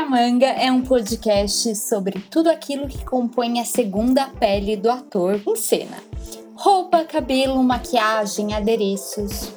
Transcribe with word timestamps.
Pra 0.00 0.08
Manga 0.08 0.46
é 0.46 0.72
um 0.72 0.80
podcast 0.80 1.76
sobre 1.76 2.20
tudo 2.30 2.48
aquilo 2.48 2.88
que 2.88 3.04
compõe 3.04 3.60
a 3.60 3.64
segunda 3.66 4.28
pele 4.28 4.74
do 4.74 4.90
ator 4.90 5.38
em 5.46 5.56
cena. 5.56 5.96
Roupa, 6.54 7.04
cabelo, 7.04 7.62
maquiagem, 7.62 8.54
adereços. 8.54 9.52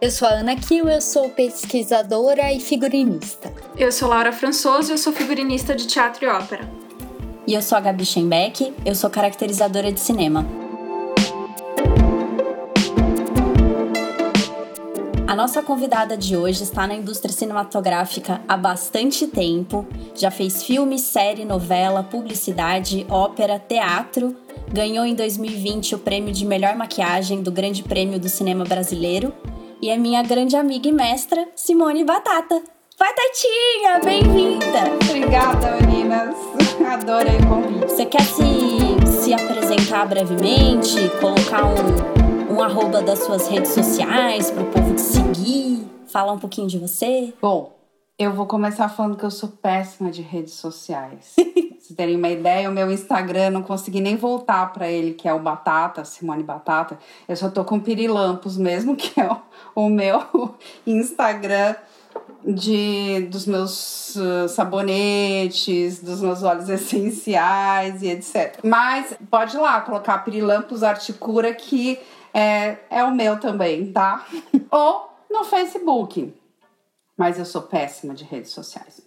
Eu 0.00 0.10
sou 0.10 0.26
a 0.26 0.32
Ana 0.32 0.56
Kiel, 0.56 0.88
eu 0.88 1.00
sou 1.00 1.28
pesquisadora 1.30 2.52
e 2.52 2.58
figurinista. 2.58 3.52
Eu 3.78 3.92
sou 3.92 4.08
Laura 4.08 4.32
Françoso, 4.32 4.92
eu 4.92 4.98
sou 4.98 5.12
figurinista 5.12 5.76
de 5.76 5.86
teatro 5.86 6.24
e 6.24 6.28
ópera. 6.28 6.68
E 7.46 7.54
eu 7.54 7.62
sou 7.62 7.78
a 7.78 7.80
Gabi 7.80 8.04
Schenbeck, 8.04 8.74
eu 8.84 8.94
sou 8.96 9.08
caracterizadora 9.08 9.92
de 9.92 10.00
cinema. 10.00 10.63
A 15.34 15.36
nossa 15.36 15.60
convidada 15.60 16.16
de 16.16 16.36
hoje 16.36 16.62
está 16.62 16.86
na 16.86 16.94
indústria 16.94 17.34
cinematográfica 17.34 18.40
há 18.46 18.56
bastante 18.56 19.26
tempo. 19.26 19.84
Já 20.14 20.30
fez 20.30 20.62
filme, 20.62 20.96
série, 20.96 21.44
novela, 21.44 22.04
publicidade, 22.04 23.04
ópera, 23.10 23.58
teatro. 23.58 24.36
Ganhou 24.72 25.04
em 25.04 25.12
2020 25.12 25.96
o 25.96 25.98
prêmio 25.98 26.32
de 26.32 26.46
melhor 26.46 26.76
maquiagem 26.76 27.42
do 27.42 27.50
Grande 27.50 27.82
Prêmio 27.82 28.20
do 28.20 28.28
Cinema 28.28 28.64
Brasileiro. 28.64 29.34
E 29.82 29.90
é 29.90 29.98
minha 29.98 30.22
grande 30.22 30.54
amiga 30.54 30.88
e 30.88 30.92
mestra, 30.92 31.48
Simone 31.56 32.04
Batata. 32.04 32.62
Vai, 32.96 33.12
Tatinha! 33.12 34.00
Bem-vinda! 34.04 34.84
Obrigada, 35.02 35.78
meninas! 35.84 36.36
Adorei 36.88 37.38
o 37.38 37.48
convite. 37.48 37.90
Você 37.90 38.06
quer 38.06 38.22
se, 38.22 39.24
se 39.24 39.34
apresentar 39.34 40.06
brevemente? 40.06 40.94
Colocar 41.20 41.64
um 41.64 42.14
um 42.54 42.62
arroba 42.62 43.02
das 43.02 43.18
suas 43.18 43.48
redes 43.48 43.72
sociais 43.72 44.48
para 44.50 44.62
o 44.62 44.66
povo 44.66 44.83
Falar 46.06 46.32
um 46.32 46.38
pouquinho 46.38 46.68
de 46.68 46.78
você? 46.78 47.34
Bom, 47.42 47.74
eu 48.16 48.32
vou 48.32 48.46
começar 48.46 48.88
falando 48.88 49.16
que 49.16 49.24
eu 49.24 49.30
sou 49.30 49.48
péssima 49.48 50.10
de 50.10 50.22
redes 50.22 50.54
sociais. 50.54 51.34
Se 51.80 51.94
terem 51.94 52.16
uma 52.16 52.30
ideia, 52.30 52.70
o 52.70 52.72
meu 52.72 52.90
Instagram 52.90 53.50
não 53.50 53.62
consegui 53.62 54.00
nem 54.00 54.16
voltar 54.16 54.72
para 54.72 54.88
ele, 54.88 55.12
que 55.12 55.28
é 55.28 55.34
o 55.34 55.40
Batata, 55.40 56.04
Simone 56.04 56.42
Batata. 56.42 56.98
Eu 57.26 57.36
só 57.36 57.50
tô 57.50 57.64
com 57.64 57.80
Pirilampos 57.80 58.56
mesmo, 58.56 58.94
que 58.96 59.20
é 59.20 59.28
o, 59.28 59.40
o 59.74 59.88
meu 59.88 60.54
Instagram 60.86 61.74
de 62.46 63.26
dos 63.30 63.46
meus 63.46 64.14
uh, 64.14 64.48
sabonetes, 64.48 66.00
dos 66.00 66.20
meus 66.20 66.42
óleos 66.42 66.68
essenciais 66.68 68.02
e 68.02 68.08
etc. 68.08 68.60
Mas 68.62 69.16
pode 69.28 69.56
ir 69.56 69.60
lá 69.60 69.80
colocar 69.80 70.18
Pirilampos 70.18 70.82
Articura 70.82 71.52
que 71.52 71.98
é, 72.32 72.78
é 72.88 73.02
o 73.02 73.14
meu 73.14 73.40
também, 73.40 73.92
tá? 73.92 74.24
Ou 74.70 75.13
no 75.34 75.44
Facebook. 75.44 76.32
Mas 77.16 77.38
eu 77.38 77.44
sou 77.44 77.62
péssima 77.62 78.14
de 78.14 78.24
redes 78.24 78.52
sociais. 78.52 79.02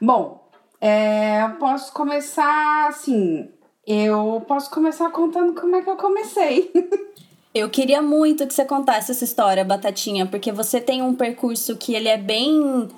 Bom, 0.00 0.48
é, 0.80 1.42
eu 1.42 1.56
posso 1.56 1.92
começar 1.92 2.88
assim. 2.88 3.50
Eu 3.86 4.42
posso 4.46 4.70
começar 4.70 5.10
contando 5.10 5.60
como 5.60 5.76
é 5.76 5.82
que 5.82 5.90
eu 5.90 5.96
comecei. 5.96 6.72
Eu 7.54 7.70
queria 7.70 8.00
muito 8.00 8.46
que 8.46 8.54
você 8.54 8.64
contasse 8.64 9.10
essa 9.10 9.24
história, 9.24 9.64
Batatinha, 9.64 10.26
porque 10.26 10.52
você 10.52 10.80
tem 10.80 11.02
um 11.02 11.14
percurso 11.14 11.76
que 11.76 11.94
ele 11.94 12.06
é 12.08 12.18
bem 12.18 12.88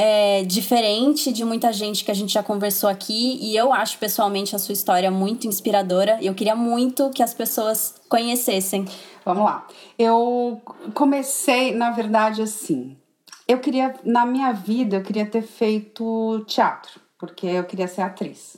é, 0.00 0.44
diferente 0.44 1.32
de 1.32 1.44
muita 1.44 1.72
gente 1.72 2.04
que 2.04 2.10
a 2.12 2.14
gente 2.14 2.32
já 2.32 2.40
conversou 2.40 2.88
aqui 2.88 3.36
e 3.42 3.56
eu 3.56 3.72
acho 3.72 3.98
pessoalmente 3.98 4.54
a 4.54 4.58
sua 4.58 4.72
história 4.72 5.10
muito 5.10 5.48
inspiradora. 5.48 6.16
Eu 6.22 6.36
queria 6.36 6.54
muito 6.54 7.10
que 7.10 7.20
as 7.20 7.34
pessoas 7.34 7.96
conhecessem. 8.08 8.84
Vamos 9.24 9.42
lá. 9.42 9.66
Eu 9.98 10.62
comecei, 10.94 11.74
na 11.74 11.90
verdade, 11.90 12.40
assim. 12.40 12.96
Eu 13.48 13.58
queria, 13.58 13.92
na 14.04 14.24
minha 14.24 14.52
vida, 14.52 14.94
eu 14.94 15.02
queria 15.02 15.26
ter 15.26 15.42
feito 15.42 16.44
teatro, 16.46 17.00
porque 17.18 17.48
eu 17.48 17.64
queria 17.64 17.88
ser 17.88 18.02
atriz. 18.02 18.56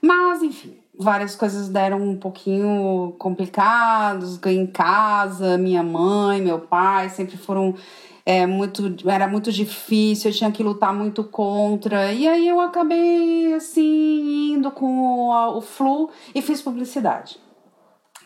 Mas, 0.00 0.42
enfim, 0.42 0.78
várias 0.98 1.36
coisas 1.36 1.68
deram 1.68 2.00
um 2.00 2.16
pouquinho 2.16 3.14
complicados. 3.18 4.38
Ganhei 4.38 4.60
em 4.60 4.66
casa, 4.66 5.58
minha 5.58 5.82
mãe, 5.82 6.40
meu 6.40 6.60
pai 6.60 7.10
sempre 7.10 7.36
foram 7.36 7.74
é, 8.28 8.44
muito, 8.44 9.08
era 9.08 9.28
muito 9.28 9.52
difícil, 9.52 10.32
eu 10.32 10.36
tinha 10.36 10.50
que 10.50 10.60
lutar 10.60 10.92
muito 10.92 11.22
contra. 11.22 12.12
E 12.12 12.26
aí 12.26 12.48
eu 12.48 12.58
acabei 12.58 13.54
assim 13.54 14.54
indo 14.54 14.68
com 14.72 15.28
o, 15.30 15.58
o 15.58 15.60
flu 15.60 16.10
e 16.34 16.42
fiz 16.42 16.60
publicidade. 16.60 17.38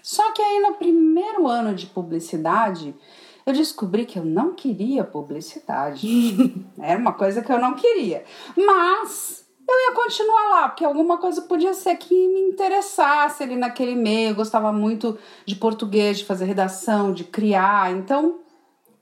Só 0.02 0.32
que 0.32 0.40
aí 0.40 0.60
no 0.60 0.72
primeiro 0.72 1.46
ano 1.46 1.74
de 1.74 1.84
publicidade, 1.84 2.96
eu 3.44 3.52
descobri 3.52 4.06
que 4.06 4.18
eu 4.18 4.24
não 4.24 4.54
queria 4.54 5.04
publicidade. 5.04 6.64
Era 6.80 6.98
uma 6.98 7.12
coisa 7.12 7.42
que 7.42 7.52
eu 7.52 7.60
não 7.60 7.74
queria. 7.74 8.24
Mas 8.56 9.44
eu 9.68 9.78
ia 9.80 9.92
continuar 9.92 10.48
lá, 10.48 10.68
porque 10.70 10.84
alguma 10.84 11.18
coisa 11.18 11.42
podia 11.42 11.74
ser 11.74 11.96
que 11.96 12.14
me 12.14 12.40
interessasse 12.40 13.42
ali 13.42 13.54
naquele 13.54 13.94
meio. 13.94 14.30
Eu 14.30 14.34
gostava 14.34 14.72
muito 14.72 15.18
de 15.44 15.56
português, 15.56 16.16
de 16.16 16.24
fazer 16.24 16.46
redação, 16.46 17.12
de 17.12 17.24
criar. 17.24 17.92
Então 17.92 18.40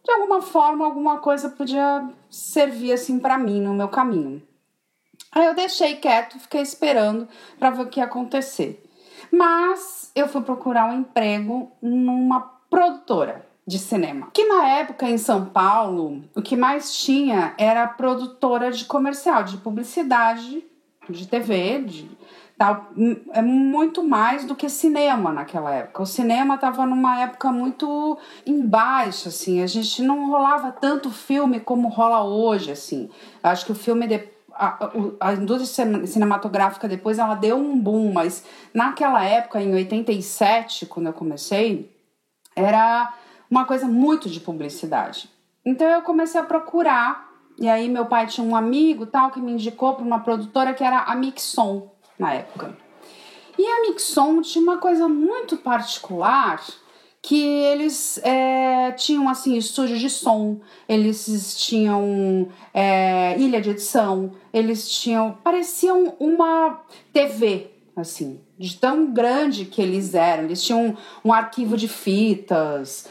de 0.08 0.12
alguma 0.12 0.40
forma, 0.40 0.86
alguma 0.86 1.18
coisa 1.18 1.50
podia 1.50 2.08
servir 2.30 2.92
assim 2.94 3.18
para 3.18 3.36
mim 3.36 3.60
no 3.60 3.74
meu 3.74 3.88
caminho. 3.88 4.42
Aí 5.30 5.44
eu 5.44 5.54
deixei 5.54 5.96
quieto, 5.96 6.38
fiquei 6.38 6.62
esperando 6.62 7.28
para 7.58 7.68
ver 7.68 7.82
o 7.82 7.86
que 7.88 8.00
ia 8.00 8.06
acontecer. 8.06 8.82
Mas 9.30 10.10
eu 10.14 10.26
fui 10.26 10.40
procurar 10.40 10.86
um 10.86 11.00
emprego 11.00 11.70
numa 11.82 12.40
produtora 12.70 13.46
de 13.66 13.78
cinema. 13.78 14.30
Que 14.32 14.46
na 14.46 14.66
época 14.78 15.06
em 15.06 15.18
São 15.18 15.44
Paulo, 15.44 16.24
o 16.34 16.40
que 16.40 16.56
mais 16.56 16.96
tinha 16.96 17.52
era 17.58 17.86
produtora 17.86 18.72
de 18.72 18.86
comercial, 18.86 19.44
de 19.44 19.58
publicidade, 19.58 20.64
de 21.06 21.28
TV, 21.28 21.82
de 21.82 22.17
Tá, 22.58 22.88
é 23.32 23.40
muito 23.40 24.02
mais 24.02 24.44
do 24.44 24.56
que 24.56 24.68
cinema 24.68 25.32
naquela 25.32 25.72
época. 25.72 26.02
O 26.02 26.06
cinema 26.06 26.56
estava 26.56 26.84
numa 26.84 27.20
época 27.20 27.52
muito 27.52 28.18
embaixo, 28.44 29.28
assim. 29.28 29.62
A 29.62 29.66
gente 29.68 30.02
não 30.02 30.28
rolava 30.28 30.72
tanto 30.72 31.08
filme 31.08 31.60
como 31.60 31.86
rola 31.86 32.24
hoje, 32.24 32.72
assim. 32.72 33.08
Acho 33.44 33.64
que 33.64 33.70
o 33.70 33.76
filme 33.76 34.08
a, 34.52 34.90
a 35.20 35.34
indústria 35.34 36.04
cinematográfica 36.04 36.88
depois 36.88 37.20
ela 37.20 37.36
deu 37.36 37.56
um 37.56 37.78
boom, 37.78 38.12
mas 38.12 38.44
naquela 38.74 39.24
época, 39.24 39.62
em 39.62 39.72
87, 39.72 40.86
quando 40.86 41.06
eu 41.06 41.12
comecei, 41.12 41.96
era 42.56 43.14
uma 43.48 43.66
coisa 43.66 43.86
muito 43.86 44.28
de 44.28 44.40
publicidade. 44.40 45.30
Então 45.64 45.86
eu 45.86 46.02
comecei 46.02 46.40
a 46.40 46.44
procurar, 46.44 47.28
e 47.56 47.68
aí 47.68 47.88
meu 47.88 48.06
pai 48.06 48.26
tinha 48.26 48.44
um 48.44 48.56
amigo 48.56 49.06
tal 49.06 49.30
que 49.30 49.40
me 49.40 49.52
indicou 49.52 49.94
para 49.94 50.04
uma 50.04 50.18
produtora 50.18 50.74
que 50.74 50.82
era 50.82 51.02
a 51.02 51.14
Mixon 51.14 51.96
na 52.18 52.34
época. 52.34 52.76
E 53.58 53.66
a 53.66 53.82
Mixon 53.82 54.40
tinha 54.42 54.62
uma 54.62 54.78
coisa 54.78 55.08
muito 55.08 55.56
particular 55.56 56.62
que 57.20 57.42
eles 57.42 58.18
é, 58.24 58.92
tinham 58.92 59.28
assim 59.28 59.56
estúdio 59.56 59.98
de 59.98 60.08
som, 60.08 60.60
eles 60.88 61.56
tinham 61.58 62.48
é, 62.72 63.36
ilha 63.38 63.60
de 63.60 63.70
edição, 63.70 64.32
eles 64.52 64.88
tinham 64.88 65.36
pareciam 65.42 66.16
uma 66.20 66.80
TV 67.12 67.70
assim 67.96 68.40
de 68.58 68.76
tão 68.76 69.12
grande 69.12 69.64
que 69.64 69.80
eles 69.80 70.14
eram. 70.14 70.44
Eles 70.44 70.62
tinham 70.62 70.88
um, 71.24 71.28
um 71.28 71.32
arquivo 71.32 71.76
de 71.76 71.86
fitas, 71.86 73.06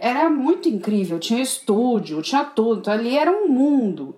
era 0.00 0.28
muito 0.28 0.68
incrível. 0.68 1.18
Tinha 1.18 1.40
estúdio, 1.40 2.20
tinha 2.20 2.44
tudo. 2.44 2.80
Então, 2.80 2.92
ali 2.92 3.16
era 3.16 3.30
um 3.30 3.48
mundo. 3.48 4.16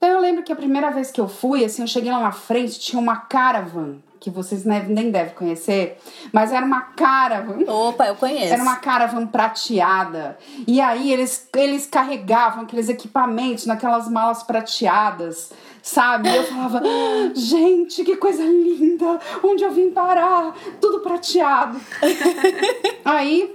Então 0.00 0.14
eu 0.14 0.20
lembro 0.20 0.42
que 0.42 0.50
a 0.50 0.56
primeira 0.56 0.90
vez 0.90 1.10
que 1.10 1.20
eu 1.20 1.28
fui, 1.28 1.62
assim, 1.62 1.82
eu 1.82 1.86
cheguei 1.86 2.10
lá 2.10 2.20
na 2.20 2.32
frente, 2.32 2.80
tinha 2.80 2.98
uma 2.98 3.16
caravan, 3.16 3.98
que 4.18 4.30
vocês 4.30 4.64
nem 4.64 5.10
devem 5.10 5.34
conhecer, 5.34 5.98
mas 6.32 6.50
era 6.50 6.64
uma 6.64 6.80
caravan. 6.80 7.70
Opa, 7.70 8.06
eu 8.06 8.16
conheço. 8.16 8.50
Era 8.50 8.62
uma 8.62 8.76
caravan 8.76 9.26
prateada. 9.26 10.38
E 10.66 10.80
aí 10.80 11.12
eles, 11.12 11.46
eles 11.54 11.84
carregavam 11.84 12.62
aqueles 12.62 12.88
equipamentos 12.88 13.66
naquelas 13.66 14.08
malas 14.08 14.42
prateadas, 14.42 15.52
sabe? 15.82 16.30
E 16.30 16.36
eu 16.36 16.44
falava, 16.44 16.80
gente, 17.36 18.02
que 18.02 18.16
coisa 18.16 18.42
linda! 18.42 19.20
Onde 19.44 19.64
eu 19.64 19.70
vim 19.70 19.90
parar? 19.90 20.56
Tudo 20.80 21.00
prateado. 21.00 21.78
aí 23.04 23.54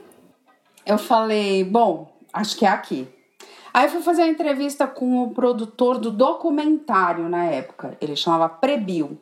eu 0.86 1.00
falei, 1.00 1.64
bom, 1.64 2.08
acho 2.32 2.56
que 2.56 2.68
é 2.68 2.70
aqui. 2.70 3.15
Aí 3.76 3.90
fui 3.90 4.02
fazer 4.02 4.22
a 4.22 4.28
entrevista 4.30 4.88
com 4.88 5.22
o 5.22 5.32
produtor 5.32 5.98
do 5.98 6.10
documentário 6.10 7.28
na 7.28 7.44
época. 7.44 7.98
Ele 8.00 8.16
chamava 8.16 8.48
Prebil. 8.48 9.20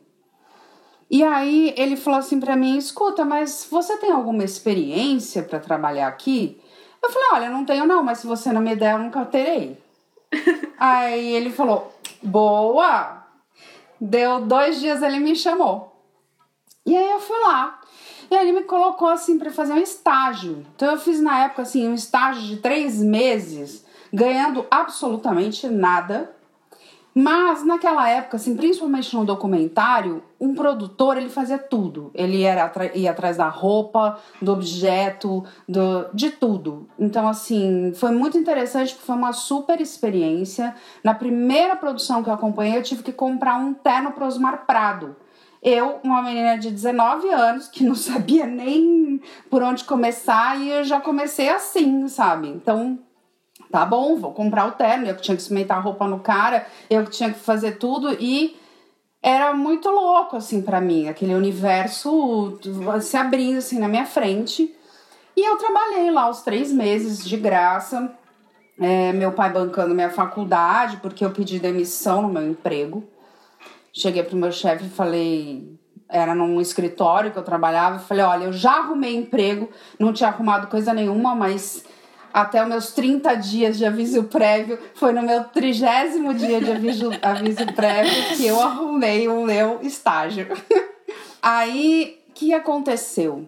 E 1.10 1.24
aí 1.24 1.74
ele 1.76 1.98
falou 1.98 2.20
assim 2.20 2.40
para 2.40 2.56
mim: 2.56 2.78
"Escuta, 2.78 3.26
mas 3.26 3.68
você 3.68 3.98
tem 3.98 4.12
alguma 4.12 4.44
experiência 4.44 5.42
para 5.42 5.60
trabalhar 5.60 6.08
aqui?" 6.08 6.62
Eu 7.02 7.10
falei: 7.10 7.30
"Olha, 7.34 7.50
não 7.50 7.66
tenho 7.66 7.88
não, 7.88 8.04
mas 8.04 8.20
se 8.20 8.28
você 8.28 8.54
não 8.54 8.62
me 8.62 8.76
der, 8.76 8.94
eu 8.94 9.00
nunca 9.00 9.26
terei." 9.26 9.76
aí 10.78 11.34
ele 11.34 11.50
falou: 11.50 11.92
"Boa!" 12.22 13.26
Deu 14.00 14.42
dois 14.42 14.80
dias 14.80 15.02
ele 15.02 15.18
me 15.18 15.36
chamou. 15.36 16.00
E 16.86 16.96
aí 16.96 17.10
eu 17.10 17.20
fui 17.20 17.40
lá. 17.40 17.82
E 18.30 18.36
aí 18.36 18.48
ele 18.48 18.60
me 18.60 18.66
colocou 18.66 19.08
assim 19.08 19.40
para 19.40 19.50
fazer 19.50 19.74
um 19.74 19.80
estágio. 19.82 20.64
Então 20.76 20.92
eu 20.92 21.00
fiz 21.00 21.20
na 21.20 21.46
época 21.46 21.64
assim 21.64 21.88
um 21.88 21.96
estágio 21.96 22.44
de 22.44 22.58
três 22.58 23.02
meses, 23.02 23.84
ganhando 24.14 24.66
absolutamente 24.70 25.68
nada. 25.68 26.32
Mas 27.16 27.64
naquela 27.64 28.10
época, 28.10 28.38
assim, 28.38 28.56
principalmente 28.56 29.16
no 29.16 29.24
documentário, 29.24 30.24
um 30.40 30.56
produtor 30.56 31.16
ele 31.16 31.30
fazia 31.30 31.60
tudo. 31.60 32.10
Ele 32.14 32.42
era 32.42 32.72
ia 32.96 33.12
atrás 33.12 33.38
da 33.38 33.48
roupa, 33.50 34.18
do 34.42 34.52
objeto, 34.52 35.44
do, 35.70 36.08
de 36.12 36.32
tudo. 36.32 36.88
Então, 36.98 37.28
assim, 37.28 37.94
foi 37.94 38.10
muito 38.10 38.36
interessante 38.36 38.94
porque 38.94 39.06
foi 39.06 39.16
uma 39.16 39.32
super 39.32 39.80
experiência. 39.80 40.76
Na 41.04 41.14
primeira 41.14 41.76
produção 41.76 42.24
que 42.24 42.30
eu 42.30 42.34
acompanhei, 42.34 42.78
eu 42.80 42.84
tive 42.84 43.04
que 43.04 43.12
comprar 43.12 43.58
um 43.58 43.76
terno 43.76 44.12
para 44.12 44.26
Osmar 44.26 44.66
Prado. 44.66 45.16
Eu, 45.62 46.00
uma 46.04 46.24
menina 46.24 46.58
de 46.58 46.72
19 46.72 47.30
anos, 47.30 47.68
que 47.68 47.84
não 47.86 47.96
sabia 47.96 48.48
nem 48.48 49.22
por 49.52 49.62
onde 49.62 49.84
começar, 49.84 50.60
e 50.60 50.68
eu 50.68 50.84
já 50.84 51.00
comecei 51.00 51.48
assim, 51.48 52.08
sabe? 52.08 52.48
Então, 52.48 52.98
tá 53.74 53.84
bom, 53.88 54.16
vou 54.16 54.32
comprar 54.32 54.68
o 54.68 54.74
terno, 54.74 55.08
eu 55.08 55.16
que 55.16 55.24
tinha 55.24 55.36
que 55.36 55.42
experimentar 55.42 55.80
a 55.80 55.82
roupa 55.82 56.08
no 56.08 56.20
cara, 56.20 56.68
eu 56.92 57.04
que 57.06 57.10
tinha 57.10 57.34
que 57.34 57.40
fazer 57.40 57.80
tudo 57.80 58.16
e 58.20 58.56
era 59.20 59.52
muito 59.56 59.90
louco 59.90 60.36
assim 60.36 60.62
para 60.62 60.80
mim, 60.80 61.08
aquele 61.08 61.34
universo 61.34 62.60
se 63.02 63.18
abrindo 63.18 63.58
assim 63.58 63.80
na 63.80 63.88
minha 63.88 64.06
frente. 64.06 64.72
E 65.36 65.42
eu 65.44 65.58
trabalhei 65.58 66.12
lá 66.12 66.30
os 66.30 66.44
três 66.44 66.72
meses 66.72 67.26
de 67.26 67.36
graça, 67.36 68.16
é, 68.80 69.12
meu 69.12 69.32
pai 69.32 69.52
bancando 69.52 69.96
minha 69.96 70.12
faculdade, 70.12 70.98
porque 70.98 71.26
eu 71.26 71.32
pedi 71.32 71.58
demissão 71.58 72.22
no 72.22 72.30
meu 72.30 72.48
emprego. 72.48 73.04
Cheguei 73.92 74.22
pro 74.22 74.38
meu 74.38 74.52
chefe 74.52 74.86
e 74.86 74.90
falei, 74.90 75.80
era 76.08 76.36
num 76.36 76.62
escritório 76.62 77.32
que 77.32 77.40
eu 77.40 77.44
trabalhava, 77.44 77.98
falei, 77.98 78.24
olha, 78.24 78.44
eu 78.44 78.54
já 78.54 78.74
arrumei 78.74 79.16
emprego, 79.16 79.68
não 79.98 80.14
tinha 80.14 80.30
arrumado 80.30 80.68
coisa 80.68 80.94
nenhuma, 80.94 81.34
mas 81.34 81.84
até 82.34 82.64
os 82.64 82.68
meus 82.68 82.92
30 82.92 83.36
dias 83.36 83.78
de 83.78 83.86
aviso 83.86 84.24
prévio. 84.24 84.80
Foi 84.96 85.14
no 85.14 85.22
meu 85.22 85.44
trigésimo 85.44 86.34
dia 86.34 86.60
de 86.60 86.72
aviso, 86.72 87.12
aviso 87.22 87.66
prévio 87.74 88.36
que 88.36 88.48
eu 88.48 88.60
arrumei 88.60 89.28
o 89.28 89.46
meu 89.46 89.80
estágio. 89.84 90.48
Aí, 91.42 92.20
o 92.30 92.34
que 92.34 92.54
aconteceu? 92.54 93.48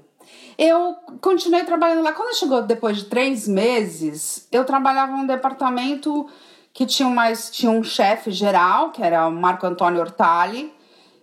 Eu 0.58 0.96
continuei 1.20 1.64
trabalhando 1.64 2.04
lá. 2.04 2.14
Quando 2.14 2.38
chegou 2.38 2.62
depois 2.62 2.98
de 2.98 3.06
três 3.06 3.48
meses, 3.48 4.48
eu 4.52 4.64
trabalhava 4.64 5.12
num 5.12 5.26
departamento 5.26 6.28
que 6.72 6.86
tinha 6.86 7.10
mais 7.10 7.50
tinha 7.50 7.72
um 7.72 7.82
chefe 7.82 8.32
geral, 8.32 8.92
que 8.92 9.02
era 9.02 9.28
o 9.28 9.32
Marco 9.32 9.66
Antônio 9.66 10.02
Ortali, 10.02 10.75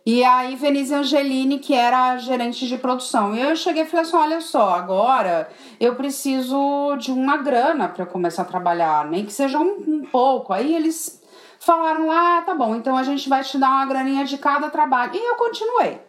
e 0.05 0.25
aí, 0.25 0.57
Venise 0.57 0.93
Angelini, 0.93 1.61
que 1.61 1.75
era 1.75 2.11
a 2.11 2.17
gerente 2.17 2.67
de 2.67 2.77
produção. 2.77 3.37
E 3.37 3.41
eu 3.41 3.55
cheguei 3.55 3.85
e 3.85 3.87
falei 3.87 4.05
assim: 4.05 4.17
olha 4.17 4.41
só, 4.41 4.71
agora 4.71 5.49
eu 5.79 5.95
preciso 5.95 6.97
de 6.97 7.13
uma 7.13 7.37
grana 7.37 7.89
para 7.89 8.05
começar 8.05 8.43
a 8.43 8.47
trabalhar, 8.47 9.09
nem 9.09 9.25
que 9.25 9.33
seja 9.33 9.61
um, 9.61 9.85
um, 9.87 10.05
pouco. 10.05 10.53
Aí 10.53 10.75
eles 10.75 11.23
falaram 11.61 12.09
lá: 12.09 12.39
ah, 12.39 12.43
tá 12.43 12.53
bom, 12.53 12.75
então 12.75 12.97
a 12.97 13.05
gente 13.05 13.29
vai 13.29 13.45
te 13.45 13.57
dar 13.59 13.71
uma 13.71 13.87
graninha 13.87 14.25
de 14.25 14.37
cada 14.39 14.69
trabalho. 14.69 15.15
E 15.15 15.19
eu 15.19 15.37
continuei. 15.37 16.01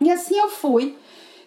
E 0.00 0.10
assim 0.10 0.36
eu 0.38 0.50
fui. 0.50 0.98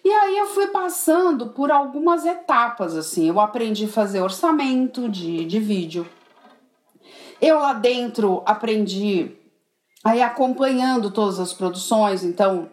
E 0.04 0.10
aí 0.12 0.38
eu 0.38 0.48
fui 0.48 0.68
passando 0.68 1.48
por 1.50 1.72
algumas 1.72 2.26
etapas, 2.26 2.98
assim. 2.98 3.30
Eu 3.30 3.40
aprendi 3.40 3.86
a 3.86 3.90
fazer 3.90 4.20
orçamento 4.20 5.08
de, 5.08 5.46
de 5.46 5.60
vídeo. 5.60 6.08
Eu 7.40 7.60
lá 7.60 7.74
dentro 7.74 8.42
aprendi 8.46 9.43
aí 10.04 10.22
acompanhando 10.22 11.10
todas 11.12 11.40
as 11.40 11.54
produções, 11.54 12.24
então 12.24 12.70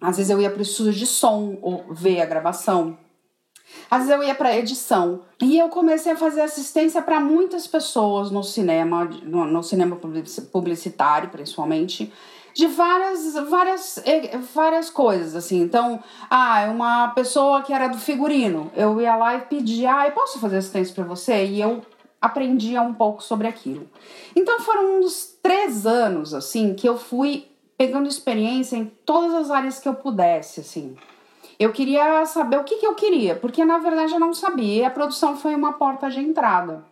às 0.00 0.16
vezes 0.16 0.30
eu 0.30 0.40
ia 0.40 0.50
para 0.50 0.58
o 0.58 0.62
estúdio 0.62 0.92
de 0.92 1.06
som 1.06 1.58
ou 1.62 1.86
ver 1.90 2.20
a 2.20 2.26
gravação. 2.26 2.98
Às 3.90 4.06
vezes 4.06 4.14
eu 4.14 4.22
ia 4.22 4.34
para 4.34 4.56
edição 4.56 5.22
e 5.40 5.58
eu 5.58 5.68
comecei 5.68 6.12
a 6.12 6.16
fazer 6.16 6.40
assistência 6.40 7.02
para 7.02 7.20
muitas 7.20 7.66
pessoas 7.66 8.30
no 8.30 8.42
cinema, 8.42 9.04
no, 9.22 9.44
no, 9.44 9.62
cinema 9.62 9.98
publicitário 10.52 11.30
principalmente, 11.30 12.12
de 12.54 12.66
várias, 12.68 13.34
várias, 13.48 14.02
várias 14.54 14.88
coisas 14.88 15.34
assim. 15.34 15.60
Então, 15.60 16.02
ah, 16.30 16.68
uma 16.70 17.08
pessoa 17.08 17.62
que 17.62 17.72
era 17.72 17.88
do 17.88 17.98
figurino, 17.98 18.70
eu 18.74 19.00
ia 19.00 19.14
lá 19.16 19.34
e 19.34 19.40
pedia, 19.42 19.92
ah, 19.92 20.10
posso 20.10 20.38
fazer 20.38 20.58
assistência 20.58 20.94
para 20.94 21.04
você? 21.04 21.44
E 21.44 21.60
eu 21.60 21.82
aprendia 22.26 22.82
um 22.82 22.94
pouco 22.94 23.22
sobre 23.22 23.46
aquilo. 23.46 23.88
Então 24.34 24.60
foram 24.60 25.00
uns 25.00 25.38
três 25.42 25.86
anos 25.86 26.34
assim 26.34 26.74
que 26.74 26.88
eu 26.88 26.98
fui 26.98 27.48
pegando 27.76 28.08
experiência 28.08 28.76
em 28.76 28.86
todas 29.04 29.34
as 29.34 29.50
áreas 29.50 29.78
que 29.78 29.88
eu 29.88 29.94
pudesse, 29.94 30.60
assim. 30.60 30.96
Eu 31.58 31.72
queria 31.72 32.24
saber 32.26 32.58
o 32.58 32.64
que, 32.64 32.76
que 32.76 32.86
eu 32.86 32.94
queria, 32.94 33.34
porque 33.34 33.64
na 33.64 33.78
verdade 33.78 34.12
eu 34.12 34.20
não 34.20 34.34
sabia. 34.34 34.82
E 34.82 34.84
a 34.84 34.90
produção 34.90 35.36
foi 35.36 35.54
uma 35.54 35.74
porta 35.74 36.10
de 36.10 36.20
entrada. 36.20 36.84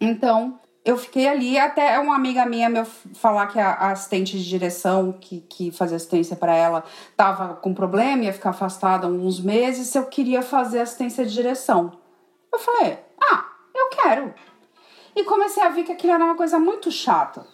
Então, 0.00 0.58
eu 0.84 0.96
fiquei 0.96 1.26
ali 1.26 1.58
até 1.58 1.98
uma 1.98 2.14
amiga 2.14 2.46
minha 2.46 2.68
me 2.68 2.84
falar 3.14 3.46
que 3.48 3.58
a 3.58 3.90
assistente 3.90 4.38
de 4.38 4.48
direção 4.48 5.12
que, 5.12 5.40
que 5.40 5.70
fazia 5.70 5.96
assistência 5.96 6.36
para 6.36 6.54
ela 6.54 6.84
estava 7.10 7.54
com 7.54 7.74
problema, 7.74 8.24
ia 8.24 8.32
ficar 8.32 8.50
afastada 8.50 9.06
uns 9.06 9.40
meses, 9.40 9.88
se 9.88 9.98
eu 9.98 10.06
queria 10.06 10.42
fazer 10.42 10.80
assistência 10.80 11.24
de 11.26 11.32
direção. 11.32 11.92
Eu 12.52 12.58
falei, 12.58 12.98
eu 13.88 14.02
quero. 14.02 14.34
E 15.16 15.24
comecei 15.24 15.62
a 15.62 15.70
ver 15.70 15.84
que 15.84 15.92
aquilo 15.92 16.12
era 16.12 16.24
uma 16.24 16.36
coisa 16.36 16.58
muito 16.58 16.90
chata. 16.90 17.46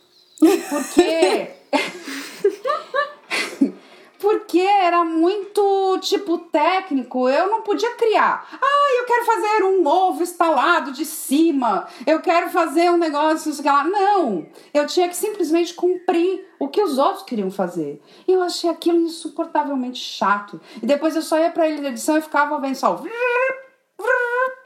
Porque. 0.69 1.50
porque 4.19 4.58
era 4.58 5.04
muito 5.04 5.98
tipo 6.00 6.38
técnico, 6.38 7.28
eu 7.28 7.50
não 7.50 7.60
podia 7.60 7.94
criar. 7.94 8.58
Ah, 8.60 8.98
eu 8.98 9.04
quero 9.04 9.26
fazer 9.26 9.64
um 9.64 9.86
ovo 9.86 10.22
instalado 10.22 10.92
de 10.92 11.04
cima, 11.04 11.86
eu 12.06 12.22
quero 12.22 12.48
fazer 12.48 12.91
um 12.91 12.96
negócio, 12.96 13.48
não 13.48 13.55
sei 13.55 13.70
lá. 13.70 13.84
Não, 13.84 14.46
eu 14.72 14.86
tinha 14.86 15.10
que 15.10 15.17
simplesmente 15.17 15.74
cumprir 15.74 16.48
o 16.58 16.69
que 16.69 16.82
os 16.82 16.96
outros 16.96 17.24
queriam 17.24 17.50
fazer. 17.50 18.00
E 18.26 18.32
eu 18.32 18.43
achei 18.43 18.70
aquilo 18.70 18.98
insuportavelmente 18.98 19.98
chato. 19.98 20.58
E 20.82 20.86
depois 20.86 21.14
eu 21.14 21.22
só 21.22 21.38
ia 21.38 21.50
pra 21.50 21.69
ele 21.69 21.82
de 21.82 21.88
edição 21.88 22.17
e 22.17 22.22
ficava 22.22 22.58
vendo 22.58 22.76
só 22.76 22.98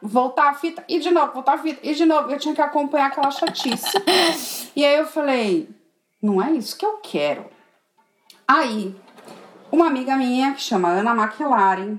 voltar 0.03 0.51
a 0.51 0.55
fita 0.55 0.85
e 0.89 0.99
de 0.99 1.11
novo, 1.11 1.33
voltar 1.33 1.55
a 1.55 1.59
fita 1.59 1.81
e 1.83 1.95
de 1.95 2.05
novo. 2.05 2.31
Eu 2.31 2.39
tinha 2.39 2.55
que 2.55 2.61
acompanhar 2.61 3.07
aquela 3.07 3.31
chatice. 3.31 3.93
e 4.75 4.85
aí 4.85 4.99
eu 4.99 5.07
falei, 5.07 5.69
não 6.23 6.43
é 6.43 6.53
isso 6.53 6.77
que 6.77 6.87
eu 6.87 6.99
quero. 6.99 7.47
Aí, 8.47 8.95
uma 9.71 9.87
amiga 9.87 10.17
minha 10.17 10.55
que 10.55 10.63
chama 10.63 10.89
Ana 10.89 11.15
McLaren, 11.15 11.99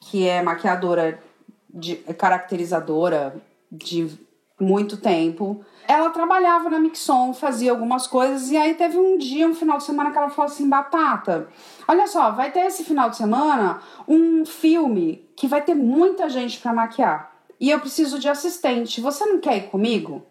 que 0.00 0.26
é 0.26 0.42
maquiadora, 0.42 1.22
de, 1.68 1.96
caracterizadora 1.96 3.36
de 3.70 4.18
muito 4.58 4.96
tempo, 4.96 5.64
ela 5.88 6.10
trabalhava 6.10 6.70
na 6.70 6.78
Mixon, 6.78 7.34
fazia 7.34 7.72
algumas 7.72 8.06
coisas, 8.06 8.50
e 8.50 8.56
aí 8.56 8.74
teve 8.74 8.96
um 8.96 9.18
dia, 9.18 9.48
um 9.48 9.54
final 9.54 9.78
de 9.78 9.84
semana, 9.84 10.10
que 10.10 10.18
ela 10.18 10.30
falou 10.30 10.50
assim: 10.50 10.68
Batata, 10.68 11.48
olha 11.88 12.06
só, 12.06 12.30
vai 12.30 12.50
ter 12.50 12.60
esse 12.60 12.84
final 12.84 13.10
de 13.10 13.16
semana 13.16 13.80
um 14.06 14.46
filme 14.46 15.28
que 15.36 15.48
vai 15.48 15.62
ter 15.62 15.74
muita 15.74 16.28
gente 16.28 16.58
para 16.60 16.72
maquiar 16.72 17.31
e 17.62 17.70
eu 17.70 17.78
preciso 17.78 18.18
de 18.18 18.28
assistente. 18.28 19.00
Você 19.00 19.24
não 19.24 19.38
quer 19.38 19.56
ir 19.56 19.68
comigo? 19.68 20.26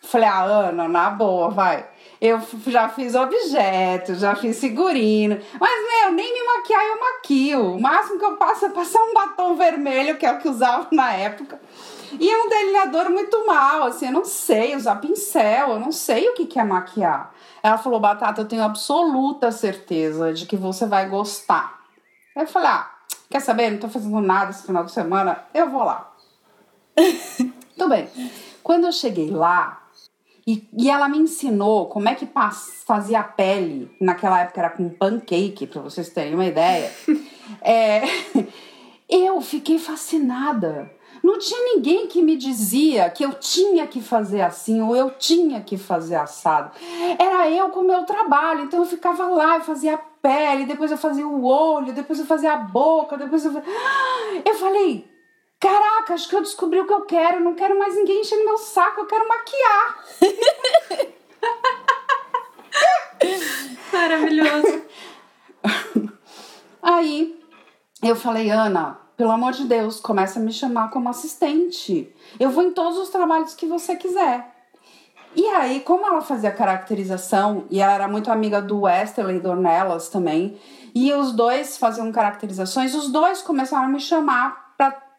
Falei, 0.00 0.28
ah, 0.28 0.44
Ana, 0.44 0.86
na 0.86 1.10
boa, 1.10 1.50
vai. 1.50 1.84
Eu 2.20 2.40
já 2.68 2.88
fiz 2.88 3.16
objeto, 3.16 4.14
já 4.14 4.36
fiz 4.36 4.60
figurino. 4.60 5.40
Mas, 5.60 5.70
meu, 5.90 6.12
nem 6.12 6.32
me 6.32 6.46
maquiar 6.46 6.80
eu 6.84 7.00
maquio. 7.00 7.74
O 7.74 7.80
máximo 7.80 8.20
que 8.20 8.24
eu 8.24 8.36
passo 8.36 8.66
é 8.66 8.68
passar 8.68 9.02
um 9.02 9.12
batom 9.12 9.56
vermelho, 9.56 10.16
que 10.16 10.24
é 10.24 10.30
o 10.30 10.38
que 10.38 10.48
usava 10.48 10.86
na 10.92 11.12
época. 11.14 11.60
E 12.12 12.30
é 12.30 12.44
um 12.44 12.48
delineador 12.48 13.10
muito 13.10 13.44
mal, 13.44 13.82
assim, 13.82 14.06
eu 14.06 14.12
não 14.12 14.24
sei 14.24 14.76
usar 14.76 14.96
pincel, 14.96 15.72
eu 15.72 15.80
não 15.80 15.90
sei 15.90 16.28
o 16.28 16.34
que, 16.34 16.46
que 16.46 16.60
é 16.60 16.64
maquiar. 16.64 17.34
Ela 17.60 17.76
falou, 17.76 17.98
Batata, 17.98 18.40
eu 18.40 18.48
tenho 18.48 18.62
absoluta 18.62 19.50
certeza 19.50 20.32
de 20.32 20.46
que 20.46 20.56
você 20.56 20.86
vai 20.86 21.08
gostar. 21.08 21.80
Eu 22.36 22.46
falei, 22.46 22.68
ah, 22.68 22.90
quer 23.28 23.40
saber? 23.40 23.72
Não 23.72 23.78
tô 23.78 23.88
fazendo 23.88 24.20
nada 24.20 24.52
esse 24.52 24.64
final 24.64 24.84
de 24.84 24.92
semana, 24.92 25.44
eu 25.52 25.68
vou 25.68 25.82
lá. 25.82 26.08
Tudo 27.76 27.88
bem. 27.88 28.08
Quando 28.62 28.86
eu 28.86 28.92
cheguei 28.92 29.30
lá, 29.30 29.88
e, 30.46 30.66
e 30.76 30.90
ela 30.90 31.08
me 31.08 31.18
ensinou 31.18 31.86
como 31.88 32.08
é 32.08 32.14
que 32.14 32.26
fazia 32.86 33.20
a 33.20 33.22
pele, 33.22 33.90
naquela 34.00 34.40
época 34.40 34.60
era 34.60 34.70
com 34.70 34.88
pancake, 34.88 35.66
para 35.66 35.82
vocês 35.82 36.08
terem 36.08 36.34
uma 36.34 36.46
ideia. 36.46 36.90
é, 37.60 38.02
eu 39.08 39.40
fiquei 39.42 39.78
fascinada. 39.78 40.90
Não 41.22 41.38
tinha 41.38 41.74
ninguém 41.74 42.06
que 42.06 42.22
me 42.22 42.36
dizia 42.36 43.10
que 43.10 43.24
eu 43.24 43.34
tinha 43.34 43.86
que 43.86 44.00
fazer 44.00 44.40
assim 44.40 44.80
ou 44.80 44.96
eu 44.96 45.10
tinha 45.10 45.60
que 45.60 45.76
fazer 45.76 46.14
assado. 46.14 46.70
Era 47.18 47.50
eu 47.50 47.68
com 47.68 47.80
o 47.80 47.86
meu 47.86 48.04
trabalho, 48.04 48.62
então 48.62 48.80
eu 48.80 48.86
ficava 48.86 49.26
lá, 49.26 49.56
eu 49.56 49.62
fazia 49.62 49.96
a 49.96 49.98
pele, 49.98 50.64
depois 50.64 50.90
eu 50.90 50.96
fazia 50.96 51.26
o 51.26 51.44
olho, 51.44 51.92
depois 51.92 52.18
eu 52.18 52.24
fazia 52.24 52.52
a 52.52 52.56
boca, 52.56 53.18
depois 53.18 53.44
eu. 53.44 53.52
Eu 54.44 54.54
falei, 54.54 55.04
caraca, 55.60 56.14
acho 56.14 56.28
que 56.28 56.36
eu 56.36 56.42
descobri 56.42 56.80
o 56.80 56.86
que 56.86 56.92
eu 56.92 57.02
quero, 57.02 57.40
não 57.40 57.54
quero 57.54 57.78
mais 57.78 57.94
ninguém 57.94 58.20
enchendo 58.20 58.44
meu 58.44 58.58
saco, 58.58 59.00
eu 59.00 59.06
quero 59.06 59.28
maquiar. 59.28 60.04
Maravilhoso. 63.92 64.82
Aí 66.82 67.38
eu 68.02 68.14
falei, 68.14 68.50
Ana, 68.50 68.98
pelo 69.16 69.32
amor 69.32 69.52
de 69.52 69.64
Deus, 69.64 69.98
começa 69.98 70.38
a 70.38 70.42
me 70.42 70.52
chamar 70.52 70.90
como 70.90 71.08
assistente. 71.08 72.14
Eu 72.38 72.50
vou 72.50 72.62
em 72.62 72.72
todos 72.72 72.98
os 72.98 73.10
trabalhos 73.10 73.54
que 73.54 73.66
você 73.66 73.96
quiser. 73.96 74.54
E 75.34 75.46
aí, 75.48 75.80
como 75.80 76.06
ela 76.06 76.20
fazia 76.20 76.50
caracterização, 76.50 77.66
e 77.70 77.80
ela 77.80 77.92
era 77.92 78.08
muito 78.08 78.30
amiga 78.30 78.62
do 78.62 78.82
Westerly 78.82 79.40
Dornelas 79.40 80.08
também, 80.08 80.58
e 80.94 81.12
os 81.12 81.32
dois 81.32 81.76
faziam 81.76 82.10
caracterizações, 82.10 82.94
os 82.94 83.10
dois 83.10 83.42
começaram 83.42 83.86
a 83.86 83.88
me 83.88 84.00
chamar 84.00 84.67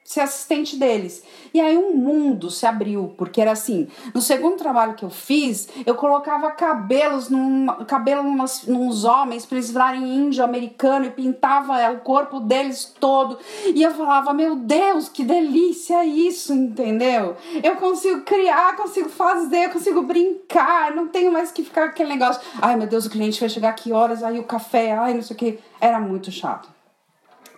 ser 0.03 0.21
assistente 0.21 0.75
deles. 0.75 1.23
E 1.53 1.61
aí 1.61 1.77
um 1.77 1.93
mundo 1.93 2.49
se 2.49 2.65
abriu, 2.65 3.13
porque 3.15 3.39
era 3.39 3.51
assim, 3.51 3.87
no 4.11 4.21
segundo 4.21 4.57
trabalho 4.57 4.95
que 4.95 5.05
eu 5.05 5.09
fiz, 5.09 5.69
eu 5.85 5.93
colocava 5.93 6.49
cabelos 6.51 7.29
num, 7.29 7.67
cabelo 7.85 8.23
nos 8.23 9.03
homens 9.03 9.45
para 9.45 9.57
eles 9.57 9.69
virarem 9.69 10.15
índio 10.15 10.43
americano 10.43 11.05
e 11.05 11.11
pintava 11.11 11.79
é, 11.79 11.91
o 11.91 11.99
corpo 11.99 12.39
deles 12.39 12.91
todo. 12.99 13.37
E 13.67 13.83
eu 13.83 13.91
falava, 13.91 14.33
meu 14.33 14.55
Deus, 14.55 15.09
que 15.09 15.23
delícia 15.23 16.03
isso, 16.03 16.53
entendeu? 16.53 17.37
Eu 17.63 17.75
consigo 17.75 18.21
criar, 18.21 18.75
consigo 18.75 19.09
fazer, 19.09 19.71
consigo 19.71 20.01
brincar, 20.01 20.95
não 20.95 21.07
tenho 21.07 21.31
mais 21.31 21.51
que 21.51 21.63
ficar 21.63 21.85
aquele 21.85 22.09
negócio, 22.09 22.41
ai 22.59 22.75
meu 22.75 22.87
Deus, 22.87 23.05
o 23.05 23.11
cliente 23.11 23.39
vai 23.39 23.49
chegar 23.49 23.73
que 23.73 23.91
horas, 23.91 24.23
aí 24.23 24.39
o 24.39 24.43
café, 24.43 24.91
ai 24.93 25.13
não 25.13 25.21
sei 25.21 25.35
o 25.35 25.39
que. 25.39 25.59
Era 25.79 25.99
muito 25.99 26.31
chato. 26.31 26.67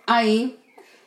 Aí 0.06 0.61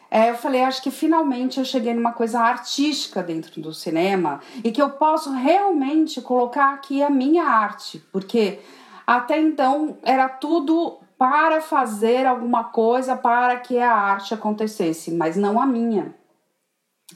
é, 0.10 0.30
eu 0.30 0.36
falei, 0.36 0.62
acho 0.62 0.82
que 0.82 0.92
finalmente 0.92 1.60
eu 1.60 1.66
cheguei 1.66 1.94
numa 1.94 2.14
coisa 2.14 2.40
artística 2.40 3.24
dentro 3.24 3.60
do 3.60 3.74
cinema 3.74 4.40
e 4.64 4.72
que 4.72 4.82
eu 4.82 4.92
posso 4.92 5.32
realmente 5.32 6.22
colocar 6.22 6.74
aqui 6.74 7.02
a 7.02 7.10
minha 7.10 7.44
arte, 7.44 8.04
porque 8.12 8.60
até 9.06 9.40
então 9.40 9.98
era 10.04 10.30
tudo 10.30 11.00
para 11.18 11.62
fazer 11.62 12.26
alguma 12.26 12.66
coisa 12.66 13.16
para 13.16 13.58
que 13.58 13.80
a 13.80 13.92
arte 13.92 14.34
acontecesse, 14.34 15.12
mas 15.12 15.36
não 15.36 15.60
a 15.60 15.66
minha. 15.66 16.14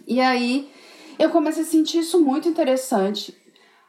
E 0.07 0.21
aí 0.21 0.71
eu 1.17 1.29
comecei 1.29 1.63
a 1.63 1.65
sentir 1.65 1.99
isso 1.99 2.19
muito 2.19 2.47
interessante. 2.47 3.37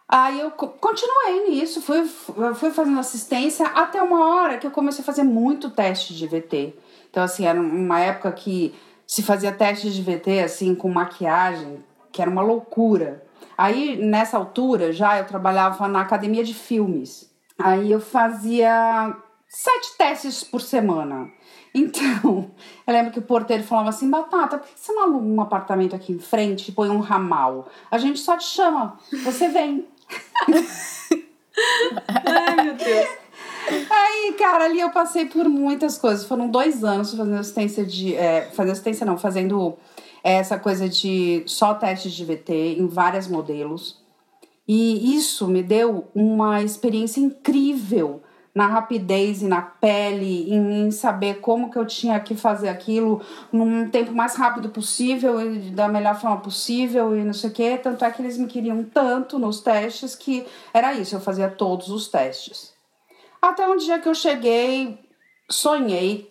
Aí 0.08 0.40
eu 0.40 0.50
continuei 0.50 1.48
nisso, 1.48 1.80
fui, 1.80 2.04
fui 2.04 2.70
fazendo 2.72 2.98
assistência 2.98 3.64
até 3.66 4.02
uma 4.02 4.34
hora 4.34 4.58
que 4.58 4.66
eu 4.66 4.70
comecei 4.72 5.02
a 5.02 5.06
fazer 5.06 5.22
muito 5.22 5.70
teste 5.70 6.14
de 6.14 6.26
VT. 6.26 6.74
Então, 7.08 7.22
assim, 7.22 7.46
era 7.46 7.60
uma 7.60 8.00
época 8.00 8.32
que 8.32 8.74
se 9.10 9.24
fazia 9.24 9.50
teste 9.50 9.90
de 9.90 10.02
VT 10.02 10.38
assim 10.38 10.72
com 10.72 10.88
maquiagem, 10.88 11.84
que 12.12 12.22
era 12.22 12.30
uma 12.30 12.42
loucura. 12.42 13.26
Aí 13.58 13.96
nessa 13.96 14.36
altura 14.36 14.92
já 14.92 15.18
eu 15.18 15.26
trabalhava 15.26 15.88
na 15.88 16.00
academia 16.00 16.44
de 16.44 16.54
filmes. 16.54 17.28
Aí 17.58 17.90
eu 17.90 18.00
fazia 18.00 19.16
sete 19.48 19.96
testes 19.98 20.44
por 20.44 20.60
semana. 20.60 21.28
Então, 21.74 22.52
eu 22.86 22.92
lembro 22.94 23.10
que 23.10 23.18
o 23.18 23.22
porteiro 23.22 23.64
falava 23.64 23.88
assim: 23.88 24.08
Batata, 24.08 24.58
por 24.58 24.68
que 24.68 24.78
você 24.78 24.92
não 24.92 25.02
aluga 25.02 25.26
um 25.26 25.40
apartamento 25.40 25.96
aqui 25.96 26.12
em 26.12 26.20
frente 26.20 26.68
e 26.68 26.72
põe 26.72 26.88
um 26.88 27.00
ramal? 27.00 27.68
A 27.90 27.98
gente 27.98 28.20
só 28.20 28.36
te 28.36 28.44
chama, 28.44 28.96
você 29.24 29.48
vem. 29.48 29.88
Ai, 32.06 32.64
meu 32.64 32.74
Deus. 32.74 33.08
Aí, 33.90 34.34
cara, 34.38 34.64
ali 34.64 34.80
eu 34.80 34.90
passei 34.90 35.26
por 35.26 35.48
muitas 35.48 35.98
coisas. 35.98 36.24
Foram 36.24 36.48
dois 36.48 36.84
anos 36.84 37.14
fazendo 37.14 37.38
assistência 37.38 37.84
de. 37.84 38.14
É, 38.14 38.50
fazendo 38.52 38.72
assistência 38.72 39.06
não, 39.06 39.18
fazendo 39.18 39.76
essa 40.22 40.58
coisa 40.58 40.88
de 40.88 41.42
só 41.46 41.74
testes 41.74 42.12
de 42.12 42.24
VT 42.24 42.76
em 42.78 42.86
vários 42.86 43.26
modelos. 43.26 43.98
E 44.66 45.16
isso 45.16 45.48
me 45.48 45.62
deu 45.62 46.08
uma 46.14 46.62
experiência 46.62 47.20
incrível 47.20 48.22
na 48.54 48.66
rapidez 48.66 49.42
e 49.42 49.46
na 49.46 49.62
pele, 49.62 50.52
em, 50.52 50.90
saber 50.90 51.40
como 51.40 51.70
que 51.70 51.78
eu 51.78 51.86
tinha 51.86 52.18
que 52.20 52.34
fazer 52.34 52.68
aquilo 52.68 53.20
num 53.52 53.88
tempo 53.88 54.12
mais 54.12 54.34
rápido 54.34 54.68
possível 54.68 55.40
e 55.40 55.70
da 55.70 55.88
melhor 55.88 56.20
forma 56.20 56.38
possível 56.38 57.16
e 57.16 57.24
não 57.24 57.32
sei 57.32 57.50
o 57.50 57.52
que. 57.52 57.78
Tanto 57.78 58.04
é 58.04 58.10
que 58.10 58.20
eles 58.20 58.36
me 58.36 58.46
queriam 58.46 58.82
tanto 58.82 59.38
nos 59.38 59.60
testes 59.60 60.14
que 60.14 60.46
era 60.74 60.92
isso, 60.94 61.14
eu 61.14 61.20
fazia 61.20 61.48
todos 61.48 61.88
os 61.88 62.08
testes. 62.08 62.72
Até 63.40 63.66
um 63.66 63.76
dia 63.76 63.98
que 63.98 64.08
eu 64.08 64.14
cheguei, 64.14 64.98
sonhei 65.50 66.30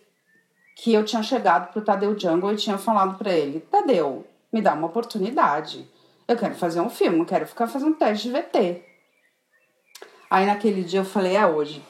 que 0.75 0.93
eu 0.93 1.03
tinha 1.03 1.23
chegado 1.23 1.71
pro 1.71 1.81
Tadeu 1.81 2.17
Jungle 2.17 2.53
e 2.53 2.57
tinha 2.57 2.77
falado 2.77 3.17
para 3.17 3.33
ele: 3.33 3.59
Tadeu, 3.59 4.25
me 4.51 4.61
dá 4.61 4.73
uma 4.73 4.87
oportunidade. 4.87 5.89
Eu 6.27 6.37
quero 6.37 6.55
fazer 6.55 6.79
um 6.79 6.89
filme, 6.89 7.17
não 7.17 7.25
quero 7.25 7.47
ficar 7.47 7.67
fazendo 7.67 7.95
teste 7.95 8.27
de 8.27 8.33
VT. 8.33 8.83
Aí 10.29 10.45
naquele 10.45 10.83
dia 10.83 10.99
eu 10.99 11.05
falei: 11.05 11.35
é 11.35 11.45
hoje. 11.45 11.83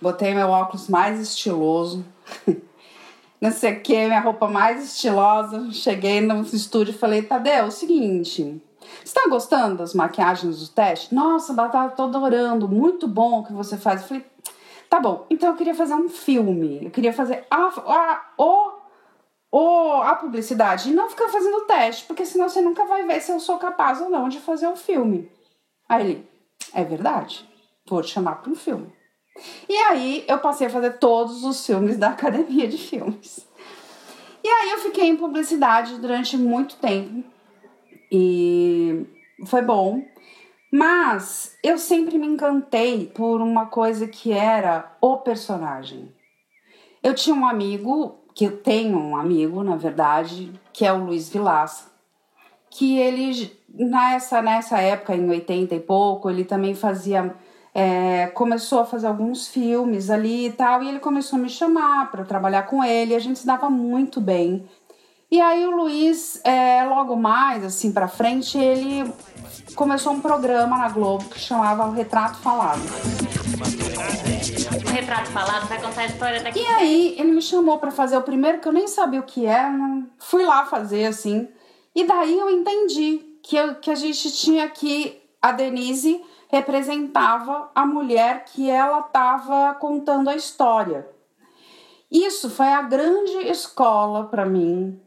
Botei 0.00 0.34
meu 0.34 0.48
óculos 0.48 0.88
mais 0.88 1.20
estiloso, 1.20 2.04
não 3.40 3.50
sei 3.50 3.74
o 3.74 3.80
que, 3.80 4.06
minha 4.06 4.20
roupa 4.20 4.48
mais 4.48 4.84
estilosa. 4.84 5.70
Cheguei 5.70 6.20
no 6.20 6.40
estúdio 6.42 6.94
e 6.94 6.98
falei: 6.98 7.22
Tadeu, 7.22 7.52
é 7.52 7.64
o 7.64 7.70
seguinte. 7.70 8.60
Você 9.04 9.14
tá 9.14 9.28
gostando 9.28 9.76
das 9.76 9.94
maquiagens 9.94 10.60
do 10.60 10.68
teste? 10.68 11.14
Nossa, 11.14 11.52
Batata, 11.52 11.94
tô 11.96 12.02
adorando, 12.04 12.68
muito 12.68 13.06
bom 13.08 13.40
o 13.40 13.44
que 13.44 13.52
você 13.52 13.76
faz. 13.76 14.02
Eu 14.02 14.08
falei, 14.08 14.24
tá 14.88 15.00
bom, 15.00 15.26
então 15.30 15.50
eu 15.50 15.56
queria 15.56 15.74
fazer 15.74 15.94
um 15.94 16.08
filme, 16.08 16.84
eu 16.84 16.90
queria 16.90 17.12
fazer 17.12 17.46
a, 17.50 17.56
a, 17.56 18.24
o, 18.38 18.72
o, 19.52 20.02
a 20.02 20.14
publicidade 20.16 20.90
e 20.90 20.94
não 20.94 21.08
ficar 21.08 21.28
fazendo 21.28 21.66
teste, 21.66 22.04
porque 22.06 22.24
senão 22.24 22.48
você 22.48 22.60
nunca 22.60 22.84
vai 22.84 23.04
ver 23.04 23.20
se 23.20 23.32
eu 23.32 23.40
sou 23.40 23.58
capaz 23.58 24.00
ou 24.00 24.10
não 24.10 24.28
de 24.28 24.40
fazer 24.40 24.68
um 24.68 24.76
filme. 24.76 25.30
Aí 25.88 26.02
ele, 26.02 26.30
é 26.72 26.84
verdade, 26.84 27.48
vou 27.86 28.02
te 28.02 28.10
chamar 28.10 28.36
para 28.36 28.50
um 28.50 28.56
filme. 28.56 28.92
E 29.68 29.76
aí 29.76 30.24
eu 30.28 30.38
passei 30.38 30.66
a 30.68 30.70
fazer 30.70 30.98
todos 30.98 31.44
os 31.44 31.64
filmes 31.66 31.96
da 31.96 32.10
Academia 32.10 32.68
de 32.68 32.78
Filmes. 32.78 33.46
E 34.42 34.48
aí 34.48 34.70
eu 34.70 34.78
fiquei 34.78 35.08
em 35.08 35.16
publicidade 35.16 35.96
durante 35.96 36.36
muito 36.36 36.76
tempo. 36.76 37.33
E 38.16 39.04
foi 39.44 39.60
bom. 39.60 40.04
Mas 40.72 41.58
eu 41.64 41.76
sempre 41.76 42.16
me 42.16 42.28
encantei 42.28 43.06
por 43.06 43.40
uma 43.40 43.66
coisa 43.66 44.06
que 44.06 44.32
era 44.32 44.96
o 45.00 45.16
personagem. 45.16 46.12
Eu 47.02 47.12
tinha 47.12 47.34
um 47.34 47.44
amigo, 47.44 48.20
que 48.32 48.44
eu 48.44 48.56
tenho 48.58 48.96
um 48.96 49.16
amigo, 49.16 49.64
na 49.64 49.74
verdade, 49.74 50.52
que 50.72 50.86
é 50.86 50.92
o 50.92 51.06
Luiz 51.06 51.28
Vilaça, 51.28 51.90
que 52.70 52.96
ele, 52.98 53.52
nessa, 53.68 54.40
nessa 54.40 54.78
época, 54.78 55.16
em 55.16 55.28
80 55.28 55.74
e 55.74 55.80
pouco, 55.80 56.30
ele 56.30 56.44
também 56.44 56.74
fazia. 56.74 57.34
É, 57.74 58.28
começou 58.28 58.78
a 58.78 58.86
fazer 58.86 59.08
alguns 59.08 59.48
filmes 59.48 60.08
ali 60.08 60.46
e 60.46 60.52
tal, 60.52 60.80
e 60.80 60.88
ele 60.88 61.00
começou 61.00 61.36
a 61.36 61.42
me 61.42 61.48
chamar 61.48 62.08
para 62.12 62.24
trabalhar 62.24 62.62
com 62.62 62.84
ele, 62.84 63.16
a 63.16 63.18
gente 63.18 63.40
se 63.40 63.46
dava 63.46 63.68
muito 63.68 64.20
bem. 64.20 64.64
E 65.34 65.40
aí 65.40 65.66
o 65.66 65.72
Luiz, 65.72 66.40
é, 66.44 66.84
logo 66.84 67.16
mais, 67.16 67.64
assim, 67.64 67.90
pra 67.90 68.06
frente, 68.06 68.56
ele 68.56 69.12
começou 69.74 70.12
um 70.12 70.20
programa 70.20 70.78
na 70.78 70.88
Globo 70.88 71.24
que 71.24 71.40
chamava 71.40 71.88
O 71.88 71.90
Retrato 71.90 72.36
Falado. 72.36 72.80
O 74.86 74.90
Retrato 74.92 75.30
Falado 75.32 75.66
vai 75.66 75.80
contar 75.82 76.02
a 76.02 76.06
história 76.06 76.40
daqui. 76.40 76.60
E 76.60 76.66
aí 76.66 77.16
ele 77.18 77.32
me 77.32 77.42
chamou 77.42 77.78
para 77.78 77.90
fazer 77.90 78.16
o 78.16 78.22
primeiro, 78.22 78.60
que 78.60 78.68
eu 78.68 78.72
nem 78.72 78.86
sabia 78.86 79.18
o 79.18 79.24
que 79.24 79.44
era, 79.44 79.72
fui 80.20 80.46
lá 80.46 80.66
fazer, 80.66 81.06
assim. 81.06 81.48
E 81.92 82.04
daí 82.04 82.38
eu 82.38 82.48
entendi 82.48 83.20
que, 83.42 83.56
eu, 83.56 83.74
que 83.74 83.90
a 83.90 83.96
gente 83.96 84.30
tinha 84.30 84.68
que... 84.68 85.20
A 85.42 85.50
Denise 85.50 86.22
representava 86.46 87.72
a 87.74 87.84
mulher 87.84 88.44
que 88.44 88.70
ela 88.70 89.00
estava 89.00 89.74
contando 89.80 90.30
a 90.30 90.36
história. 90.36 91.08
Isso 92.08 92.48
foi 92.48 92.68
a 92.68 92.82
grande 92.82 93.48
escola 93.48 94.26
para 94.28 94.46
mim 94.46 95.02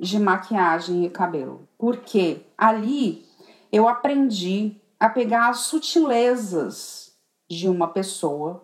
de 0.00 0.18
maquiagem 0.18 1.04
e 1.04 1.10
cabelo. 1.10 1.68
Porque 1.78 2.40
ali 2.56 3.26
eu 3.70 3.86
aprendi 3.86 4.80
a 4.98 5.08
pegar 5.08 5.48
as 5.50 5.60
sutilezas 5.60 7.12
de 7.48 7.68
uma 7.68 7.88
pessoa 7.88 8.62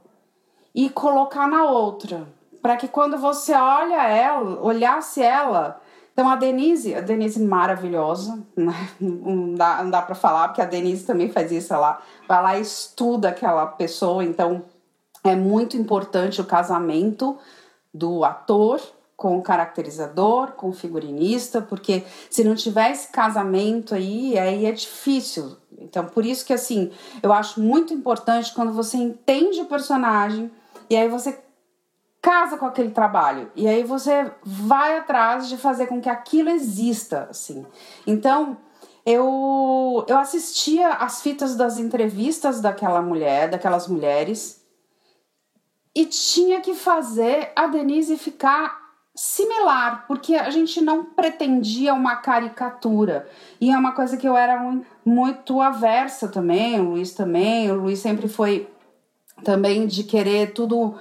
e 0.74 0.88
colocar 0.90 1.46
na 1.48 1.64
outra, 1.64 2.26
para 2.60 2.76
que 2.76 2.88
quando 2.88 3.16
você 3.18 3.54
olha 3.54 4.02
ela, 4.08 4.60
olhasse 4.60 5.22
ela, 5.22 5.80
então 6.12 6.28
a 6.28 6.36
Denise, 6.36 6.94
a 6.94 7.00
Denise 7.00 7.42
maravilhosa, 7.42 8.42
né? 8.56 8.72
não 9.00 9.54
dá, 9.54 9.82
não 9.82 9.90
dá 9.90 10.02
para 10.02 10.14
falar 10.14 10.48
porque 10.48 10.62
a 10.62 10.66
Denise 10.66 11.04
também 11.04 11.30
faz 11.30 11.52
isso 11.52 11.74
lá, 11.74 12.00
vai 12.26 12.42
lá 12.42 12.58
e 12.58 12.62
estuda 12.62 13.28
aquela 13.28 13.66
pessoa, 13.66 14.24
então 14.24 14.64
é 15.24 15.34
muito 15.34 15.76
importante 15.76 16.40
o 16.40 16.44
casamento 16.44 17.38
do 17.92 18.24
ator 18.24 18.80
com 19.16 19.40
caracterizador, 19.40 20.52
com 20.52 20.72
figurinista, 20.72 21.62
porque 21.62 22.04
se 22.28 22.44
não 22.44 22.54
tiver 22.54 22.90
esse 22.90 23.08
casamento 23.08 23.94
aí, 23.94 24.38
aí 24.38 24.66
é 24.66 24.72
difícil. 24.72 25.56
Então, 25.78 26.04
por 26.04 26.24
isso 26.26 26.44
que 26.44 26.52
assim, 26.52 26.90
eu 27.22 27.32
acho 27.32 27.60
muito 27.60 27.94
importante 27.94 28.52
quando 28.54 28.72
você 28.72 28.98
entende 28.98 29.60
o 29.60 29.66
personagem 29.66 30.50
e 30.90 30.96
aí 30.96 31.08
você 31.08 31.42
casa 32.20 32.58
com 32.58 32.66
aquele 32.66 32.90
trabalho 32.90 33.50
e 33.54 33.66
aí 33.68 33.84
você 33.84 34.30
vai 34.44 34.98
atrás 34.98 35.48
de 35.48 35.56
fazer 35.56 35.86
com 35.86 36.00
que 36.00 36.08
aquilo 36.08 36.50
exista, 36.50 37.28
assim. 37.30 37.64
Então, 38.06 38.58
eu 39.06 40.04
eu 40.08 40.18
assistia 40.18 40.90
as 40.90 41.22
fitas 41.22 41.56
das 41.56 41.78
entrevistas 41.78 42.60
daquela 42.60 43.00
mulher, 43.00 43.48
daquelas 43.48 43.88
mulheres 43.88 44.62
e 45.94 46.04
tinha 46.04 46.60
que 46.60 46.74
fazer 46.74 47.52
a 47.56 47.66
Denise 47.68 48.18
ficar 48.18 48.85
similar, 49.16 50.04
porque 50.06 50.34
a 50.34 50.50
gente 50.50 50.80
não 50.82 51.02
pretendia 51.02 51.94
uma 51.94 52.16
caricatura. 52.16 53.26
E 53.58 53.70
é 53.70 53.76
uma 53.76 53.92
coisa 53.92 54.16
que 54.18 54.28
eu 54.28 54.36
era 54.36 54.62
muito 55.04 55.60
aversa 55.62 56.28
também, 56.28 56.78
o 56.78 56.90
Luiz 56.90 57.14
também. 57.14 57.70
O 57.70 57.80
Luiz 57.80 57.98
sempre 57.98 58.28
foi 58.28 58.68
também 59.42 59.86
de 59.86 60.04
querer 60.04 60.52
tudo 60.52 60.94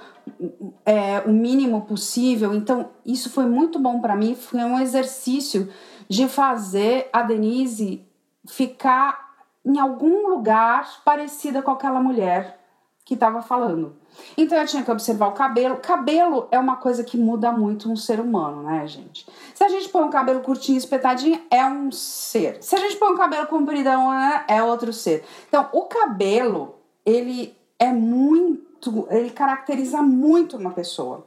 é, 0.84 1.20
o 1.26 1.30
mínimo 1.30 1.82
possível. 1.82 2.54
Então, 2.54 2.88
isso 3.04 3.28
foi 3.28 3.44
muito 3.44 3.78
bom 3.78 4.00
para 4.00 4.16
mim. 4.16 4.34
Foi 4.34 4.60
um 4.60 4.78
exercício 4.78 5.70
de 6.08 6.26
fazer 6.26 7.10
a 7.12 7.22
Denise 7.22 8.02
ficar 8.46 9.26
em 9.64 9.78
algum 9.78 10.28
lugar 10.28 11.02
parecida 11.04 11.60
com 11.60 11.70
aquela 11.70 12.00
mulher 12.00 12.60
que 13.04 13.14
estava 13.14 13.42
falando. 13.42 13.96
Então 14.36 14.58
eu 14.58 14.66
tinha 14.66 14.82
que 14.82 14.90
observar 14.90 15.28
o 15.28 15.32
cabelo. 15.32 15.76
Cabelo 15.76 16.48
é 16.50 16.58
uma 16.58 16.76
coisa 16.76 17.02
que 17.02 17.16
muda 17.16 17.52
muito 17.52 17.90
um 17.90 17.96
ser 17.96 18.20
humano, 18.20 18.62
né, 18.62 18.86
gente? 18.86 19.26
Se 19.54 19.64
a 19.64 19.68
gente 19.68 19.88
põe 19.88 20.02
um 20.02 20.10
cabelo 20.10 20.40
curtinho, 20.40 20.78
espetadinho, 20.78 21.40
é 21.50 21.64
um 21.64 21.90
ser. 21.90 22.62
Se 22.62 22.74
a 22.74 22.78
gente 22.78 22.96
põe 22.96 23.12
um 23.12 23.16
cabelo 23.16 23.46
compridão, 23.46 24.10
né, 24.10 24.44
é 24.48 24.62
outro 24.62 24.92
ser. 24.92 25.24
Então, 25.48 25.68
o 25.72 25.82
cabelo, 25.82 26.74
ele 27.04 27.56
é 27.78 27.92
muito, 27.92 29.06
ele 29.10 29.30
caracteriza 29.30 30.02
muito 30.02 30.56
uma 30.56 30.70
pessoa. 30.70 31.26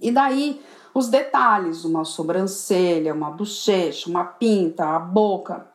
E 0.00 0.10
daí, 0.10 0.60
os 0.94 1.08
detalhes, 1.08 1.84
uma 1.84 2.04
sobrancelha, 2.04 3.14
uma 3.14 3.30
bochecha, 3.30 4.08
uma 4.08 4.24
pinta, 4.24 4.84
a 4.84 4.98
boca. 4.98 5.66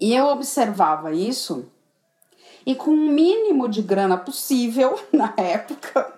E 0.00 0.14
eu 0.14 0.26
observava 0.26 1.12
isso 1.12 1.70
e 2.64 2.74
com 2.74 2.90
o 2.90 2.96
mínimo 2.96 3.68
de 3.68 3.82
grana 3.82 4.16
possível 4.16 4.98
na 5.12 5.32
época 5.36 6.12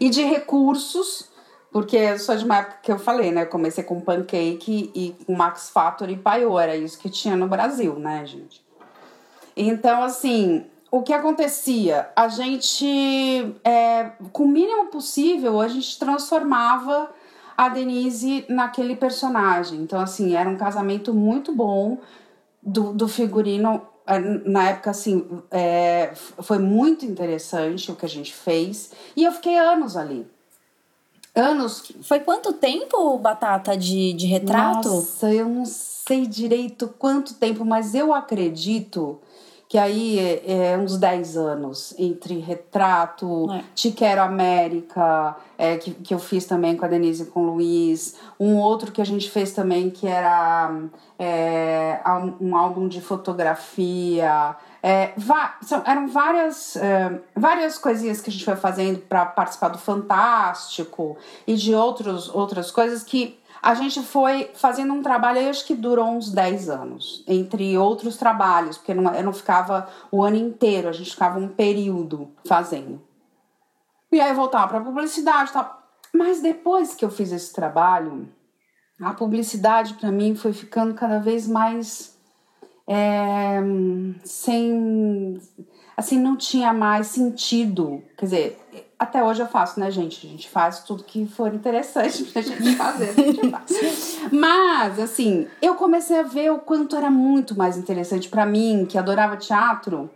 e 0.00 0.10
de 0.10 0.22
recursos, 0.22 1.28
porque 1.70 1.96
eu 1.96 2.18
sou 2.18 2.36
de 2.36 2.44
uma 2.44 2.58
época 2.58 2.78
que 2.82 2.92
eu 2.92 2.98
falei, 2.98 3.32
né? 3.32 3.42
Eu 3.42 3.46
comecei 3.46 3.84
com 3.84 4.00
pancake 4.00 4.90
e 4.94 5.14
com 5.24 5.34
Max 5.34 5.70
Factor 5.70 6.08
e 6.08 6.16
Paiô, 6.16 6.58
era 6.58 6.76
isso 6.76 6.98
que 6.98 7.10
tinha 7.10 7.36
no 7.36 7.48
Brasil, 7.48 7.94
né, 7.98 8.24
gente? 8.26 8.64
Então, 9.56 10.02
assim, 10.02 10.66
o 10.90 11.02
que 11.02 11.12
acontecia? 11.12 12.08
A 12.14 12.28
gente, 12.28 13.56
é, 13.64 14.12
com 14.32 14.44
o 14.44 14.48
mínimo 14.48 14.86
possível, 14.86 15.60
a 15.60 15.68
gente 15.68 15.98
transformava 15.98 17.10
a 17.56 17.68
Denise 17.68 18.44
naquele 18.48 18.96
personagem. 18.96 19.80
Então, 19.80 20.00
assim, 20.00 20.34
era 20.34 20.48
um 20.48 20.56
casamento 20.56 21.12
muito 21.12 21.52
bom 21.52 21.98
do, 22.62 22.92
do 22.92 23.08
figurino 23.08 23.82
é, 23.82 23.93
na 24.44 24.68
época, 24.68 24.90
assim, 24.90 25.26
é, 25.50 26.12
foi 26.14 26.58
muito 26.58 27.06
interessante 27.06 27.90
o 27.90 27.96
que 27.96 28.04
a 28.04 28.08
gente 28.08 28.34
fez. 28.34 28.92
E 29.16 29.24
eu 29.24 29.32
fiquei 29.32 29.56
anos 29.56 29.96
ali. 29.96 30.26
Anos. 31.34 31.90
Foi 32.02 32.20
quanto 32.20 32.52
tempo, 32.52 33.18
Batata, 33.18 33.76
de, 33.76 34.12
de 34.12 34.26
retrato? 34.26 34.88
Nossa, 34.88 35.32
eu 35.32 35.48
não 35.48 35.64
sei 35.64 36.26
direito 36.26 36.94
quanto 36.98 37.34
tempo, 37.34 37.64
mas 37.64 37.94
eu 37.94 38.12
acredito 38.14 39.18
que 39.68 39.78
aí 39.78 40.18
é, 40.18 40.72
é 40.72 40.78
uns 40.78 40.96
10 40.96 41.36
anos 41.36 41.94
entre 41.98 42.38
retrato, 42.38 43.50
é. 43.50 43.64
Te 43.74 43.90
Quero 43.90 44.20
América, 44.20 45.36
é, 45.56 45.76
que, 45.76 45.92
que 45.92 46.14
eu 46.14 46.18
fiz 46.18 46.44
também 46.44 46.76
com 46.76 46.84
a 46.84 46.88
Denise 46.88 47.22
e 47.24 47.26
com 47.26 47.40
o 47.40 47.54
Luiz, 47.54 48.16
um 48.38 48.56
outro 48.56 48.92
que 48.92 49.00
a 49.00 49.06
gente 49.06 49.30
fez 49.30 49.52
também 49.52 49.90
que 49.90 50.06
era 50.06 50.70
é, 51.18 52.00
um 52.40 52.56
álbum 52.56 52.88
de 52.88 53.00
fotografia. 53.00 54.56
É, 54.82 55.14
são, 55.62 55.82
eram 55.86 56.08
várias, 56.08 56.76
é, 56.76 57.20
várias 57.34 57.78
coisinhas 57.78 58.20
que 58.20 58.28
a 58.28 58.32
gente 58.32 58.44
foi 58.44 58.56
fazendo 58.56 58.98
para 58.98 59.24
participar 59.24 59.68
do 59.68 59.78
Fantástico 59.78 61.16
e 61.46 61.54
de 61.54 61.74
outros, 61.74 62.28
outras 62.28 62.70
coisas 62.70 63.02
que 63.02 63.38
a 63.64 63.72
gente 63.74 64.02
foi 64.02 64.50
fazendo 64.52 64.92
um 64.92 65.02
trabalho, 65.02 65.48
acho 65.48 65.64
que 65.64 65.74
durou 65.74 66.08
uns 66.08 66.30
10 66.30 66.68
anos, 66.68 67.24
entre 67.26 67.78
outros 67.78 68.18
trabalhos, 68.18 68.76
porque 68.76 68.92
não, 68.92 69.10
eu 69.14 69.24
não 69.24 69.32
ficava 69.32 69.88
o 70.12 70.22
ano 70.22 70.36
inteiro, 70.36 70.86
a 70.86 70.92
gente 70.92 71.10
ficava 71.10 71.38
um 71.38 71.48
período 71.48 72.30
fazendo. 72.46 73.00
E 74.12 74.20
aí 74.20 74.28
eu 74.28 74.36
voltava 74.36 74.68
para 74.68 74.82
publicidade 74.82 75.48
e 75.48 75.52
tal. 75.54 75.82
Mas 76.12 76.42
depois 76.42 76.94
que 76.94 77.06
eu 77.06 77.10
fiz 77.10 77.32
esse 77.32 77.54
trabalho, 77.54 78.28
a 79.00 79.14
publicidade 79.14 79.94
para 79.94 80.12
mim 80.12 80.34
foi 80.34 80.52
ficando 80.52 80.92
cada 80.92 81.18
vez 81.18 81.48
mais 81.48 82.18
é, 82.86 83.62
sem 84.22 85.40
assim 85.96 86.18
não 86.18 86.36
tinha 86.36 86.70
mais 86.70 87.06
sentido 87.06 88.02
quer 88.18 88.26
dizer 88.26 88.93
até 89.04 89.22
hoje 89.22 89.40
eu 89.40 89.46
faço, 89.46 89.78
né, 89.78 89.90
gente? 89.90 90.26
A 90.26 90.30
gente 90.30 90.48
faz 90.48 90.80
tudo 90.80 91.04
que 91.04 91.26
for 91.26 91.54
interessante 91.54 92.24
pra 92.32 92.42
gente 92.42 92.74
fazer, 92.76 93.10
a 93.10 93.12
gente 93.12 93.50
faz. 93.50 94.18
Mas, 94.32 94.98
assim, 94.98 95.46
eu 95.62 95.74
comecei 95.76 96.18
a 96.18 96.22
ver 96.22 96.50
o 96.50 96.58
quanto 96.58 96.96
era 96.96 97.10
muito 97.10 97.56
mais 97.56 97.76
interessante 97.76 98.28
para 98.28 98.44
mim, 98.44 98.86
que 98.88 98.98
adorava 98.98 99.36
teatro, 99.36 100.10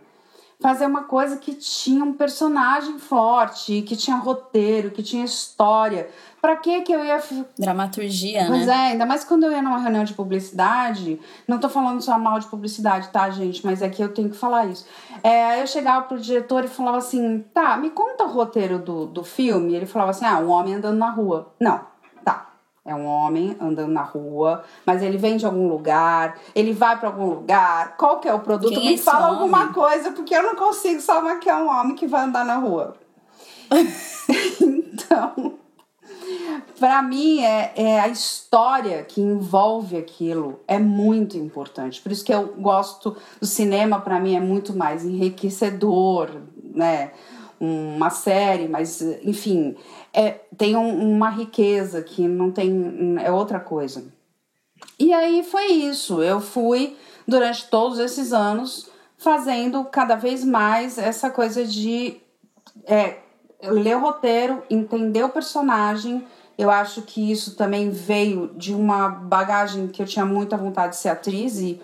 fazer 0.59 0.85
uma 0.85 1.03
coisa 1.03 1.37
que 1.37 1.53
tinha 1.53 2.03
um 2.03 2.13
personagem 2.13 2.99
forte, 2.99 3.81
que 3.81 3.95
tinha 3.95 4.17
roteiro, 4.17 4.91
que 4.91 5.01
tinha 5.01 5.23
história. 5.23 6.09
Pra 6.41 6.55
que 6.55 6.81
que 6.81 6.91
eu 6.93 7.03
ia. 7.03 7.21
Dramaturgia, 7.57 8.45
pois 8.47 8.49
né? 8.49 8.65
Pois 8.65 8.67
é, 8.67 8.91
ainda 8.91 9.05
mais 9.05 9.23
quando 9.23 9.43
eu 9.43 9.51
ia 9.51 9.61
numa 9.61 9.77
reunião 9.77 10.03
de 10.03 10.13
publicidade. 10.13 11.19
Não 11.47 11.59
tô 11.59 11.67
falando 11.67 12.01
só 12.01 12.17
mal 12.17 12.39
de 12.39 12.47
publicidade, 12.47 13.09
tá, 13.09 13.29
gente? 13.29 13.65
Mas 13.65 13.81
é 13.81 13.89
que 13.89 14.01
eu 14.01 14.13
tenho 14.13 14.29
que 14.29 14.37
falar 14.37 14.65
isso. 14.65 14.85
É, 15.21 15.61
eu 15.61 15.67
chegava 15.67 16.05
pro 16.05 16.19
diretor 16.19 16.63
e 16.63 16.67
falava 16.67 16.97
assim: 16.97 17.43
tá, 17.53 17.75
me 17.75 17.89
conta 17.89 18.23
o 18.23 18.31
roteiro 18.31 18.79
do, 18.79 19.05
do 19.05 19.23
filme. 19.23 19.73
E 19.73 19.75
ele 19.75 19.85
falava 19.85 20.11
assim: 20.11 20.25
ah, 20.25 20.39
um 20.39 20.49
homem 20.49 20.75
andando 20.75 20.97
na 20.97 21.09
rua. 21.09 21.53
Não, 21.59 21.81
tá. 22.23 22.49
É 22.85 22.95
um 22.95 23.05
homem 23.05 23.57
andando 23.59 23.91
na 23.91 24.03
rua, 24.03 24.63
mas 24.85 25.03
ele 25.03 25.17
vem 25.17 25.35
de 25.35 25.45
algum 25.45 25.67
lugar, 25.67 26.39
ele 26.55 26.71
vai 26.71 26.97
para 26.97 27.09
algum 27.09 27.25
lugar. 27.25 27.97
Qual 27.97 28.19
que 28.19 28.29
é 28.29 28.33
o 28.33 28.39
produto? 28.39 28.73
Quem 28.73 28.91
me 28.91 28.95
é 28.95 28.97
fala 28.97 29.27
homem? 29.27 29.41
alguma 29.41 29.73
coisa, 29.73 30.11
porque 30.11 30.33
eu 30.33 30.41
não 30.41 30.55
consigo 30.55 31.01
só 31.01 31.21
maquiar 31.21 31.61
um 31.61 31.69
homem 31.69 31.95
que 31.95 32.07
vai 32.07 32.23
andar 32.23 32.45
na 32.45 32.55
rua. 32.55 32.95
então, 34.61 35.58
para 36.79 37.01
mim 37.01 37.41
é, 37.41 37.73
é 37.75 37.99
a 37.99 38.07
história 38.07 39.03
que 39.03 39.21
envolve 39.21 39.97
aquilo 39.97 40.59
é 40.67 40.79
muito 40.79 41.37
importante. 41.37 42.01
Por 42.01 42.11
isso 42.11 42.23
que 42.23 42.33
eu 42.33 42.55
gosto 42.57 43.15
do 43.39 43.45
cinema. 43.45 43.99
Para 43.99 44.19
mim 44.19 44.35
é 44.35 44.39
muito 44.39 44.75
mais 44.75 45.05
enriquecedor, 45.05 46.29
né? 46.63 47.11
Uma 47.59 48.09
série, 48.09 48.69
mas 48.69 49.01
enfim, 49.23 49.75
é, 50.13 50.39
tem 50.57 50.77
um, 50.77 51.15
uma 51.15 51.29
riqueza 51.29 52.01
que 52.01 52.25
não 52.27 52.51
tem 52.51 53.17
é 53.21 53.31
outra 53.31 53.59
coisa. 53.59 54.03
E 54.97 55.13
aí 55.13 55.43
foi 55.43 55.65
isso. 55.65 56.23
Eu 56.23 56.39
fui 56.39 56.95
durante 57.27 57.69
todos 57.69 57.99
esses 57.99 58.31
anos 58.31 58.89
fazendo 59.17 59.83
cada 59.85 60.15
vez 60.15 60.43
mais 60.45 60.97
essa 60.97 61.29
coisa 61.29 61.65
de 61.65 62.17
é, 62.85 63.17
ler 63.61 63.97
o 63.97 64.01
roteiro, 64.01 64.63
entender 64.69 65.23
o 65.23 65.29
personagem 65.29 66.25
eu 66.59 66.69
acho 66.69 67.03
que 67.03 67.31
isso 67.31 67.55
também 67.55 67.89
veio 67.89 68.51
de 68.53 68.75
uma 68.75 69.07
bagagem 69.07 69.87
que 69.87 70.01
eu 70.01 70.05
tinha 70.05 70.25
muita 70.25 70.57
vontade 70.57 70.89
de 70.89 70.97
ser 70.97 71.07
atriz 71.07 71.57
e 71.57 71.81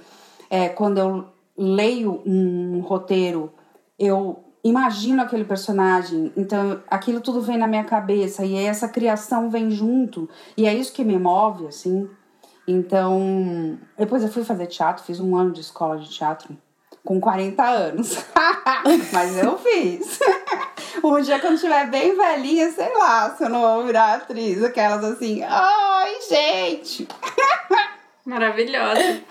é, 0.50 0.68
quando 0.68 0.98
eu 0.98 1.26
leio 1.58 2.22
um 2.26 2.82
roteiro, 2.82 3.54
eu 3.98 4.44
imagino 4.62 5.22
aquele 5.22 5.46
personagem, 5.46 6.30
então 6.36 6.82
aquilo 6.90 7.22
tudo 7.22 7.40
vem 7.40 7.58
na 7.58 7.68
minha 7.68 7.86
cabeça 7.86 8.44
e 8.44 8.54
essa 8.54 8.90
criação 8.90 9.50
vem 9.50 9.72
junto 9.72 10.30
e 10.58 10.68
é 10.68 10.74
isso 10.74 10.92
que 10.92 11.06
me 11.06 11.18
move, 11.18 11.68
assim. 11.68 12.10
Então, 12.68 13.80
depois 13.98 14.24
eu 14.24 14.30
fui 14.30 14.44
fazer 14.44 14.68
teatro, 14.68 15.06
fiz 15.06 15.22
um 15.22 15.38
ano 15.38 15.54
de 15.54 15.62
escola 15.62 15.98
de 15.98 16.10
teatro 16.10 16.50
com 17.02 17.22
40 17.22 17.64
anos. 17.64 18.26
Mas 19.14 19.38
eu 19.38 19.58
fiz. 19.58 20.20
um 21.13 21.22
dia 21.22 21.39
quando 21.39 21.56
estiver 21.56 21.89
bem 21.89 22.15
velhinha, 22.15 22.72
sei 22.72 22.94
lá, 22.96 23.36
se 23.36 23.44
eu 23.44 23.50
não 23.50 23.62
vou 23.62 23.86
virar 23.86 24.15
atriz, 24.15 24.63
aquelas 24.63 25.04
assim, 25.04 25.44
ai, 25.44 26.18
gente. 26.28 27.08
Maravilhosa. 28.26 29.22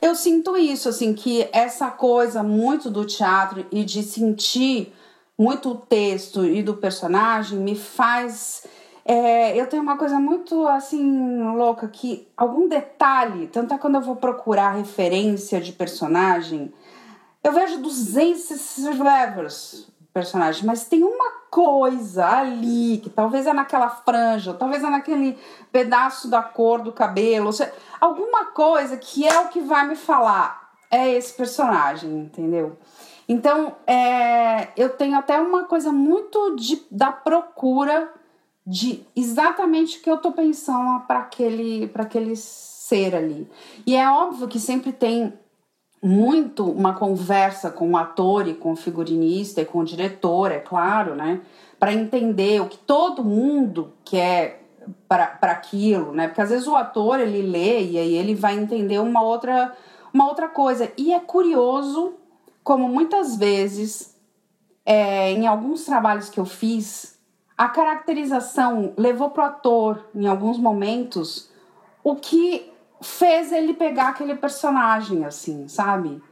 Eu 0.00 0.14
sinto 0.16 0.56
isso, 0.56 0.88
assim, 0.88 1.14
que 1.14 1.48
essa 1.52 1.90
coisa 1.90 2.42
muito 2.42 2.90
do 2.90 3.04
teatro 3.04 3.64
e 3.70 3.84
de 3.84 4.02
sentir 4.02 4.92
muito 5.38 5.70
o 5.70 5.76
texto 5.76 6.44
e 6.44 6.62
do 6.62 6.74
personagem 6.74 7.58
me 7.58 7.76
faz 7.76 8.66
é, 9.04 9.56
eu 9.60 9.66
tenho 9.66 9.82
uma 9.82 9.96
coisa 9.96 10.18
muito 10.18 10.66
assim 10.68 11.42
louca 11.54 11.88
que 11.88 12.28
algum 12.36 12.68
detalhe, 12.68 13.48
tanto 13.48 13.74
é 13.74 13.78
quando 13.78 13.96
eu 13.96 14.00
vou 14.00 14.16
procurar 14.16 14.72
referência 14.72 15.60
de 15.60 15.72
personagem, 15.72 16.72
eu 17.42 17.52
vejo 17.52 17.80
200 17.80 18.98
levers 19.00 19.92
personagem, 20.12 20.64
mas 20.66 20.84
tem 20.84 21.02
uma 21.02 21.32
coisa 21.50 22.26
ali 22.26 22.98
que 22.98 23.10
talvez 23.10 23.46
é 23.46 23.52
naquela 23.52 23.88
franja, 23.88 24.54
talvez 24.54 24.84
é 24.84 24.90
naquele 24.90 25.38
pedaço 25.72 26.28
da 26.28 26.42
cor 26.42 26.82
do 26.82 26.92
cabelo, 26.92 27.46
ou 27.46 27.52
seja, 27.52 27.72
alguma 28.00 28.46
coisa 28.46 28.96
que 28.96 29.26
é 29.26 29.40
o 29.40 29.48
que 29.48 29.60
vai 29.60 29.86
me 29.86 29.96
falar 29.96 30.70
é 30.90 31.10
esse 31.10 31.32
personagem, 31.32 32.10
entendeu? 32.10 32.76
Então, 33.26 33.74
é, 33.86 34.68
eu 34.76 34.90
tenho 34.90 35.16
até 35.16 35.40
uma 35.40 35.64
coisa 35.64 35.90
muito 35.90 36.54
de, 36.56 36.82
da 36.90 37.10
procura 37.10 38.12
de 38.66 39.04
exatamente 39.14 39.98
o 39.98 40.02
que 40.02 40.10
eu 40.10 40.18
tô 40.18 40.32
pensando 40.32 41.00
para 41.06 41.20
aquele, 41.20 41.90
aquele 41.94 42.36
ser 42.36 43.14
ali. 43.14 43.48
E 43.86 43.96
é 43.96 44.08
óbvio 44.08 44.48
que 44.48 44.60
sempre 44.60 44.92
tem 44.92 45.32
muito 46.02 46.68
uma 46.68 46.94
conversa 46.94 47.70
com 47.70 47.92
o 47.92 47.96
ator 47.96 48.48
e 48.48 48.54
com 48.54 48.72
o 48.72 48.76
figurinista 48.76 49.60
e 49.60 49.64
com 49.64 49.78
o 49.78 49.84
diretor, 49.84 50.50
é 50.50 50.58
claro, 50.58 51.14
né? 51.14 51.40
Para 51.78 51.92
entender 51.92 52.60
o 52.60 52.68
que 52.68 52.78
todo 52.78 53.24
mundo 53.24 53.92
quer 54.04 54.62
para 55.08 55.52
aquilo, 55.52 56.12
né? 56.12 56.26
Porque 56.26 56.40
às 56.40 56.50
vezes 56.50 56.66
o 56.66 56.74
ator 56.74 57.20
ele 57.20 57.42
lê 57.42 57.84
e 57.84 57.98
aí 57.98 58.14
ele 58.14 58.34
vai 58.34 58.58
entender 58.58 58.98
uma 58.98 59.22
outra, 59.22 59.72
uma 60.12 60.28
outra 60.28 60.48
coisa. 60.48 60.90
E 60.96 61.12
é 61.12 61.20
curioso 61.20 62.14
como 62.64 62.88
muitas 62.88 63.36
vezes, 63.36 64.16
é, 64.84 65.30
em 65.32 65.46
alguns 65.46 65.84
trabalhos 65.84 66.28
que 66.28 66.38
eu 66.38 66.44
fiz, 66.44 67.18
a 67.56 67.68
caracterização 67.68 68.92
levou 68.96 69.30
para 69.30 69.42
o 69.42 69.46
ator, 69.46 70.04
em 70.14 70.26
alguns 70.26 70.58
momentos, 70.58 71.50
o 72.02 72.16
que 72.16 72.70
fez 73.00 73.52
ele 73.52 73.74
pegar 73.74 74.08
aquele 74.08 74.34
personagem, 74.34 75.24
assim, 75.24 75.68
sabe? 75.68 76.22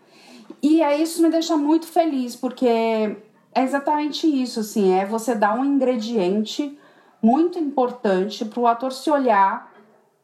E 0.62 0.82
aí 0.82 1.02
isso 1.02 1.22
me 1.22 1.30
deixa 1.30 1.56
muito 1.56 1.86
feliz, 1.86 2.36
porque 2.36 2.66
é 2.66 3.62
exatamente 3.62 4.26
isso, 4.26 4.60
assim, 4.60 4.92
é 4.92 5.04
você 5.04 5.34
dar 5.34 5.58
um 5.58 5.64
ingrediente 5.64 6.78
muito 7.22 7.58
importante 7.58 8.44
para 8.44 8.60
o 8.60 8.66
ator 8.66 8.92
se 8.92 9.10
olhar 9.10 9.72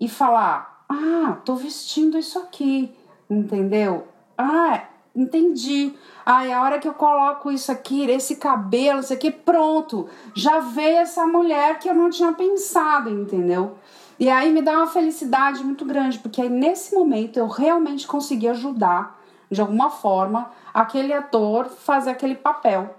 e 0.00 0.09
falar: 0.09 0.85
ah, 0.88 1.38
tô 1.44 1.54
vestindo 1.56 2.18
isso 2.18 2.38
aqui, 2.38 2.94
entendeu? 3.28 4.09
Ah, 4.37 4.85
entendi. 5.14 5.94
Ai, 6.28 6.52
a 6.52 6.60
hora 6.60 6.80
que 6.80 6.88
eu 6.88 6.94
coloco 6.94 7.52
isso 7.52 7.70
aqui, 7.70 8.10
esse 8.10 8.34
cabelo, 8.34 8.98
isso 8.98 9.12
aqui, 9.12 9.30
pronto, 9.30 10.08
já 10.34 10.58
veio 10.58 10.96
essa 10.96 11.24
mulher 11.24 11.78
que 11.78 11.88
eu 11.88 11.94
não 11.94 12.10
tinha 12.10 12.32
pensado, 12.32 13.08
entendeu? 13.08 13.78
E 14.18 14.28
aí 14.28 14.50
me 14.50 14.60
dá 14.60 14.72
uma 14.72 14.88
felicidade 14.88 15.62
muito 15.62 15.84
grande, 15.84 16.18
porque 16.18 16.42
aí 16.42 16.48
nesse 16.48 16.92
momento 16.96 17.38
eu 17.38 17.46
realmente 17.46 18.08
consegui 18.08 18.48
ajudar, 18.48 19.16
de 19.48 19.60
alguma 19.60 19.88
forma, 19.88 20.50
aquele 20.74 21.12
ator 21.12 21.66
fazer 21.66 22.10
aquele 22.10 22.34
papel, 22.34 22.96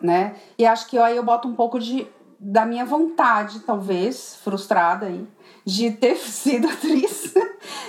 né? 0.00 0.36
E 0.56 0.64
acho 0.64 0.86
que 0.86 0.96
aí 0.98 1.16
eu 1.16 1.24
boto 1.24 1.48
um 1.48 1.54
pouco 1.54 1.80
de 1.80 2.06
da 2.38 2.64
minha 2.64 2.86
vontade, 2.86 3.60
talvez, 3.60 4.36
frustrada 4.36 5.06
aí, 5.06 5.28
de 5.70 5.92
ter 5.92 6.16
sido 6.18 6.68
atriz 6.68 7.32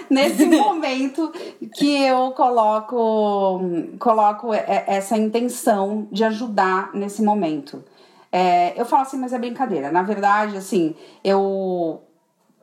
nesse 0.10 0.46
momento 0.46 1.32
que 1.74 2.04
eu 2.04 2.32
coloco, 2.32 3.60
coloco 3.98 4.54
essa 4.54 5.18
intenção 5.18 6.08
de 6.12 6.24
ajudar 6.24 6.92
nesse 6.94 7.24
momento. 7.24 7.84
É, 8.32 8.80
eu 8.80 8.86
falo 8.86 9.02
assim, 9.02 9.18
mas 9.18 9.34
é 9.34 9.40
brincadeira. 9.40 9.92
Na 9.92 10.04
verdade, 10.04 10.56
assim, 10.56 10.96
eu 11.24 12.02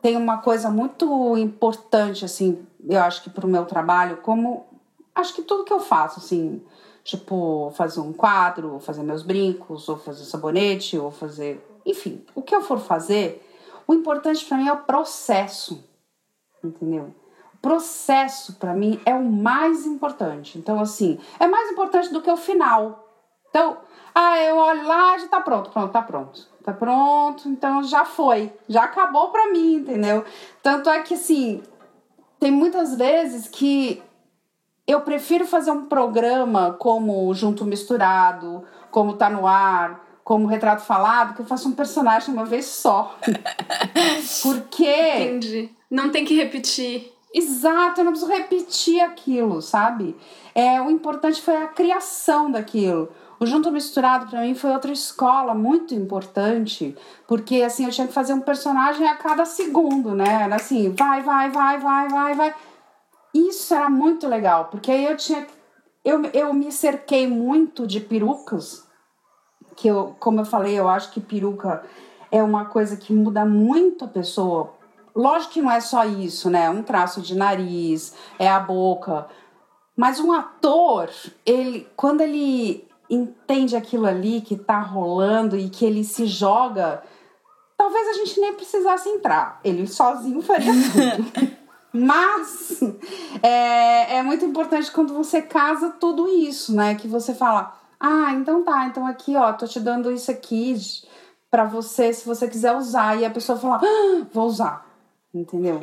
tem 0.01 0.17
uma 0.17 0.39
coisa 0.39 0.71
muito 0.71 1.37
importante, 1.37 2.25
assim, 2.25 2.65
eu 2.89 3.01
acho 3.01 3.23
que 3.25 3.31
para 3.31 3.45
o 3.45 3.49
meu 3.51 3.65
trabalho, 3.65 4.19
como 4.19 4.65
acho 5.13 5.35
que 5.35 5.43
tudo 5.43 5.65
que 5.65 5.73
eu 5.73 5.81
faço, 5.81 6.21
assim, 6.21 6.63
tipo, 7.03 7.73
fazer 7.75 7.99
um 7.99 8.13
quadro, 8.13 8.75
ou 8.75 8.81
fazer 8.81 9.03
meus 9.03 9.25
brincos, 9.25 9.89
ou 9.89 9.97
fazer 9.97 10.25
sabonete, 10.25 10.97
ou 10.97 11.11
fazer. 11.11 11.61
Enfim, 11.85 12.25
o 12.33 12.41
que 12.41 12.55
eu 12.55 12.63
for 12.63 12.79
fazer, 12.79 13.45
o 13.89 13.95
importante 13.95 14.45
para 14.45 14.59
mim 14.59 14.69
é 14.69 14.73
o 14.73 14.85
processo, 14.85 15.85
entendeu? 16.63 17.13
O 17.55 17.59
processo 17.59 18.55
para 18.55 18.75
mim 18.75 19.01
é 19.05 19.15
o 19.15 19.25
mais 19.25 19.85
importante. 19.85 20.59
Então, 20.59 20.79
assim, 20.79 21.19
é 21.41 21.49
mais 21.49 21.73
importante 21.73 22.13
do 22.13 22.23
que 22.23 22.31
o 22.31 22.37
final. 22.37 23.09
Então, 23.49 23.79
ah, 24.15 24.39
eu 24.39 24.57
olho 24.57 24.87
lá, 24.87 25.19
já 25.19 25.27
tá 25.27 25.41
pronto, 25.41 25.71
pronto, 25.71 25.91
tá 25.91 26.03
pronto 26.03 26.59
tá 26.69 26.73
pronto, 26.73 27.49
então 27.49 27.83
já 27.83 28.05
foi, 28.05 28.53
já 28.69 28.85
acabou 28.85 29.31
pra 29.31 29.51
mim, 29.51 29.77
entendeu? 29.77 30.23
Tanto 30.63 30.91
é 30.91 31.01
que 31.01 31.15
assim, 31.15 31.63
tem 32.39 32.51
muitas 32.51 32.95
vezes 32.95 33.49
que 33.49 34.03
eu 34.87 35.01
prefiro 35.01 35.47
fazer 35.47 35.71
um 35.71 35.87
programa 35.87 36.77
como 36.79 37.33
Junto 37.33 37.65
Misturado, 37.65 38.65
como 38.91 39.15
Tá 39.15 39.31
no 39.31 39.47
Ar, 39.47 40.01
como 40.29 40.47
Retrato 40.47 40.83
Falado, 40.83 41.35
que 41.35 41.41
eu 41.41 41.47
faço 41.47 41.67
um 41.71 41.73
personagem 41.73 42.35
uma 42.35 42.45
vez 42.45 42.67
só. 42.67 43.17
Porque. 44.43 44.85
Entendi. 44.85 45.71
Não 45.91 46.11
tem 46.11 46.23
que 46.23 46.35
repetir. 46.35 47.11
Exato, 47.33 47.99
eu 47.99 48.05
não 48.05 48.13
preciso 48.13 48.31
repetir 48.31 49.01
aquilo, 49.01 49.63
sabe? 49.63 50.15
É, 50.55 50.83
o 50.83 50.91
importante 50.91 51.41
foi 51.41 51.57
a 51.57 51.69
criação 51.69 52.51
daquilo. 52.51 53.09
O 53.41 53.47
Junto 53.47 53.73
Misturado 53.73 54.27
para 54.27 54.43
mim 54.43 54.55
foi 54.55 54.71
outra 54.71 54.93
escola 54.93 55.55
muito 55.55 55.95
importante, 55.95 56.95
porque 57.27 57.63
assim 57.63 57.87
eu 57.87 57.91
tinha 57.91 58.07
que 58.07 58.13
fazer 58.13 58.35
um 58.35 58.41
personagem 58.41 59.09
a 59.09 59.17
cada 59.17 59.47
segundo, 59.47 60.15
né? 60.15 60.43
Era 60.43 60.57
assim, 60.57 60.95
vai, 60.95 61.23
vai, 61.23 61.49
vai, 61.49 61.79
vai, 61.79 62.09
vai, 62.09 62.35
vai. 62.35 62.55
Isso 63.33 63.73
era 63.73 63.89
muito 63.89 64.29
legal, 64.29 64.67
porque 64.67 64.91
aí 64.91 65.07
eu 65.07 65.17
tinha 65.17 65.47
eu, 66.05 66.23
eu 66.35 66.53
me 66.53 66.71
cerquei 66.71 67.27
muito 67.27 67.87
de 67.87 68.01
perucas, 68.01 68.88
que 69.79 69.87
eu, 69.87 70.17
como 70.19 70.41
eu 70.41 70.45
falei, 70.45 70.79
eu 70.79 70.89
acho 70.89 71.13
que 71.13 71.21
peruca 71.21 71.85
é 72.31 72.43
uma 72.43 72.67
coisa 72.67 72.97
que 72.97 73.13
muda 73.13 73.45
muito 73.45 74.05
a 74.05 74.09
pessoa. 74.09 74.75
Lógico 75.15 75.55
que 75.55 75.63
não 75.63 75.71
é 75.71 75.81
só 75.81 76.05
isso, 76.05 76.51
né? 76.51 76.69
Um 76.69 76.83
traço 76.83 77.21
de 77.21 77.35
nariz, 77.37 78.13
é 78.39 78.49
a 78.49 78.59
boca. 78.59 79.27
Mas 79.97 80.19
um 80.19 80.33
ator, 80.33 81.09
ele, 81.47 81.89
quando 81.97 82.21
ele 82.21 82.87
entende 83.09 83.77
aquilo 83.77 84.07
ali 84.07 84.41
que 84.41 84.57
tá 84.57 84.81
rolando 84.81 85.57
e 85.57 85.71
que 85.71 85.85
ele 85.85 86.05
se 86.05 86.27
joga, 86.27 87.03
talvez 87.77 88.09
a 88.09 88.13
gente 88.15 88.41
nem 88.41 88.55
precisasse 88.55 89.09
entrar. 89.09 89.61
Ele 89.65 89.87
sozinho 89.87 90.43
faria 90.43 90.73
tudo. 90.93 91.59
Mas 91.93 92.81
é, 93.43 94.17
é 94.17 94.23
muito 94.23 94.45
importante 94.45 94.91
quando 94.91 95.15
você 95.15 95.41
casa 95.41 95.91
tudo 95.99 96.29
isso, 96.29 96.75
né? 96.75 96.97
Que 96.97 97.09
você 97.09 97.33
fala, 97.33 97.79
ah, 98.01 98.33
então 98.35 98.63
tá, 98.63 98.87
então 98.87 99.07
aqui, 99.07 99.37
ó, 99.37 99.53
tô 99.53 99.67
te 99.67 99.81
dando 99.81 100.11
isso 100.13 100.31
aqui 100.31 100.75
para 101.51 101.65
você, 101.65 102.13
se 102.13 102.27
você 102.27 102.47
quiser 102.47 102.77
usar. 102.77 103.19
E 103.19 103.25
a 103.25 103.31
pessoa 103.31 103.59
fala, 103.59 103.81
ah, 103.83 104.27
vou 104.33 104.47
usar. 104.47 104.87
Entendeu? 105.35 105.81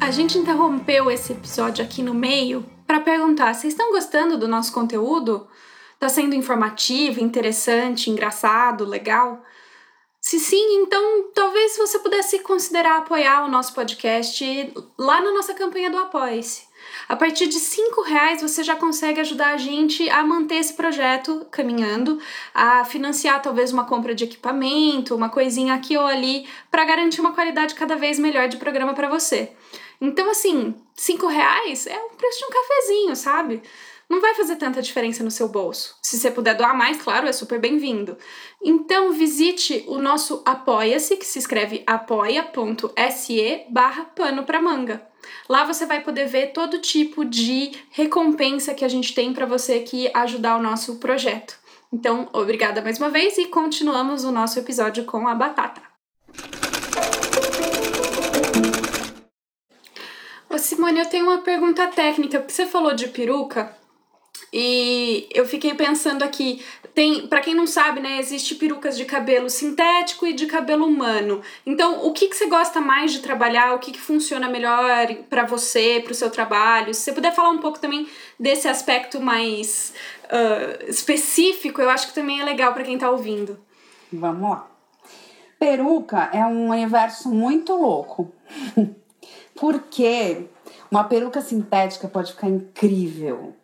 A 0.00 0.10
gente 0.10 0.38
interrompeu 0.38 1.10
esse 1.10 1.32
episódio 1.32 1.84
aqui 1.84 2.02
no 2.02 2.14
meio 2.14 2.64
para 2.86 3.00
perguntar: 3.00 3.52
vocês 3.54 3.72
estão 3.72 3.90
gostando 3.90 4.38
do 4.38 4.48
nosso 4.48 4.72
conteúdo? 4.72 5.46
Tá 5.98 6.08
sendo 6.08 6.34
informativo, 6.34 7.20
interessante, 7.20 8.08
engraçado, 8.10 8.84
legal? 8.84 9.42
Se 10.26 10.40
sim, 10.40 10.82
então 10.82 11.30
talvez 11.32 11.76
você 11.76 12.00
pudesse 12.00 12.40
considerar 12.40 12.96
apoiar 12.96 13.44
o 13.44 13.48
nosso 13.48 13.72
podcast 13.72 14.72
lá 14.98 15.20
na 15.20 15.30
nossa 15.30 15.54
campanha 15.54 15.88
do 15.88 15.98
Apoie-se. 15.98 16.64
A 17.08 17.14
partir 17.14 17.46
de 17.46 17.60
cinco 17.60 18.02
reais 18.02 18.42
você 18.42 18.64
já 18.64 18.74
consegue 18.74 19.20
ajudar 19.20 19.54
a 19.54 19.56
gente 19.56 20.10
a 20.10 20.24
manter 20.24 20.56
esse 20.56 20.74
projeto 20.74 21.46
caminhando, 21.48 22.20
a 22.52 22.84
financiar 22.84 23.40
talvez 23.40 23.72
uma 23.72 23.84
compra 23.84 24.16
de 24.16 24.24
equipamento, 24.24 25.14
uma 25.14 25.28
coisinha 25.28 25.74
aqui 25.74 25.96
ou 25.96 26.04
ali, 26.04 26.44
para 26.72 26.84
garantir 26.84 27.20
uma 27.20 27.32
qualidade 27.32 27.76
cada 27.76 27.94
vez 27.94 28.18
melhor 28.18 28.48
de 28.48 28.56
programa 28.56 28.94
para 28.94 29.08
você. 29.08 29.52
Então, 30.00 30.28
assim, 30.28 30.74
cinco 30.96 31.28
reais 31.28 31.86
é 31.86 31.96
o 31.96 32.16
preço 32.16 32.40
de 32.40 32.44
um 32.46 32.50
cafezinho, 32.50 33.14
sabe? 33.14 33.62
Não 34.08 34.20
vai 34.20 34.34
fazer 34.34 34.56
tanta 34.56 34.80
diferença 34.80 35.24
no 35.24 35.30
seu 35.30 35.48
bolso. 35.48 35.96
Se 36.00 36.16
você 36.16 36.30
puder 36.30 36.54
doar 36.54 36.76
mais, 36.76 37.02
claro, 37.02 37.26
é 37.26 37.32
super 37.32 37.58
bem-vindo. 37.58 38.16
Então, 38.62 39.12
visite 39.12 39.84
o 39.88 39.98
nosso 39.98 40.42
Apoia-se, 40.44 41.16
que 41.16 41.26
se 41.26 41.40
escreve 41.40 41.82
apoia.se 41.86 43.66
barra 43.68 44.04
pano 44.04 44.44
pra 44.44 44.62
manga. 44.62 45.04
Lá 45.48 45.64
você 45.64 45.86
vai 45.86 46.02
poder 46.02 46.28
ver 46.28 46.52
todo 46.52 46.80
tipo 46.80 47.24
de 47.24 47.72
recompensa 47.90 48.74
que 48.74 48.84
a 48.84 48.88
gente 48.88 49.12
tem 49.12 49.32
para 49.32 49.44
você 49.44 49.80
que 49.80 50.08
ajudar 50.14 50.56
o 50.56 50.62
nosso 50.62 50.96
projeto. 50.96 51.58
Então, 51.92 52.28
obrigada 52.32 52.80
mais 52.80 52.98
uma 52.98 53.10
vez 53.10 53.36
e 53.38 53.46
continuamos 53.46 54.22
o 54.22 54.30
nosso 54.30 54.58
episódio 54.58 55.04
com 55.04 55.26
a 55.26 55.34
batata. 55.34 55.82
Simone, 60.58 60.98
eu 60.98 61.06
tenho 61.06 61.26
uma 61.26 61.38
pergunta 61.38 61.86
técnica, 61.86 62.40
porque 62.40 62.52
você 62.52 62.66
falou 62.66 62.92
de 62.94 63.08
peruca 63.08 63.74
e 64.52 65.28
eu 65.34 65.46
fiquei 65.46 65.74
pensando 65.74 66.22
aqui, 66.22 66.64
tem, 66.94 67.26
para 67.26 67.40
quem 67.40 67.54
não 67.54 67.66
sabe, 67.66 68.00
né, 68.00 68.18
existe 68.18 68.54
perucas 68.54 68.96
de 68.96 69.04
cabelo 69.04 69.50
sintético 69.50 70.26
e 70.26 70.32
de 70.32 70.46
cabelo 70.46 70.86
humano. 70.86 71.42
Então, 71.66 72.06
o 72.06 72.12
que, 72.12 72.28
que 72.28 72.34
você 72.36 72.46
gosta 72.46 72.80
mais 72.80 73.12
de 73.12 73.20
trabalhar? 73.20 73.74
O 73.74 73.78
que, 73.78 73.92
que 73.92 74.00
funciona 74.00 74.48
melhor 74.48 74.90
para 75.28 75.44
você, 75.44 76.00
para 76.02 76.12
o 76.12 76.14
seu 76.14 76.30
trabalho? 76.30 76.94
Se 76.94 77.02
você 77.02 77.12
puder 77.12 77.34
falar 77.34 77.50
um 77.50 77.58
pouco 77.58 77.78
também 77.78 78.08
desse 78.40 78.66
aspecto 78.66 79.20
mais 79.20 79.92
uh, 80.24 80.88
específico, 80.88 81.82
eu 81.82 81.90
acho 81.90 82.08
que 82.08 82.14
também 82.14 82.40
é 82.40 82.44
legal 82.44 82.72
para 82.72 82.84
quem 82.84 82.96
tá 82.96 83.10
ouvindo. 83.10 83.58
Vamos 84.10 84.48
lá. 84.48 84.70
Peruca 85.58 86.30
é 86.32 86.46
um 86.46 86.70
universo 86.70 87.28
muito 87.28 87.74
louco. 87.74 88.32
Porque 89.54 90.46
uma 90.90 91.04
peruca 91.04 91.40
sintética 91.40 92.08
pode 92.08 92.32
ficar 92.32 92.48
incrível 92.48 93.54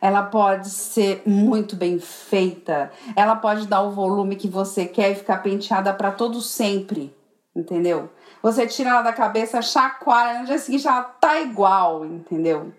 ela 0.00 0.22
pode 0.22 0.70
ser 0.70 1.22
muito 1.26 1.76
bem 1.76 1.98
feita, 1.98 2.90
ela 3.16 3.36
pode 3.36 3.66
dar 3.66 3.82
o 3.82 3.90
volume 3.90 4.36
que 4.36 4.48
você 4.48 4.86
quer 4.86 5.12
e 5.12 5.16
ficar 5.16 5.38
penteada 5.38 5.92
para 5.92 6.10
todo 6.10 6.40
sempre, 6.40 7.14
entendeu? 7.54 8.10
Você 8.42 8.66
tira 8.66 8.90
ela 8.90 9.02
da 9.02 9.12
cabeça, 9.12 9.60
chacoalha, 9.60 10.40
no 10.40 10.46
dia 10.46 10.58
seguinte 10.58 10.86
ela 10.86 11.02
tá 11.02 11.40
igual, 11.40 12.04
entendeu? 12.04 12.72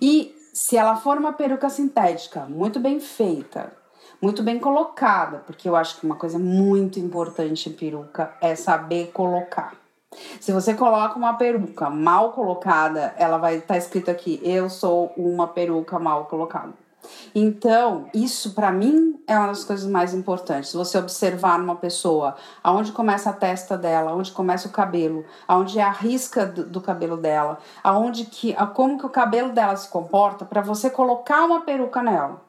E 0.00 0.34
se 0.52 0.76
ela 0.76 0.96
for 0.96 1.18
uma 1.18 1.32
peruca 1.32 1.68
sintética, 1.68 2.46
muito 2.46 2.78
bem 2.80 3.00
feita, 3.00 3.72
muito 4.20 4.42
bem 4.42 4.58
colocada, 4.58 5.38
porque 5.46 5.68
eu 5.68 5.76
acho 5.76 5.98
que 5.98 6.06
uma 6.06 6.16
coisa 6.16 6.38
muito 6.38 6.98
importante 6.98 7.68
em 7.68 7.72
peruca 7.72 8.34
é 8.40 8.54
saber 8.54 9.10
colocar. 9.12 9.85
Se 10.40 10.52
você 10.52 10.74
coloca 10.74 11.16
uma 11.16 11.34
peruca 11.34 11.90
mal 11.90 12.32
colocada, 12.32 13.14
ela 13.16 13.38
vai 13.38 13.56
estar 13.56 13.74
tá 13.74 13.78
escrito 13.78 14.10
aqui: 14.10 14.40
eu 14.42 14.68
sou 14.68 15.12
uma 15.16 15.48
peruca 15.48 15.98
mal 15.98 16.26
colocada. 16.26 16.72
Então, 17.34 18.08
isso 18.14 18.54
para 18.54 18.72
mim 18.72 19.22
é 19.26 19.36
uma 19.36 19.48
das 19.48 19.64
coisas 19.64 19.88
mais 19.88 20.14
importantes. 20.14 20.72
Você 20.72 20.98
observar 20.98 21.60
uma 21.60 21.76
pessoa, 21.76 22.36
aonde 22.62 22.92
começa 22.92 23.30
a 23.30 23.32
testa 23.32 23.76
dela, 23.76 24.10
aonde 24.10 24.32
começa 24.32 24.68
o 24.68 24.72
cabelo, 24.72 25.24
aonde 25.46 25.78
é 25.78 25.82
a 25.82 25.90
risca 25.90 26.46
do, 26.46 26.64
do 26.64 26.80
cabelo 26.80 27.16
dela, 27.16 27.58
aonde 27.82 28.24
que, 28.24 28.54
como 28.74 28.98
que 28.98 29.06
o 29.06 29.10
cabelo 29.10 29.52
dela 29.52 29.76
se 29.76 29.88
comporta 29.88 30.44
para 30.44 30.60
você 30.60 30.90
colocar 30.90 31.44
uma 31.44 31.60
peruca 31.60 32.02
nela. 32.02 32.42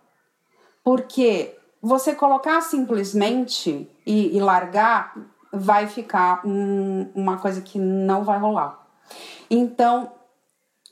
Porque 0.84 1.58
você 1.82 2.16
colocar 2.16 2.62
simplesmente 2.62 3.90
e, 4.06 4.36
e 4.36 4.40
largar 4.40 5.14
vai 5.52 5.88
ficar 5.88 6.46
um, 6.46 7.12
uma 7.16 7.38
coisa 7.38 7.62
que 7.62 7.80
não 7.80 8.24
vai 8.24 8.40
rolar. 8.40 8.86
Então, 9.50 10.12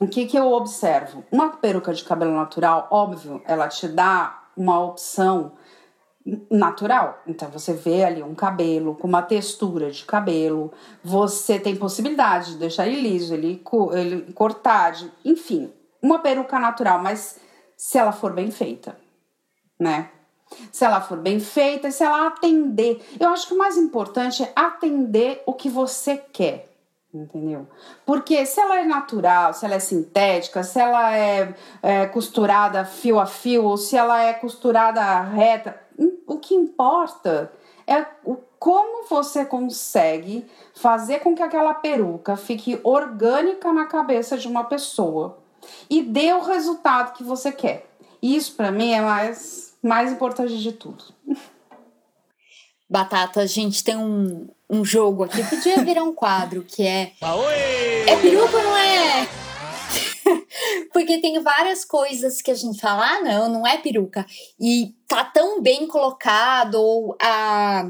o 0.00 0.06
que, 0.06 0.26
que 0.26 0.38
eu 0.38 0.52
observo? 0.52 1.24
Uma 1.30 1.50
peruca 1.56 1.92
de 1.92 2.04
cabelo 2.04 2.34
natural, 2.34 2.88
óbvio, 2.90 3.42
ela 3.46 3.68
te 3.68 3.88
dá 3.88 4.42
uma 4.56 4.82
opção 4.82 5.52
natural. 6.50 7.22
Então 7.26 7.48
você 7.50 7.72
vê 7.72 8.04
ali 8.04 8.22
um 8.22 8.34
cabelo 8.34 8.94
com 8.96 9.06
uma 9.06 9.22
textura 9.22 9.90
de 9.90 10.04
cabelo, 10.04 10.72
você 11.02 11.58
tem 11.58 11.76
possibilidade 11.76 12.52
de 12.52 12.58
deixar 12.58 12.86
ele 12.86 13.00
liso, 13.00 13.32
ele, 13.32 13.62
ele 13.92 14.32
cortar, 14.32 14.90
de, 14.90 15.10
enfim, 15.24 15.72
uma 16.02 16.18
peruca 16.18 16.58
natural, 16.58 17.00
mas 17.00 17.38
se 17.76 17.96
ela 17.96 18.12
for 18.12 18.32
bem 18.32 18.50
feita, 18.50 18.96
né? 19.78 20.10
Se 20.70 20.84
ela 20.84 21.00
for 21.00 21.18
bem 21.18 21.40
feita, 21.40 21.90
se 21.90 22.04
ela 22.04 22.28
atender. 22.28 23.04
Eu 23.18 23.30
acho 23.30 23.48
que 23.48 23.54
o 23.54 23.58
mais 23.58 23.76
importante 23.76 24.42
é 24.42 24.52
atender 24.54 25.42
o 25.46 25.52
que 25.52 25.68
você 25.68 26.16
quer. 26.16 26.68
Entendeu? 27.12 27.66
Porque 28.04 28.44
se 28.44 28.60
ela 28.60 28.80
é 28.80 28.84
natural, 28.84 29.54
se 29.54 29.64
ela 29.64 29.76
é 29.76 29.80
sintética, 29.80 30.62
se 30.62 30.78
ela 30.78 31.16
é, 31.16 31.54
é 31.82 32.06
costurada 32.06 32.84
fio 32.84 33.18
a 33.18 33.26
fio, 33.26 33.64
ou 33.64 33.76
se 33.76 33.96
ela 33.96 34.22
é 34.22 34.34
costurada 34.34 35.20
reta, 35.22 35.80
o 36.26 36.38
que 36.38 36.54
importa 36.54 37.50
é 37.86 38.04
o 38.24 38.36
como 38.58 39.06
você 39.06 39.44
consegue 39.44 40.46
fazer 40.74 41.20
com 41.20 41.34
que 41.34 41.42
aquela 41.42 41.74
peruca 41.74 42.36
fique 42.36 42.80
orgânica 42.82 43.72
na 43.72 43.86
cabeça 43.86 44.36
de 44.36 44.48
uma 44.48 44.64
pessoa 44.64 45.38
e 45.88 46.02
dê 46.02 46.32
o 46.32 46.42
resultado 46.42 47.12
que 47.12 47.22
você 47.22 47.52
quer. 47.52 47.86
Isso 48.20 48.56
para 48.56 48.72
mim 48.72 48.92
é 48.92 49.00
mais 49.00 49.65
mais 49.86 50.12
importante 50.12 50.58
de 50.58 50.72
tudo. 50.72 51.04
Batata, 52.88 53.40
a 53.40 53.46
gente 53.46 53.82
tem 53.82 53.96
um, 53.96 54.48
um 54.68 54.84
jogo 54.84 55.24
aqui, 55.24 55.42
podia 55.44 55.82
virar 55.82 56.04
um 56.04 56.14
quadro, 56.14 56.62
que 56.62 56.86
é. 56.86 57.12
É 58.06 58.16
peruca 58.16 58.56
ou 58.56 58.62
não 58.62 58.76
é? 58.76 59.28
Porque 60.92 61.20
tem 61.20 61.42
várias 61.42 61.84
coisas 61.84 62.40
que 62.40 62.50
a 62.50 62.54
gente 62.54 62.80
fala, 62.80 63.06
ah, 63.06 63.20
não, 63.22 63.48
não 63.48 63.66
é 63.66 63.78
peruca. 63.78 64.24
E 64.60 64.94
tá 65.08 65.24
tão 65.24 65.60
bem 65.60 65.86
colocado, 65.86 66.76
ou 66.76 67.16
a, 67.20 67.84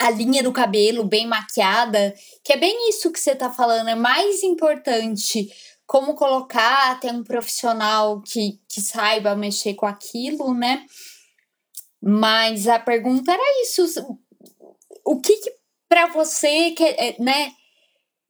a 0.00 0.10
linha 0.10 0.42
do 0.42 0.52
cabelo 0.52 1.04
bem 1.04 1.26
maquiada, 1.26 2.14
que 2.44 2.52
é 2.52 2.56
bem 2.56 2.88
isso 2.90 3.12
que 3.12 3.20
você 3.20 3.34
tá 3.34 3.50
falando. 3.50 3.88
É 3.88 3.94
mais 3.94 4.42
importante 4.42 5.48
como 5.86 6.14
colocar, 6.14 7.00
ter 7.00 7.10
um 7.10 7.24
profissional 7.24 8.20
que, 8.20 8.60
que 8.68 8.80
saiba 8.80 9.34
mexer 9.34 9.72
com 9.74 9.86
aquilo, 9.86 10.52
né? 10.52 10.84
Mas 12.02 12.68
a 12.68 12.78
pergunta 12.78 13.32
era 13.32 13.62
isso: 13.62 13.84
o 15.04 15.20
que, 15.20 15.36
que 15.36 15.52
para 15.88 16.06
você, 16.06 16.70
que, 16.72 16.84
é, 16.84 17.16
né? 17.18 17.52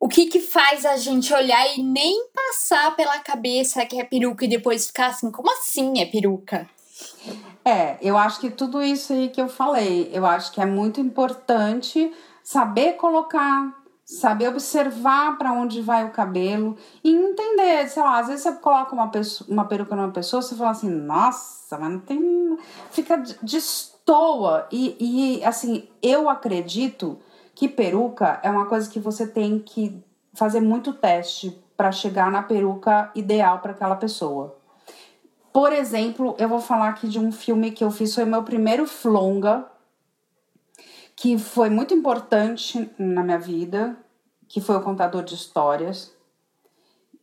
O 0.01 0.09
que 0.09 0.27
que 0.27 0.39
faz 0.39 0.87
a 0.87 0.97
gente 0.97 1.35
olhar 1.35 1.77
e 1.77 1.83
nem 1.83 2.29
passar 2.33 2.95
pela 2.95 3.19
cabeça 3.19 3.85
que 3.85 4.01
é 4.01 4.05
peruca 4.05 4.45
e 4.45 4.49
depois 4.49 4.87
ficar 4.87 5.09
assim, 5.09 5.29
como 5.31 5.51
assim 5.51 6.01
é 6.01 6.07
peruca? 6.07 6.71
É, 7.65 7.99
eu 8.01 8.17
acho 8.17 8.39
que 8.41 8.49
tudo 8.49 8.81
isso 8.81 9.13
aí 9.13 9.29
que 9.29 9.41
eu 9.41 9.49
falei, 9.49 10.09
eu 10.13 10.25
acho 10.25 10.53
que 10.53 10.61
é 10.61 10.67
muito 10.67 11.01
importante 11.01 12.13
saber 12.45 12.93
colocar 12.93 13.77
saber 14.09 14.49
observar 14.49 15.37
para 15.37 15.53
onde 15.53 15.83
vai 15.83 16.07
o 16.07 16.11
cabelo 16.11 16.79
e 17.05 17.11
entender, 17.11 17.87
sei 17.91 18.03
lá, 18.03 18.21
às 18.21 18.29
vezes 18.29 18.43
você 18.43 18.53
coloca 18.53 18.95
uma, 18.95 19.11
pessoa, 19.11 19.47
uma 19.51 19.67
peruca 19.67 19.95
numa 19.95 20.11
pessoa, 20.11 20.41
você 20.41 20.55
fala 20.55 20.71
assim, 20.71 20.89
nossa, 20.89 21.58
mas 21.77 21.91
não 21.91 22.01
tem. 22.01 22.59
fica 22.91 23.17
destoa. 23.43 24.67
E, 24.71 24.97
e 25.41 25.45
assim, 25.45 25.89
eu 26.01 26.29
acredito 26.29 27.19
que 27.55 27.69
peruca 27.69 28.41
é 28.43 28.51
uma 28.51 28.67
coisa 28.67 28.89
que 28.89 29.01
você 29.01 29.27
tem 29.27 29.59
que 29.59 30.01
fazer 30.33 30.61
muito 30.61 30.93
teste 30.93 31.59
para 31.77 31.91
chegar 31.93 32.31
na 32.31 32.43
peruca 32.43 33.11
ideal 33.15 33.59
para 33.59 33.73
aquela 33.73 33.97
pessoa. 33.97 34.57
Por 35.53 35.73
exemplo, 35.73 36.37
eu 36.39 36.49
vou 36.49 36.61
falar 36.61 36.91
aqui 36.91 37.09
de 37.09 37.19
um 37.19 37.33
filme 37.33 37.73
que 37.73 37.83
eu 37.83 37.91
fiz, 37.91 38.15
foi 38.15 38.25
meu 38.25 38.45
primeiro 38.45 38.87
flonga, 38.87 39.67
que 41.17 41.37
foi 41.37 41.69
muito 41.69 41.93
importante 41.93 42.89
na 42.97 43.25
minha 43.25 43.39
vida, 43.39 43.97
que 44.47 44.61
foi 44.61 44.77
o 44.77 44.81
contador 44.81 45.25
de 45.25 45.35
histórias. 45.35 46.15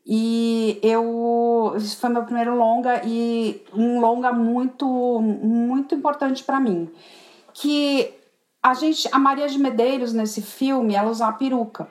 E 0.06 0.80
eu 0.84 1.74
esse 1.76 1.96
foi 1.96 2.10
meu 2.12 2.24
primeiro 2.24 2.56
longa 2.56 3.02
e 3.04 3.64
um 3.74 4.00
longa 4.00 4.32
muito 4.32 4.86
muito 5.20 5.96
importante 5.96 6.44
para 6.44 6.60
mim, 6.60 6.92
que 7.54 8.14
a 8.62 8.74
gente 8.76 9.10
a 9.12 9.18
Maria 9.18 9.48
de 9.48 9.58
Medeiros 9.58 10.14
nesse 10.14 10.42
filme, 10.42 10.94
ela 10.94 11.10
usa 11.10 11.28
a 11.28 11.34
peruca. 11.34 11.88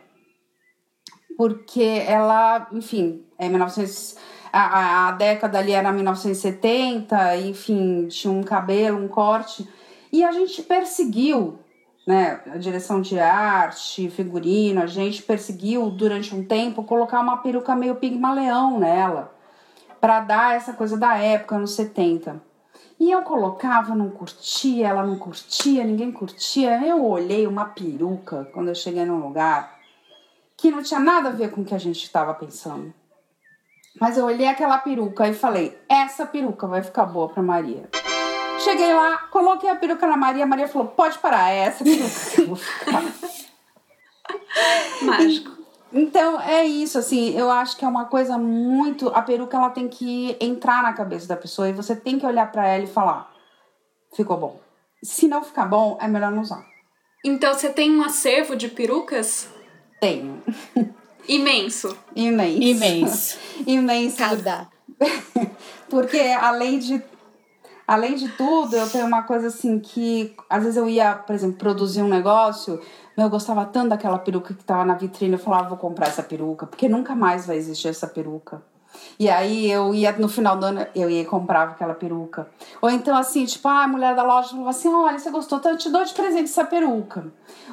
Porque 1.37 2.05
ela, 2.07 2.69
enfim, 2.73 3.25
é 3.37 3.49
1900 3.49 4.17
a, 4.55 5.09
a 5.09 5.11
década 5.13 5.59
ali 5.59 5.73
era 5.73 5.91
1970, 5.91 7.37
enfim, 7.39 8.07
tinha 8.07 8.33
um 8.33 8.45
cabelo, 8.45 9.03
um 9.03 9.09
corte, 9.09 9.69
e 10.13 10.23
a 10.23 10.31
gente 10.31 10.63
perseguiu 10.63 11.59
né, 12.07 12.41
a 12.53 12.59
direção 12.59 13.01
de 13.01 13.19
arte, 13.19 14.11
figurino, 14.11 14.83
a 14.83 14.87
gente 14.87 15.23
perseguiu 15.23 15.91
durante 15.91 16.35
um 16.35 16.45
tempo 16.45 16.85
colocar 16.85 17.21
uma 17.21 17.39
peruca 17.39 17.75
meio 17.75 17.97
pigmaleão 17.97 18.79
nela, 18.79 19.35
para 20.01 20.21
dar 20.21 20.55
essa 20.55 20.75
coisa 20.75 20.99
da 20.99 21.17
época, 21.17 21.59
nos 21.59 21.75
70. 21.75 22.41
E 23.01 23.11
eu 23.11 23.23
colocava, 23.23 23.95
não 23.95 24.11
curtia, 24.11 24.89
ela 24.89 25.05
não 25.05 25.19
curtia, 25.19 25.83
ninguém 25.83 26.13
curtia. 26.13 26.87
Eu 26.87 27.05
olhei 27.05 27.47
uma 27.47 27.65
peruca 27.65 28.49
quando 28.53 28.69
eu 28.69 28.75
cheguei 28.75 29.05
num 29.05 29.19
lugar 29.19 29.79
que 30.57 30.71
não 30.71 30.83
tinha 30.83 31.01
nada 31.01 31.31
a 31.31 31.33
ver 31.33 31.51
com 31.51 31.63
o 31.63 31.65
que 31.65 31.75
a 31.75 31.79
gente 31.79 32.05
estava 32.05 32.33
pensando. 32.35 32.95
Mas 34.01 34.17
eu 34.17 34.25
olhei 34.25 34.47
aquela 34.47 34.79
peruca 34.79 35.29
e 35.29 35.35
falei: 35.35 35.79
essa 35.89 36.27
peruca 36.27 36.67
vai 36.67 36.83
ficar 36.83 37.07
boa 37.07 37.29
para 37.29 37.43
Maria. 37.43 37.89
Cheguei 38.61 38.95
lá, 38.95 39.19
coloquei 39.31 39.69
a 39.69 39.77
peruca 39.77 40.07
na 40.07 40.17
Maria, 40.17 40.45
a 40.45 40.47
Maria 40.47 40.69
falou: 40.69 40.89
pode 40.89 41.19
parar, 41.19 41.51
é 41.51 41.67
essa 41.67 41.85
peruca 41.85 42.31
que 42.31 42.41
eu 42.41 42.47
vou 42.47 42.57
ficar. 42.57 43.03
Mágico. 45.03 45.65
Então 45.93 46.41
é 46.41 46.65
isso, 46.65 46.99
assim, 46.99 47.39
eu 47.39 47.51
acho 47.51 47.77
que 47.77 47.85
é 47.85 47.89
uma 47.89 48.07
coisa 48.07 48.37
muito. 48.37 49.09
A 49.09 49.23
peruca 49.23 49.57
ela 49.57 49.71
tem 49.71 49.89
que 49.89 50.37
entrar 50.41 50.83
na 50.83 50.93
cabeça 50.93 51.29
da 51.29 51.37
pessoa 51.37 51.69
e 51.69 51.73
você 51.73 51.95
tem 51.95 52.19
que 52.19 52.27
olhar 52.27 52.51
para 52.51 52.67
ela 52.67 52.83
e 52.83 52.89
falar: 52.89 53.33
ficou 54.15 54.37
bom. 54.37 54.61
Se 55.03 55.29
não 55.29 55.45
ficar 55.45 55.67
bom, 55.67 55.97
é 56.01 56.09
melhor 56.09 56.33
não 56.33 56.43
usar. 56.43 56.65
Então 57.25 57.55
você 57.55 57.71
tem 57.71 57.97
um 57.97 58.03
acervo 58.03 58.57
de 58.57 58.69
perucas? 58.69 59.49
Tenho. 60.01 60.43
Imenso. 61.29 61.97
Imenso. 62.15 62.63
Imenso. 62.63 63.39
Imenso. 63.67 64.17
Cada. 64.17 64.69
Porque 65.89 66.19
além 66.19 66.79
de 66.79 67.03
além 67.87 68.15
de 68.15 68.29
tudo, 68.31 68.77
eu 68.77 68.89
tenho 68.89 69.07
uma 69.07 69.23
coisa 69.23 69.49
assim 69.49 69.79
que 69.79 70.35
às 70.49 70.63
vezes 70.63 70.77
eu 70.77 70.89
ia, 70.89 71.15
por 71.15 71.35
exemplo, 71.35 71.57
produzir 71.57 72.03
um 72.03 72.09
negócio, 72.09 72.81
eu 73.17 73.29
gostava 73.29 73.65
tanto 73.65 73.91
daquela 73.91 74.19
peruca 74.19 74.55
que 74.55 74.65
tava 74.65 74.85
na 74.85 74.95
vitrine, 74.95 75.35
eu 75.35 75.39
falava, 75.39 75.69
vou 75.69 75.79
comprar 75.79 76.09
essa 76.09 76.23
peruca, 76.23 76.67
porque 76.67 76.89
nunca 76.89 77.15
mais 77.15 77.47
vai 77.47 77.57
existir 77.57 77.89
essa 77.89 78.07
peruca. 78.07 78.63
E 79.19 79.29
aí 79.29 79.71
eu 79.71 79.95
ia 79.95 80.13
no 80.13 80.29
final 80.29 80.57
do 80.57 80.67
ano, 80.67 80.87
eu 80.95 81.09
ia 81.11 81.23
e 81.23 81.25
comprava 81.25 81.73
aquela 81.73 81.95
peruca. 81.95 82.49
Ou 82.81 82.91
então 82.91 83.17
assim, 83.17 83.45
tipo, 83.45 83.67
ah, 83.69 83.85
a 83.85 83.89
mulher 83.89 84.15
da 84.15 84.23
loja 84.23 84.51
falava 84.51 84.71
assim: 84.71 84.93
olha, 84.93 85.19
você 85.19 85.31
gostou, 85.31 85.61
eu 85.65 85.77
te 85.77 85.91
dou 85.91 86.05
de 86.05 86.15
presente 86.15 86.45
essa 86.45 86.65
peruca. 86.65 87.25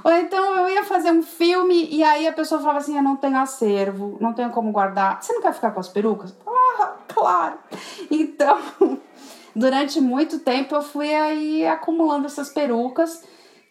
Ou 0.04 0.12
então 0.12 0.56
eu 0.58 0.70
ia 0.70 0.84
fazer 0.84 1.12
um 1.12 1.22
filme 1.22 1.88
e 1.92 2.04
aí 2.04 2.28
a 2.28 2.34
pessoa 2.34 2.60
falava 2.60 2.80
assim: 2.80 2.96
eu 2.96 3.04
não 3.04 3.16
tenho 3.16 3.38
acervo, 3.38 4.18
não 4.20 4.34
tenho 4.34 4.50
como 4.50 4.72
guardar. 4.72 5.22
Você 5.22 5.34
não 5.34 5.42
quer 5.42 5.54
ficar 5.54 5.72
com 5.72 5.80
as 5.80 5.88
perucas? 5.88 6.36
Ah, 6.46 6.94
claro. 7.08 7.56
Então, 8.10 8.60
durante 9.56 10.00
muito 10.00 10.40
tempo 10.40 10.76
eu 10.76 10.82
fui 10.82 11.14
aí 11.14 11.68
acumulando 11.68 12.26
essas 12.26 12.50
perucas 12.50 13.24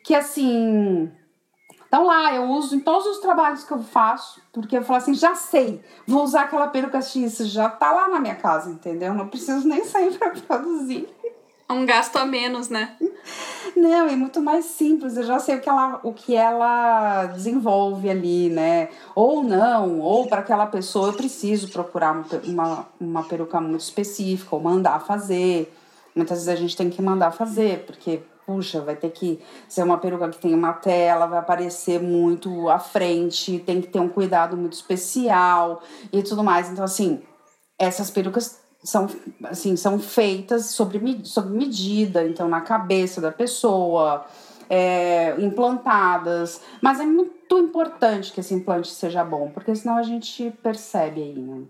que 0.05 0.15
assim 0.15 1.11
então 1.91 2.07
lá, 2.07 2.33
eu 2.33 2.45
uso 2.45 2.77
em 2.77 2.79
todos 2.79 3.05
os 3.05 3.19
trabalhos 3.19 3.65
que 3.65 3.73
eu 3.73 3.83
faço, 3.83 4.41
porque 4.53 4.79
eu 4.79 4.85
falo 4.85 4.99
assim, 4.99 5.13
já 5.13 5.35
sei, 5.35 5.83
vou 6.07 6.23
usar 6.23 6.43
aquela 6.43 6.69
peruca 6.69 7.03
X, 7.03 7.39
já 7.49 7.69
tá 7.69 7.91
lá 7.91 8.09
na 8.09 8.21
minha 8.21 8.37
casa, 8.37 8.71
entendeu? 8.71 9.13
Não 9.13 9.27
preciso 9.27 9.67
nem 9.67 9.85
sair 9.85 10.15
para 10.17 10.31
produzir. 10.31 11.09
É 11.71 11.73
um 11.73 11.87
gasto 11.87 12.17
a 12.17 12.27
menos, 12.27 12.69
né? 12.69 12.97
Não, 13.77 14.09
é 14.09 14.17
muito 14.17 14.41
mais 14.41 14.65
simples. 14.65 15.17
Eu 15.17 15.23
já 15.23 15.39
sei 15.39 15.55
o 15.55 15.61
que 15.61 15.69
ela, 15.69 16.01
o 16.03 16.13
que 16.13 16.35
ela 16.35 17.27
desenvolve 17.27 18.11
ali, 18.11 18.51
né? 18.51 18.89
Ou 19.15 19.45
não, 19.45 20.01
ou 20.01 20.27
para 20.27 20.41
aquela 20.41 20.67
pessoa 20.67 21.11
eu 21.11 21.13
preciso 21.13 21.69
procurar 21.69 22.11
uma, 22.11 22.27
uma, 22.45 22.87
uma 23.01 23.23
peruca 23.23 23.61
muito 23.61 23.83
específica, 23.83 24.57
ou 24.57 24.61
mandar 24.61 24.99
fazer. 24.99 25.73
Muitas 26.13 26.39
vezes 26.39 26.49
a 26.49 26.61
gente 26.61 26.77
tem 26.77 26.91
que 26.91 27.01
mandar 27.01 27.31
fazer, 27.31 27.85
porque 27.87 28.21
puxa, 28.45 28.81
vai 28.81 28.97
ter 28.97 29.13
que 29.13 29.41
ser 29.69 29.85
uma 29.85 29.97
peruca 29.97 30.29
que 30.29 30.39
tem 30.39 30.53
uma 30.53 30.73
tela, 30.73 31.27
vai 31.27 31.39
aparecer 31.39 32.03
muito 32.03 32.69
à 32.69 32.81
frente, 32.81 33.61
tem 33.61 33.81
que 33.81 33.87
ter 33.87 34.01
um 34.01 34.09
cuidado 34.09 34.57
muito 34.57 34.73
especial 34.73 35.81
e 36.13 36.21
tudo 36.21 36.43
mais. 36.43 36.69
Então, 36.69 36.85
assim, 36.85 37.23
essas 37.79 38.11
perucas 38.11 38.60
são, 38.83 39.09
assim, 39.45 39.77
são 39.77 39.99
feitas 39.99 40.67
sobre, 40.67 41.21
sobre 41.25 41.57
medida, 41.57 42.27
então 42.27 42.49
na 42.49 42.61
cabeça 42.61 43.21
da 43.21 43.31
pessoa, 43.31 44.25
é, 44.69 45.35
implantadas. 45.39 46.61
Mas 46.81 47.01
é 47.01 47.05
muito 47.05 47.59
importante 47.59 48.33
que 48.33 48.41
esse 48.41 48.55
implante 48.55 48.89
seja 48.89 49.25
bom, 49.25 49.51
porque 49.51 49.75
senão 49.75 49.97
a 49.97 50.03
gente 50.03 50.51
percebe 50.63 51.23
aí, 51.23 51.35
né? 51.35 51.63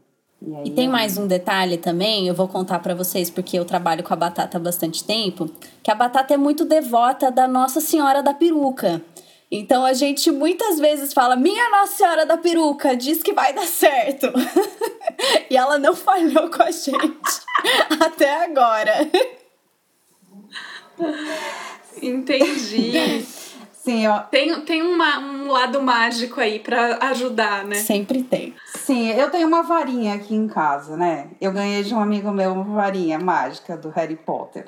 E, 0.43 0.57
aí, 0.57 0.63
e 0.67 0.71
tem 0.71 0.89
mais 0.89 1.19
um 1.19 1.27
detalhe 1.27 1.77
também, 1.77 2.27
eu 2.27 2.35
vou 2.35 2.49
contar 2.49 2.79
para 2.79 2.95
vocês 2.95 3.29
porque 3.29 3.59
eu 3.59 3.65
trabalho 3.65 4.03
com 4.03 4.15
a 4.15 4.17
batata 4.17 4.57
há 4.57 4.61
bastante 4.61 5.05
tempo, 5.05 5.51
que 5.83 5.91
a 5.91 5.95
batata 5.95 6.33
é 6.33 6.37
muito 6.37 6.65
devota 6.65 7.31
da 7.31 7.47
Nossa 7.47 7.81
Senhora 7.81 8.23
da 8.23 8.33
Peruca. 8.33 9.03
Então 9.51 9.85
a 9.85 9.93
gente 9.93 10.31
muitas 10.31 10.79
vezes 10.79 11.13
fala: 11.13 11.35
"Minha 11.35 11.69
Nossa 11.71 11.97
Senhora 11.97 12.25
da 12.25 12.37
Peruca 12.37 12.97
diz 12.97 13.23
que 13.23 13.33
vai 13.33 13.53
dar 13.53 13.67
certo". 13.67 14.27
e 15.51 15.57
ela 15.57 15.79
não 15.79 15.95
falhou 15.95 16.51
com 16.51 16.63
a 16.63 16.71
gente 16.71 17.41
até 18.01 18.45
agora. 18.45 19.11
Entendi. 22.01 23.25
Sim, 23.73 24.07
ó. 24.09 24.21
Tem, 24.21 24.61
tem 24.61 24.83
uma, 24.83 25.19
um 25.19 25.51
lado 25.51 25.83
mágico 25.83 26.39
aí 26.39 26.59
para 26.59 26.99
ajudar, 27.09 27.65
né? 27.65 27.77
Sempre 27.77 28.23
tem. 28.23 28.55
Sim, 28.75 29.09
eu 29.13 29.31
tenho 29.31 29.49
uma 29.49 29.63
varinha 29.63 30.15
aqui 30.15 30.35
em 30.35 30.47
casa, 30.47 30.97
né? 30.99 31.31
Eu 31.41 31.51
ganhei 31.51 31.83
de 31.83 31.95
um 31.95 31.99
amigo 31.99 32.31
meu 32.31 32.53
uma 32.53 32.65
varinha 32.65 33.19
mágica 33.19 33.79
do 33.79 33.89
Harry 33.89 34.17
Potter. 34.17 34.67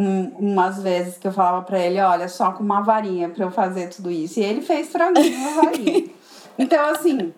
Um, 0.00 0.28
umas 0.52 0.80
vezes 0.80 1.18
que 1.18 1.26
eu 1.26 1.32
falava 1.32 1.64
para 1.64 1.80
ele, 1.80 2.00
olha, 2.00 2.28
só 2.28 2.52
com 2.52 2.62
uma 2.62 2.82
varinha 2.82 3.28
para 3.30 3.44
eu 3.44 3.50
fazer 3.50 3.88
tudo 3.88 4.12
isso. 4.12 4.38
E 4.38 4.44
ele 4.44 4.60
fez 4.60 4.90
para 4.90 5.10
mim 5.10 5.34
uma 5.34 5.62
varinha. 5.62 6.08
então, 6.56 6.90
assim, 6.90 7.34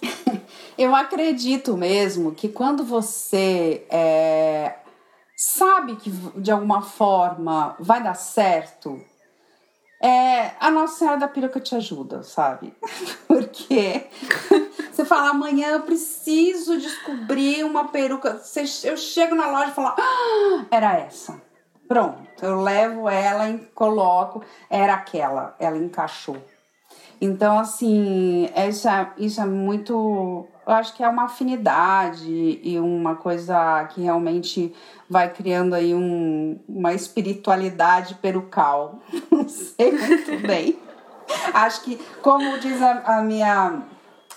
eu 0.78 0.94
acredito 0.94 1.76
mesmo 1.76 2.32
que 2.32 2.48
quando 2.48 2.84
você 2.84 3.84
é, 3.90 4.76
sabe 5.36 5.96
que 5.96 6.10
de 6.36 6.52
alguma 6.52 6.80
forma 6.80 7.74
vai 7.80 8.00
dar 8.00 8.14
certo, 8.14 9.00
é, 10.00 10.52
a 10.60 10.70
Nossa 10.70 10.98
Senhora 10.98 11.18
da 11.18 11.28
Peruca 11.28 11.58
te 11.58 11.74
ajuda, 11.74 12.22
sabe? 12.22 12.72
Porque 13.26 14.06
você 14.90 15.04
fala, 15.04 15.30
amanhã 15.30 15.72
eu 15.72 15.80
preciso 15.80 16.78
descobrir 16.78 17.64
uma 17.64 17.88
peruca. 17.88 18.40
Eu 18.84 18.96
chego 18.96 19.34
na 19.34 19.50
loja 19.50 19.72
e 19.72 19.74
falo, 19.74 19.88
ah, 19.88 20.66
era 20.70 20.96
essa. 20.98 21.49
Pronto, 21.90 22.22
eu 22.40 22.60
levo 22.62 23.08
ela 23.08 23.50
e 23.50 23.58
coloco, 23.74 24.44
era 24.70 24.94
aquela, 24.94 25.56
ela 25.58 25.76
encaixou. 25.76 26.36
Então, 27.20 27.58
assim, 27.58 28.48
isso 28.68 28.88
é, 28.88 29.10
isso 29.18 29.40
é 29.40 29.44
muito. 29.44 30.46
Eu 30.64 30.72
acho 30.72 30.94
que 30.94 31.02
é 31.02 31.08
uma 31.08 31.24
afinidade 31.24 32.60
e 32.62 32.78
uma 32.78 33.16
coisa 33.16 33.86
que 33.86 34.02
realmente 34.02 34.72
vai 35.08 35.32
criando 35.32 35.74
aí 35.74 35.92
um, 35.92 36.60
uma 36.68 36.94
espiritualidade 36.94 38.14
perucal. 38.14 39.00
Não 39.28 39.48
sei 39.48 39.90
muito 39.90 40.46
bem. 40.46 40.78
Acho 41.52 41.82
que, 41.82 41.96
como 42.22 42.56
diz 42.60 42.80
a, 42.80 43.18
a, 43.18 43.22
minha 43.22 43.82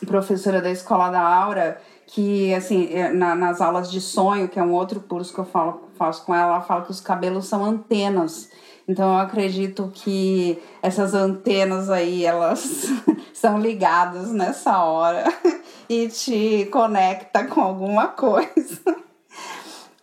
professora 0.07 0.59
da 0.59 0.71
escola 0.71 1.11
da 1.11 1.21
Aura, 1.21 1.79
que 2.07 2.51
assim, 2.55 2.91
é, 2.91 3.13
na, 3.13 3.35
nas 3.35 3.61
aulas 3.61 3.91
de 3.91 4.01
sonho, 4.01 4.49
que 4.49 4.59
é 4.59 4.63
um 4.63 4.73
outro 4.73 4.99
curso 5.01 5.31
que 5.31 5.39
eu 5.39 5.45
falo, 5.45 5.83
faço 6.05 6.25
com 6.25 6.33
ela, 6.33 6.55
ela 6.55 6.61
fala 6.61 6.83
que 6.83 6.91
os 6.91 7.01
cabelos 7.01 7.45
são 7.45 7.63
antenas 7.63 8.49
então 8.87 9.13
eu 9.13 9.19
acredito 9.19 9.91
que 9.93 10.61
essas 10.81 11.13
antenas 11.13 11.89
aí, 11.89 12.25
elas 12.25 12.87
são 13.33 13.59
ligadas 13.59 14.31
nessa 14.31 14.83
hora 14.83 15.23
e 15.87 16.07
te 16.09 16.67
conecta 16.71 17.45
com 17.45 17.61
alguma 17.61 18.07
coisa. 18.07 18.81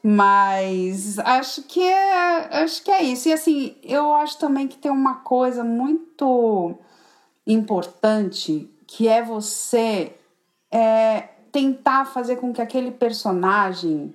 Mas 0.03 1.19
acho 1.19 1.63
que 1.65 1.83
é, 1.83 2.63
acho 2.63 2.83
que 2.83 2.91
é 2.91 3.03
isso. 3.03 3.29
E 3.29 3.35
assim, 3.35 3.77
eu 3.83 4.15
acho 4.15 4.39
também 4.39 4.67
que 4.67 4.79
tem 4.79 4.91
uma 4.91 5.17
coisa 5.17 5.63
muito 5.63 6.75
importante 7.47 8.71
que 8.87 9.07
é 9.07 9.23
você 9.23 10.15
é, 10.73 11.29
tentar 11.53 12.07
fazer 12.07 12.37
com 12.37 12.51
que 12.51 12.63
aquele 12.63 12.91
personagem 12.91 14.15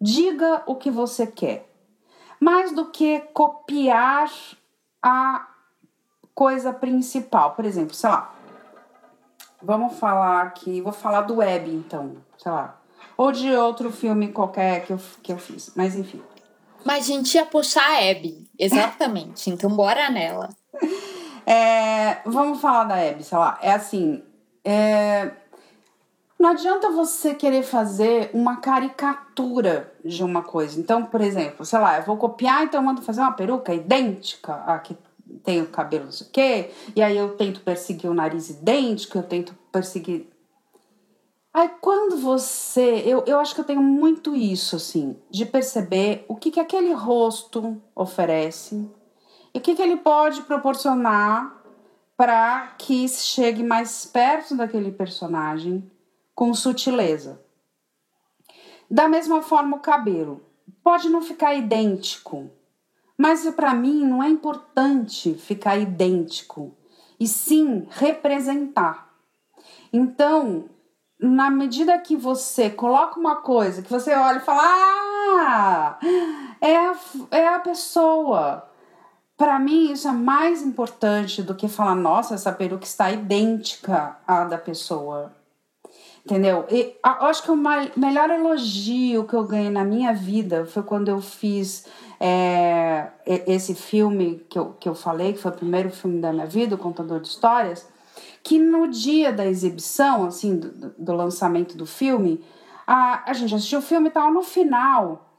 diga 0.00 0.62
o 0.66 0.76
que 0.76 0.90
você 0.90 1.26
quer 1.26 1.68
mais 2.40 2.72
do 2.72 2.86
que 2.86 3.20
copiar 3.32 4.30
a 5.02 5.48
coisa 6.34 6.72
principal. 6.72 7.52
Por 7.52 7.64
exemplo, 7.64 7.94
sei 7.94 8.10
lá, 8.10 8.34
vamos 9.62 9.98
falar 9.98 10.42
aqui, 10.42 10.80
vou 10.80 10.92
falar 10.92 11.22
do 11.22 11.36
Web 11.36 11.70
então, 11.70 12.16
sei 12.36 12.52
lá, 12.52 12.80
ou 13.16 13.32
de 13.32 13.50
outro 13.54 13.90
filme 13.90 14.32
qualquer 14.32 14.84
que 14.84 14.92
eu, 14.92 15.00
que 15.22 15.32
eu 15.32 15.38
fiz, 15.38 15.72
mas 15.74 15.96
enfim. 15.96 16.22
Mas 16.84 17.04
a 17.04 17.12
gente 17.12 17.34
ia 17.34 17.44
puxar 17.44 17.82
a 17.82 18.10
Abby, 18.10 18.48
exatamente, 18.58 19.50
então 19.50 19.70
bora 19.70 20.08
nela. 20.10 20.48
É, 21.44 22.20
vamos 22.24 22.60
falar 22.60 22.84
da 22.84 22.94
Abby, 22.94 23.24
sei 23.24 23.36
lá, 23.36 23.58
é 23.60 23.72
assim, 23.72 24.22
é, 24.64 25.32
não 26.38 26.50
adianta 26.50 26.90
você 26.90 27.34
querer 27.34 27.64
fazer 27.64 28.30
uma 28.32 28.56
caricatura 28.58 29.92
de 30.04 30.22
uma 30.22 30.42
coisa. 30.42 30.78
Então, 30.78 31.04
por 31.04 31.20
exemplo, 31.20 31.66
sei 31.66 31.78
lá, 31.80 31.98
eu 31.98 32.04
vou 32.04 32.16
copiar, 32.16 32.62
então 32.62 32.80
eu 32.80 32.86
mando 32.86 33.02
fazer 33.02 33.20
uma 33.20 33.32
peruca 33.32 33.74
idêntica 33.74 34.54
a 34.54 34.78
que 34.78 34.96
tem 35.42 35.60
o 35.60 35.66
cabelo 35.66 36.06
não 36.06 36.12
sei 36.12 36.26
o 36.26 36.30
quê, 36.30 36.70
e 36.94 37.02
aí 37.02 37.16
eu 37.16 37.36
tento 37.36 37.60
perseguir 37.60 38.08
o 38.08 38.14
nariz 38.14 38.50
idêntico, 38.50 39.18
eu 39.18 39.22
tento 39.22 39.52
perseguir. 39.72 40.28
Aí 41.52 41.70
quando 41.80 42.16
você. 42.18 43.02
Eu, 43.04 43.24
eu 43.26 43.40
acho 43.40 43.54
que 43.54 43.60
eu 43.60 43.64
tenho 43.64 43.82
muito 43.82 44.36
isso, 44.36 44.76
assim, 44.76 45.16
de 45.28 45.44
perceber 45.44 46.24
o 46.28 46.36
que, 46.36 46.52
que 46.52 46.60
aquele 46.60 46.92
rosto 46.92 47.82
oferece 47.96 48.88
e 49.52 49.58
o 49.58 49.60
que, 49.60 49.74
que 49.74 49.82
ele 49.82 49.96
pode 49.96 50.42
proporcionar 50.42 51.56
para 52.16 52.74
que 52.78 53.08
chegue 53.08 53.62
mais 53.62 54.06
perto 54.06 54.56
daquele 54.56 54.92
personagem 54.92 55.88
com 56.38 56.54
sutileza. 56.54 57.42
Da 58.88 59.08
mesma 59.08 59.42
forma, 59.42 59.76
o 59.76 59.80
cabelo 59.80 60.40
pode 60.84 61.08
não 61.08 61.20
ficar 61.20 61.56
idêntico, 61.56 62.48
mas 63.18 63.44
para 63.56 63.74
mim 63.74 64.06
não 64.06 64.22
é 64.22 64.28
importante 64.28 65.34
ficar 65.34 65.76
idêntico, 65.78 66.76
e 67.18 67.26
sim 67.26 67.88
representar. 67.90 69.12
Então, 69.92 70.66
na 71.18 71.50
medida 71.50 71.98
que 71.98 72.14
você 72.14 72.70
coloca 72.70 73.18
uma 73.18 73.42
coisa 73.42 73.82
que 73.82 73.90
você 73.90 74.14
olha 74.14 74.36
e 74.36 74.42
fala, 74.42 74.62
ah, 74.62 75.98
é 76.60 76.76
a, 76.76 76.96
é 77.32 77.48
a 77.48 77.58
pessoa. 77.58 78.70
para 79.36 79.58
mim 79.58 79.90
isso 79.90 80.06
é 80.06 80.12
mais 80.12 80.62
importante 80.62 81.42
do 81.42 81.56
que 81.56 81.66
falar, 81.66 81.96
nossa, 81.96 82.36
essa 82.36 82.52
peruca 82.52 82.84
está 82.84 83.10
idêntica 83.10 84.16
à 84.24 84.44
da 84.44 84.56
pessoa. 84.56 85.36
Entendeu? 86.28 86.66
E 86.70 86.94
eu 87.02 87.26
acho 87.26 87.42
que 87.42 87.50
o 87.50 87.56
melhor 87.56 88.28
elogio 88.28 89.24
que 89.24 89.32
eu 89.32 89.44
ganhei 89.44 89.70
na 89.70 89.82
minha 89.82 90.12
vida 90.12 90.66
foi 90.66 90.82
quando 90.82 91.08
eu 91.08 91.22
fiz 91.22 91.86
é, 92.20 93.08
esse 93.24 93.74
filme 93.74 94.44
que 94.46 94.58
eu, 94.58 94.74
que 94.78 94.86
eu 94.86 94.94
falei, 94.94 95.32
que 95.32 95.38
foi 95.38 95.52
o 95.52 95.54
primeiro 95.54 95.88
filme 95.88 96.20
da 96.20 96.30
minha 96.30 96.44
vida, 96.44 96.74
O 96.74 96.78
Contador 96.78 97.18
de 97.20 97.28
Histórias, 97.28 97.88
que 98.42 98.58
no 98.58 98.88
dia 98.88 99.32
da 99.32 99.46
exibição, 99.46 100.26
assim, 100.26 100.58
do, 100.58 100.90
do 100.98 101.14
lançamento 101.14 101.78
do 101.78 101.86
filme, 101.86 102.44
a, 102.86 103.30
a 103.30 103.32
gente 103.32 103.54
assistiu 103.54 103.78
o 103.78 103.82
filme 103.82 104.08
e 104.08 104.12
tal, 104.12 104.30
no 104.30 104.42
final, 104.42 105.30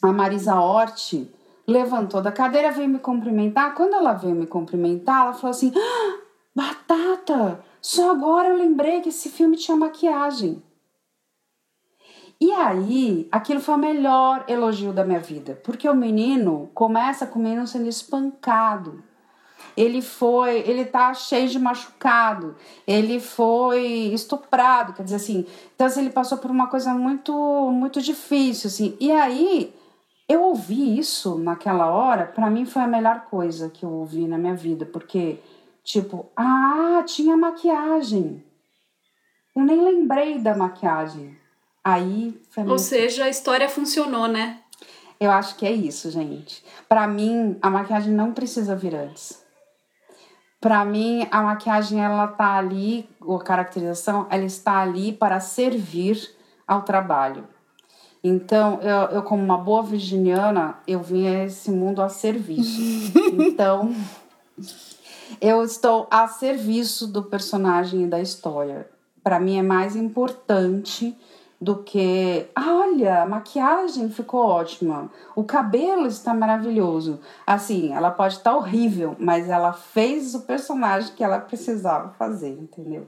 a 0.00 0.10
Marisa 0.10 0.54
Hort 0.54 1.28
levantou 1.66 2.22
da 2.22 2.32
cadeira, 2.32 2.70
veio 2.70 2.88
me 2.88 2.98
cumprimentar. 2.98 3.74
Quando 3.74 3.92
ela 3.92 4.14
veio 4.14 4.34
me 4.34 4.46
cumprimentar, 4.46 5.24
ela 5.24 5.32
falou 5.34 5.50
assim: 5.50 5.70
ah, 5.76 6.18
Batata, 6.56 7.62
só 7.80 8.10
agora 8.10 8.48
eu 8.48 8.56
lembrei 8.56 9.00
que 9.00 9.08
esse 9.08 9.28
filme 9.28 9.56
tinha 9.56 9.76
maquiagem. 9.76 10.62
E 12.40 12.52
aí, 12.52 13.28
aquilo 13.30 13.60
foi 13.60 13.74
o 13.74 13.78
melhor 13.78 14.44
elogio 14.48 14.94
da 14.94 15.04
minha 15.04 15.20
vida, 15.20 15.60
porque 15.62 15.86
o 15.86 15.94
menino 15.94 16.70
começa 16.72 17.26
com 17.26 17.38
o 17.38 17.42
menino 17.42 17.66
sendo 17.66 17.86
espancado. 17.86 19.02
Ele 19.76 20.00
foi, 20.00 20.60
ele 20.60 20.86
tá 20.86 21.12
cheio 21.12 21.48
de 21.48 21.58
machucado, 21.58 22.56
ele 22.86 23.20
foi 23.20 23.82
estuprado, 24.14 24.94
quer 24.94 25.02
dizer 25.02 25.16
assim, 25.16 25.46
então 25.74 25.86
assim, 25.86 26.00
ele 26.00 26.10
passou 26.10 26.38
por 26.38 26.50
uma 26.50 26.66
coisa 26.66 26.94
muito 26.94 27.32
muito 27.70 28.00
difícil 28.00 28.68
assim. 28.68 28.96
E 28.98 29.12
aí, 29.12 29.74
eu 30.28 30.42
ouvi 30.42 30.98
isso 30.98 31.38
naquela 31.38 31.90
hora, 31.90 32.24
para 32.26 32.48
mim 32.48 32.64
foi 32.64 32.82
a 32.82 32.86
melhor 32.86 33.26
coisa 33.30 33.68
que 33.68 33.84
eu 33.84 33.90
ouvi 33.90 34.26
na 34.26 34.38
minha 34.38 34.54
vida, 34.54 34.86
porque 34.86 35.38
Tipo, 35.82 36.30
ah, 36.36 37.02
tinha 37.06 37.36
maquiagem. 37.36 38.44
Eu 39.54 39.62
nem 39.62 39.82
lembrei 39.82 40.38
da 40.38 40.54
maquiagem. 40.54 41.36
Aí 41.82 42.40
foi 42.50 42.64
Ou 42.64 42.78
seja, 42.78 43.24
a 43.24 43.28
história 43.28 43.68
funcionou, 43.68 44.28
né? 44.28 44.60
Eu 45.18 45.30
acho 45.30 45.56
que 45.56 45.66
é 45.66 45.72
isso, 45.72 46.10
gente. 46.10 46.64
Para 46.88 47.06
mim, 47.06 47.58
a 47.60 47.68
maquiagem 47.68 48.12
não 48.12 48.32
precisa 48.32 48.74
vir 48.74 48.94
antes. 48.94 49.44
Para 50.60 50.84
mim, 50.84 51.26
a 51.30 51.42
maquiagem 51.42 52.02
ela 52.02 52.26
tá 52.28 52.56
ali, 52.56 53.08
a 53.20 53.38
caracterização, 53.42 54.26
ela 54.30 54.44
está 54.44 54.80
ali 54.80 55.12
para 55.12 55.40
servir 55.40 56.34
ao 56.66 56.82
trabalho. 56.82 57.48
Então, 58.22 58.78
eu, 58.82 59.16
eu 59.16 59.22
como 59.22 59.42
uma 59.42 59.56
boa 59.56 59.82
virginiana, 59.82 60.78
eu 60.86 61.00
vim 61.00 61.26
a 61.26 61.44
esse 61.44 61.70
mundo 61.70 62.02
a 62.02 62.10
serviço. 62.10 63.12
então, 63.40 63.94
eu 65.40 65.62
estou 65.62 66.06
a 66.10 66.26
serviço 66.28 67.06
do 67.06 67.22
personagem 67.22 68.04
e 68.04 68.06
da 68.06 68.20
história. 68.20 68.88
Para 69.22 69.38
mim 69.38 69.58
é 69.58 69.62
mais 69.62 69.94
importante 69.96 71.16
do 71.60 71.82
que, 71.82 72.46
ah, 72.54 72.74
olha, 72.74 73.22
a 73.22 73.26
maquiagem 73.26 74.08
ficou 74.08 74.40
ótima, 74.40 75.10
o 75.36 75.44
cabelo 75.44 76.06
está 76.06 76.32
maravilhoso. 76.32 77.20
Assim, 77.46 77.92
ela 77.92 78.10
pode 78.10 78.34
estar 78.34 78.56
horrível, 78.56 79.14
mas 79.18 79.48
ela 79.48 79.74
fez 79.74 80.34
o 80.34 80.40
personagem 80.40 81.12
que 81.14 81.22
ela 81.22 81.38
precisava 81.38 82.14
fazer, 82.18 82.48
entendeu? 82.48 83.06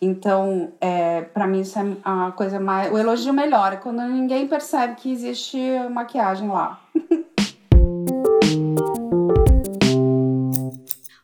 Então, 0.00 0.72
é, 0.80 1.22
para 1.22 1.46
mim 1.46 1.60
isso 1.60 1.78
é 1.78 1.96
a 2.04 2.30
coisa 2.32 2.60
mais, 2.60 2.92
o 2.92 2.98
elogio 2.98 3.32
melhor 3.32 3.72
é 3.72 3.76
quando 3.76 4.02
ninguém 4.02 4.46
percebe 4.46 4.94
que 4.96 5.10
existe 5.10 5.58
maquiagem 5.90 6.48
lá. 6.48 6.80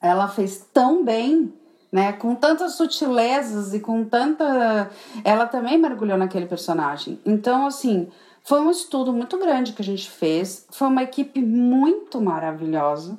ela 0.00 0.28
fez 0.28 0.64
tão 0.72 1.04
bem 1.04 1.52
né? 1.92 2.12
Com 2.12 2.34
tantas 2.34 2.76
sutilezas 2.76 3.74
e 3.74 3.80
com 3.80 4.04
tanta. 4.04 4.90
Ela 5.22 5.46
também 5.46 5.76
mergulhou 5.76 6.16
naquele 6.16 6.46
personagem. 6.46 7.20
Então, 7.26 7.66
assim, 7.66 8.08
foi 8.42 8.60
um 8.60 8.70
estudo 8.70 9.12
muito 9.12 9.38
grande 9.38 9.74
que 9.74 9.82
a 9.82 9.84
gente 9.84 10.08
fez. 10.08 10.66
Foi 10.70 10.88
uma 10.88 11.02
equipe 11.02 11.42
muito 11.42 12.20
maravilhosa, 12.20 13.18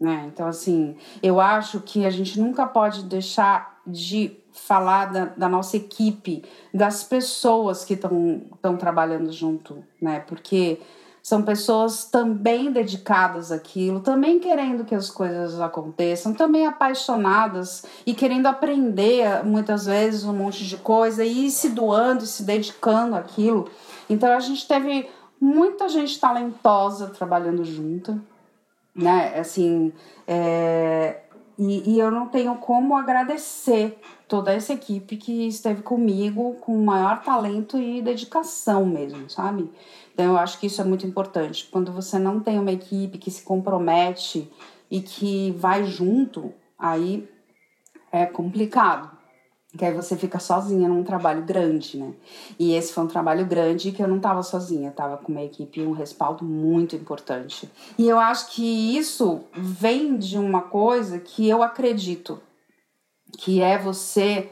né? 0.00 0.30
Então, 0.32 0.46
assim, 0.46 0.96
eu 1.22 1.40
acho 1.40 1.80
que 1.80 2.06
a 2.06 2.10
gente 2.10 2.38
nunca 2.38 2.64
pode 2.66 3.02
deixar 3.04 3.80
de 3.84 4.36
falar 4.52 5.06
da, 5.06 5.24
da 5.24 5.48
nossa 5.48 5.76
equipe, 5.76 6.44
das 6.72 7.02
pessoas 7.02 7.84
que 7.84 7.94
estão 7.94 8.76
trabalhando 8.78 9.32
junto, 9.32 9.84
né? 10.00 10.20
Porque 10.20 10.80
são 11.24 11.42
pessoas 11.42 12.04
também 12.04 12.70
dedicadas 12.70 13.50
àquilo, 13.50 14.00
também 14.00 14.38
querendo 14.38 14.84
que 14.84 14.94
as 14.94 15.08
coisas 15.08 15.58
aconteçam, 15.58 16.34
também 16.34 16.66
apaixonadas 16.66 17.86
e 18.04 18.12
querendo 18.12 18.44
aprender 18.44 19.42
muitas 19.42 19.86
vezes 19.86 20.24
um 20.24 20.34
monte 20.34 20.66
de 20.66 20.76
coisa 20.76 21.24
e 21.24 21.50
se 21.50 21.70
doando 21.70 22.24
e 22.24 22.26
se 22.26 22.42
dedicando 22.42 23.16
àquilo. 23.16 23.70
Então 24.08 24.30
a 24.36 24.38
gente 24.38 24.68
teve 24.68 25.08
muita 25.40 25.88
gente 25.88 26.20
talentosa 26.20 27.06
trabalhando 27.06 27.64
junto, 27.64 28.20
né? 28.94 29.38
Assim, 29.38 29.94
é... 30.28 31.22
e, 31.58 31.94
e 31.94 31.98
eu 31.98 32.10
não 32.10 32.28
tenho 32.28 32.54
como 32.56 32.94
agradecer 32.94 33.98
toda 34.28 34.52
essa 34.52 34.74
equipe 34.74 35.16
que 35.16 35.48
esteve 35.48 35.80
comigo 35.80 36.56
com 36.60 36.76
maior 36.84 37.22
talento 37.22 37.78
e 37.78 38.02
dedicação 38.02 38.84
mesmo, 38.84 39.30
sabe? 39.30 39.70
Então 40.14 40.26
eu 40.26 40.38
acho 40.38 40.58
que 40.58 40.66
isso 40.66 40.80
é 40.80 40.84
muito 40.84 41.06
importante. 41.06 41.68
Quando 41.70 41.92
você 41.92 42.18
não 42.18 42.38
tem 42.40 42.58
uma 42.58 42.72
equipe 42.72 43.18
que 43.18 43.30
se 43.30 43.42
compromete 43.42 44.50
e 44.90 45.00
que 45.00 45.50
vai 45.58 45.84
junto, 45.84 46.54
aí 46.78 47.28
é 48.12 48.24
complicado. 48.24 49.10
Que 49.76 49.84
aí 49.84 49.92
você 49.92 50.16
fica 50.16 50.38
sozinha 50.38 50.88
num 50.88 51.02
trabalho 51.02 51.42
grande, 51.42 51.98
né? 51.98 52.14
E 52.60 52.74
esse 52.74 52.92
foi 52.92 53.02
um 53.02 53.08
trabalho 53.08 53.44
grande 53.44 53.90
que 53.90 54.00
eu 54.00 54.06
não 54.06 54.18
estava 54.18 54.40
sozinha, 54.40 54.90
estava 54.90 55.16
com 55.16 55.32
uma 55.32 55.42
equipe 55.42 55.80
e 55.80 55.86
um 55.86 55.90
respaldo 55.90 56.44
muito 56.44 56.94
importante. 56.94 57.68
E 57.98 58.08
eu 58.08 58.20
acho 58.20 58.52
que 58.52 58.96
isso 58.96 59.40
vem 59.52 60.16
de 60.16 60.38
uma 60.38 60.62
coisa 60.62 61.18
que 61.18 61.48
eu 61.48 61.60
acredito, 61.60 62.40
que 63.36 63.60
é 63.60 63.76
você 63.76 64.48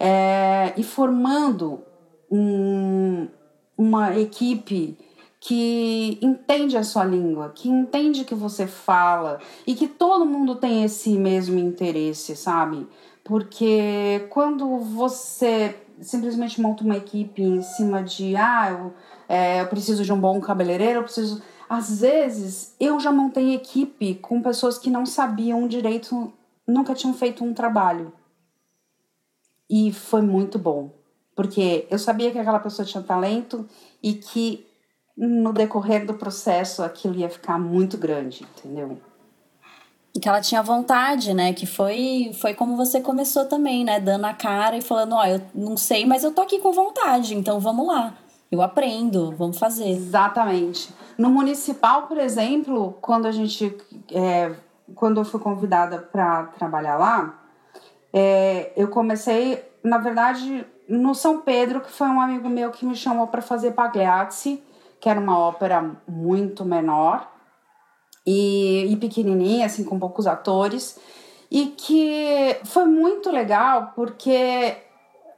é, 0.00 0.74
ir 0.76 0.82
formando 0.82 1.80
um, 2.28 3.28
uma 3.76 4.18
equipe 4.18 4.96
que 5.40 6.18
entende 6.22 6.74
a 6.76 6.82
sua 6.82 7.04
língua, 7.04 7.52
que 7.54 7.68
entende 7.68 8.24
que 8.24 8.34
você 8.34 8.66
fala 8.66 9.40
e 9.66 9.74
que 9.74 9.86
todo 9.86 10.24
mundo 10.24 10.54
tem 10.54 10.84
esse 10.84 11.10
mesmo 11.18 11.58
interesse, 11.58 12.34
sabe? 12.34 12.86
Porque 13.22 14.26
quando 14.30 14.78
você 14.78 15.76
simplesmente 16.00 16.60
monta 16.60 16.82
uma 16.82 16.96
equipe 16.96 17.42
em 17.42 17.60
cima 17.60 18.02
de 18.02 18.34
ah, 18.36 18.70
eu, 18.70 18.94
é, 19.28 19.60
eu 19.60 19.66
preciso 19.66 20.02
de 20.02 20.12
um 20.12 20.18
bom 20.18 20.40
cabeleireiro, 20.40 21.00
eu 21.00 21.04
preciso. 21.04 21.42
Às 21.68 22.00
vezes 22.00 22.74
eu 22.80 22.98
já 22.98 23.12
montei 23.12 23.54
equipe 23.54 24.14
com 24.14 24.40
pessoas 24.40 24.78
que 24.78 24.90
não 24.90 25.04
sabiam 25.04 25.68
direito, 25.68 26.32
nunca 26.66 26.94
tinham 26.94 27.12
feito 27.12 27.44
um 27.44 27.52
trabalho. 27.52 28.12
E 29.68 29.92
foi 29.92 30.22
muito 30.22 30.58
bom. 30.58 31.03
Porque 31.34 31.86
eu 31.90 31.98
sabia 31.98 32.30
que 32.30 32.38
aquela 32.38 32.60
pessoa 32.60 32.86
tinha 32.86 33.02
talento 33.02 33.68
e 34.02 34.14
que 34.14 34.66
no 35.16 35.52
decorrer 35.52 36.06
do 36.06 36.14
processo 36.14 36.82
aquilo 36.82 37.16
ia 37.16 37.28
ficar 37.28 37.58
muito 37.58 37.96
grande, 37.96 38.46
entendeu? 38.56 38.98
E 40.14 40.20
que 40.20 40.28
ela 40.28 40.40
tinha 40.40 40.62
vontade, 40.62 41.34
né? 41.34 41.52
Que 41.52 41.66
foi, 41.66 42.30
foi 42.40 42.54
como 42.54 42.76
você 42.76 43.00
começou 43.00 43.46
também, 43.46 43.84
né? 43.84 43.98
Dando 43.98 44.24
a 44.26 44.32
cara 44.32 44.76
e 44.76 44.82
falando: 44.82 45.14
Ó, 45.14 45.20
oh, 45.20 45.26
eu 45.26 45.42
não 45.52 45.76
sei, 45.76 46.06
mas 46.06 46.22
eu 46.22 46.32
tô 46.32 46.40
aqui 46.40 46.60
com 46.60 46.72
vontade, 46.72 47.34
então 47.34 47.58
vamos 47.58 47.86
lá. 47.86 48.14
Eu 48.50 48.62
aprendo, 48.62 49.34
vamos 49.36 49.58
fazer. 49.58 49.88
Exatamente. 49.88 50.94
No 51.18 51.28
municipal, 51.30 52.06
por 52.06 52.18
exemplo, 52.18 52.96
quando 53.00 53.26
a 53.26 53.32
gente. 53.32 53.76
É, 54.12 54.54
quando 54.94 55.20
eu 55.20 55.24
fui 55.24 55.40
convidada 55.40 55.98
para 55.98 56.44
trabalhar 56.58 56.96
lá, 56.96 57.42
é, 58.12 58.72
eu 58.76 58.86
comecei, 58.88 59.64
na 59.82 59.98
verdade, 59.98 60.64
no 60.88 61.14
São 61.14 61.40
Pedro, 61.40 61.80
que 61.80 61.90
foi 61.90 62.08
um 62.08 62.20
amigo 62.20 62.48
meu 62.48 62.70
que 62.70 62.84
me 62.84 62.96
chamou 62.96 63.26
para 63.26 63.42
fazer 63.42 63.72
Pagliazzi, 63.72 64.62
que 65.00 65.08
era 65.08 65.20
uma 65.20 65.38
ópera 65.38 65.96
muito 66.08 66.64
menor 66.64 67.30
e, 68.26 68.86
e 68.90 68.96
pequenininha, 68.96 69.66
assim, 69.66 69.84
com 69.84 69.98
poucos 69.98 70.26
atores, 70.26 70.98
e 71.50 71.66
que 71.66 72.58
foi 72.64 72.86
muito 72.86 73.30
legal 73.30 73.92
porque 73.94 74.76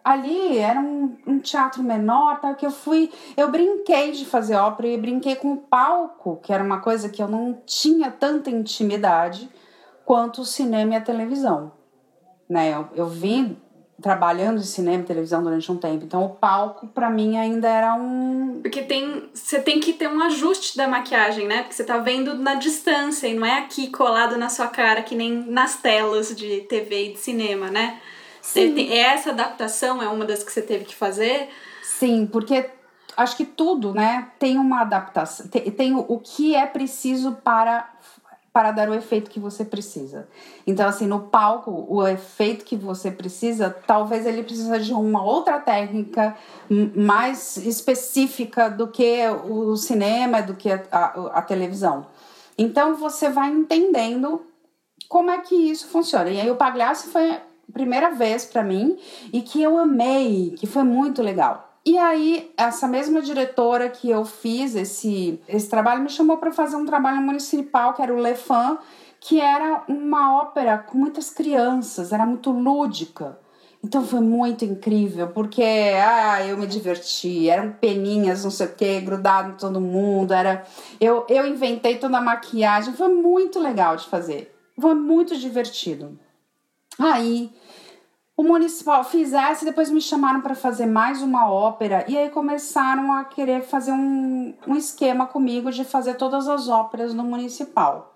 ali 0.04 0.58
era 0.58 0.78
um, 0.78 1.16
um, 1.26 1.40
teatro 1.40 1.82
menor, 1.82 2.40
tá? 2.40 2.54
Que 2.54 2.64
eu 2.64 2.70
fui, 2.70 3.10
eu 3.36 3.50
brinquei 3.50 4.12
de 4.12 4.24
fazer 4.24 4.54
ópera 4.54 4.88
e 4.88 4.96
brinquei 4.96 5.34
com 5.34 5.54
o 5.54 5.56
palco, 5.56 6.38
que 6.42 6.52
era 6.52 6.62
uma 6.62 6.80
coisa 6.80 7.08
que 7.08 7.20
eu 7.20 7.26
não 7.26 7.60
tinha 7.66 8.10
tanta 8.10 8.48
intimidade 8.48 9.50
quanto 10.04 10.42
o 10.42 10.46
cinema 10.46 10.94
e 10.94 10.96
a 10.96 11.00
televisão, 11.00 11.72
né? 12.48 12.72
Eu, 12.72 12.88
eu 12.94 13.08
vim 13.08 13.60
trabalhando 14.00 14.58
em 14.58 14.64
cinema 14.64 15.02
e 15.02 15.06
televisão 15.06 15.42
durante 15.42 15.70
um 15.72 15.76
tempo. 15.76 16.04
Então 16.04 16.24
o 16.24 16.30
palco 16.30 16.86
para 16.88 17.08
mim 17.08 17.36
ainda 17.38 17.68
era 17.68 17.94
um 17.94 18.60
Porque 18.62 18.82
tem 18.82 19.28
você 19.32 19.60
tem 19.60 19.80
que 19.80 19.92
ter 19.92 20.08
um 20.08 20.22
ajuste 20.22 20.76
da 20.76 20.86
maquiagem, 20.86 21.46
né? 21.46 21.62
Porque 21.62 21.74
você 21.74 21.84
tá 21.84 21.98
vendo 21.98 22.34
na 22.34 22.54
distância 22.54 23.26
e 23.26 23.34
não 23.34 23.46
é 23.46 23.58
aqui 23.58 23.88
colado 23.88 24.36
na 24.36 24.48
sua 24.48 24.68
cara 24.68 25.02
que 25.02 25.14
nem 25.14 25.32
nas 25.32 25.76
telas 25.76 26.34
de 26.34 26.60
TV 26.62 27.06
e 27.06 27.12
de 27.14 27.18
cinema, 27.18 27.70
né? 27.70 28.00
Sim. 28.42 28.92
Essa 28.92 29.30
adaptação 29.30 30.02
é 30.02 30.08
uma 30.08 30.24
das 30.24 30.44
que 30.44 30.52
você 30.52 30.62
teve 30.62 30.84
que 30.84 30.94
fazer? 30.94 31.48
Sim, 31.82 32.28
porque 32.30 32.70
acho 33.16 33.36
que 33.36 33.44
tudo, 33.44 33.94
né, 33.94 34.28
tem 34.38 34.58
uma 34.58 34.82
adaptação, 34.82 35.48
tem, 35.48 35.70
tem 35.70 35.94
o, 35.94 36.04
o 36.06 36.20
que 36.20 36.54
é 36.54 36.66
preciso 36.66 37.32
para 37.42 37.90
para 38.56 38.70
dar 38.70 38.88
o 38.88 38.94
efeito 38.94 39.30
que 39.30 39.38
você 39.38 39.66
precisa. 39.66 40.26
Então, 40.66 40.88
assim, 40.88 41.06
no 41.06 41.20
palco, 41.20 41.84
o 41.90 42.08
efeito 42.08 42.64
que 42.64 42.74
você 42.74 43.10
precisa, 43.10 43.68
talvez 43.86 44.24
ele 44.24 44.42
precisa 44.42 44.80
de 44.80 44.94
uma 44.94 45.22
outra 45.22 45.60
técnica 45.60 46.34
mais 46.70 47.58
específica 47.58 48.70
do 48.70 48.88
que 48.88 49.28
o 49.46 49.76
cinema, 49.76 50.40
do 50.40 50.54
que 50.54 50.72
a, 50.72 50.82
a, 50.90 51.04
a 51.34 51.42
televisão. 51.42 52.06
Então, 52.56 52.96
você 52.96 53.28
vai 53.28 53.50
entendendo 53.50 54.40
como 55.06 55.30
é 55.30 55.36
que 55.36 55.54
isso 55.54 55.88
funciona. 55.88 56.30
E 56.30 56.40
aí, 56.40 56.50
o 56.50 56.56
Pagliacci 56.56 57.08
foi 57.08 57.32
a 57.32 57.42
primeira 57.70 58.12
vez 58.12 58.46
para 58.46 58.62
mim 58.62 58.96
e 59.34 59.42
que 59.42 59.62
eu 59.62 59.76
amei, 59.76 60.54
que 60.56 60.66
foi 60.66 60.82
muito 60.82 61.20
legal. 61.20 61.65
E 61.86 61.96
aí, 61.96 62.52
essa 62.56 62.88
mesma 62.88 63.22
diretora 63.22 63.88
que 63.88 64.10
eu 64.10 64.24
fiz 64.24 64.74
esse, 64.74 65.40
esse 65.46 65.70
trabalho 65.70 66.02
me 66.02 66.08
chamou 66.08 66.36
para 66.36 66.50
fazer 66.50 66.74
um 66.74 66.84
trabalho 66.84 67.22
municipal, 67.22 67.94
que 67.94 68.02
era 68.02 68.12
o 68.12 68.18
Lefan, 68.18 68.76
que 69.20 69.40
era 69.40 69.84
uma 69.86 70.36
ópera 70.36 70.78
com 70.78 70.98
muitas 70.98 71.30
crianças, 71.30 72.12
era 72.12 72.26
muito 72.26 72.50
lúdica. 72.50 73.38
Então 73.84 74.04
foi 74.04 74.18
muito 74.18 74.64
incrível, 74.64 75.28
porque 75.28 75.62
ah, 75.62 76.44
eu 76.44 76.58
me 76.58 76.66
diverti, 76.66 77.48
eram 77.48 77.70
peninhas, 77.70 78.42
não 78.42 78.50
sei 78.50 78.66
o 78.66 78.74
que, 78.74 79.00
grudado 79.02 79.50
em 79.50 79.56
todo 79.56 79.80
mundo, 79.80 80.34
era 80.34 80.66
eu, 81.00 81.24
eu 81.28 81.46
inventei 81.46 81.98
toda 81.98 82.18
a 82.18 82.20
maquiagem, 82.20 82.94
foi 82.94 83.14
muito 83.14 83.60
legal 83.60 83.94
de 83.94 84.08
fazer, 84.08 84.52
foi 84.76 84.94
muito 84.94 85.38
divertido. 85.38 86.18
Aí 86.98 87.52
o 88.36 88.42
municipal 88.42 89.02
fizesse, 89.02 89.64
depois 89.64 89.88
me 89.88 90.00
chamaram 90.00 90.42
para 90.42 90.54
fazer 90.54 90.84
mais 90.84 91.22
uma 91.22 91.50
ópera 91.50 92.04
e 92.06 92.18
aí 92.18 92.28
começaram 92.28 93.10
a 93.12 93.24
querer 93.24 93.62
fazer 93.62 93.92
um, 93.92 94.54
um 94.66 94.76
esquema 94.76 95.26
comigo 95.26 95.72
de 95.72 95.84
fazer 95.84 96.14
todas 96.14 96.46
as 96.46 96.68
óperas 96.68 97.14
no 97.14 97.24
municipal. 97.24 98.14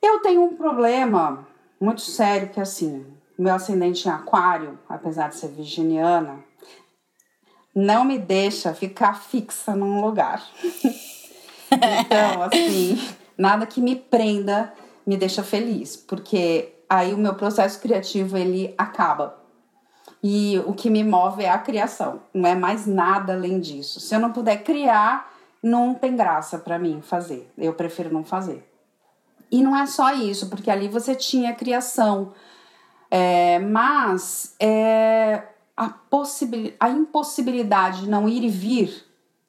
Eu 0.00 0.20
tenho 0.20 0.44
um 0.44 0.54
problema 0.54 1.48
muito 1.80 2.00
sério 2.00 2.50
que 2.50 2.60
assim, 2.60 3.04
meu 3.36 3.52
ascendente 3.52 4.06
em 4.06 4.12
aquário, 4.12 4.78
apesar 4.88 5.30
de 5.30 5.36
ser 5.36 5.48
virginiana, 5.48 6.44
não 7.74 8.04
me 8.04 8.18
deixa 8.18 8.72
ficar 8.72 9.20
fixa 9.20 9.74
num 9.74 10.00
lugar. 10.00 10.48
então, 11.72 12.42
assim, 12.44 12.96
nada 13.36 13.66
que 13.66 13.80
me 13.80 13.96
prenda 13.96 14.72
me 15.04 15.16
deixa 15.16 15.42
feliz, 15.42 15.96
porque 15.96 16.75
aí 16.88 17.12
o 17.12 17.18
meu 17.18 17.34
processo 17.34 17.80
criativo 17.80 18.36
ele 18.36 18.74
acaba. 18.76 19.38
E 20.22 20.58
o 20.66 20.72
que 20.72 20.90
me 20.90 21.04
move 21.04 21.44
é 21.44 21.50
a 21.50 21.58
criação, 21.58 22.20
não 22.32 22.48
é 22.48 22.54
mais 22.54 22.86
nada 22.86 23.34
além 23.34 23.60
disso. 23.60 24.00
Se 24.00 24.14
eu 24.14 24.20
não 24.20 24.32
puder 24.32 24.62
criar, 24.64 25.32
não 25.62 25.94
tem 25.94 26.16
graça 26.16 26.58
para 26.58 26.78
mim 26.78 27.00
fazer. 27.02 27.52
Eu 27.56 27.74
prefiro 27.74 28.12
não 28.12 28.24
fazer. 28.24 28.66
E 29.50 29.62
não 29.62 29.76
é 29.76 29.86
só 29.86 30.12
isso, 30.12 30.48
porque 30.48 30.70
ali 30.70 30.88
você 30.88 31.14
tinha 31.14 31.54
criação, 31.54 32.32
é, 33.10 33.58
mas 33.60 34.56
é, 34.58 35.42
a, 35.76 35.94
a 36.80 36.90
impossibilidade 36.90 38.02
de 38.02 38.08
não 38.08 38.28
ir 38.28 38.42
e 38.42 38.48
vir, 38.48 39.04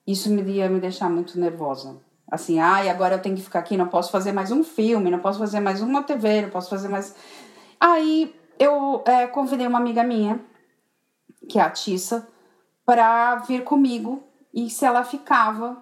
isso 0.05 0.29
me 0.29 0.41
ia 0.43 0.69
me 0.69 0.79
deixar 0.79 1.09
muito 1.09 1.39
nervosa. 1.39 1.97
Assim, 2.29 2.59
ai, 2.59 2.89
ah, 2.89 2.91
agora 2.91 3.15
eu 3.15 3.21
tenho 3.21 3.35
que 3.35 3.41
ficar 3.41 3.59
aqui, 3.59 3.77
não 3.77 3.87
posso 3.87 4.11
fazer 4.11 4.33
mais 4.33 4.51
um 4.51 4.63
filme, 4.63 5.09
não 5.09 5.19
posso 5.19 5.39
fazer 5.39 5.61
mais 5.61 5.81
uma 5.81 6.03
TV, 6.03 6.41
não 6.41 6.49
posso 6.49 6.69
fazer 6.69 6.89
mais. 6.89 7.15
Aí 7.79 8.35
eu 8.59 9.01
é, 9.05 9.27
convidei 9.27 9.65
uma 9.65 9.79
amiga 9.79 10.03
minha, 10.03 10.39
que 11.47 11.57
é 11.57 11.61
a 11.61 11.69
Tissa, 11.69 12.27
para 12.85 13.35
vir 13.37 13.63
comigo 13.63 14.23
e 14.53 14.69
se 14.69 14.85
ela 14.85 15.03
ficava 15.03 15.77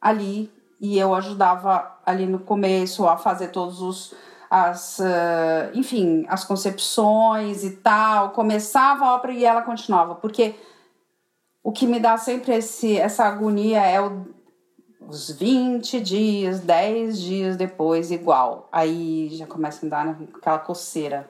ali 0.00 0.52
e 0.80 0.98
eu 0.98 1.14
ajudava 1.14 1.98
ali 2.04 2.26
no 2.26 2.40
começo 2.40 3.06
a 3.06 3.16
fazer 3.16 3.48
todos 3.48 3.80
os 3.80 4.14
as 4.48 5.00
uh, 5.00 5.70
enfim 5.74 6.24
as 6.28 6.44
concepções 6.44 7.64
e 7.64 7.76
tal 7.76 8.30
começava 8.30 9.04
a 9.04 9.14
ópera 9.14 9.32
e 9.32 9.44
ela 9.44 9.62
continuava 9.62 10.14
porque 10.14 10.54
o 11.62 11.72
que 11.72 11.86
me 11.86 11.98
dá 11.98 12.16
sempre 12.16 12.54
esse 12.54 12.96
essa 12.96 13.24
agonia 13.24 13.80
é 13.80 14.00
o 14.00 14.35
os 15.08 15.30
20 15.30 16.00
dias, 16.00 16.60
10 16.60 17.20
dias 17.20 17.56
depois, 17.56 18.10
igual. 18.10 18.68
Aí 18.72 19.28
já 19.32 19.46
começa 19.46 19.86
a 19.86 19.88
dar 19.88 20.16
aquela 20.36 20.58
coceira. 20.58 21.28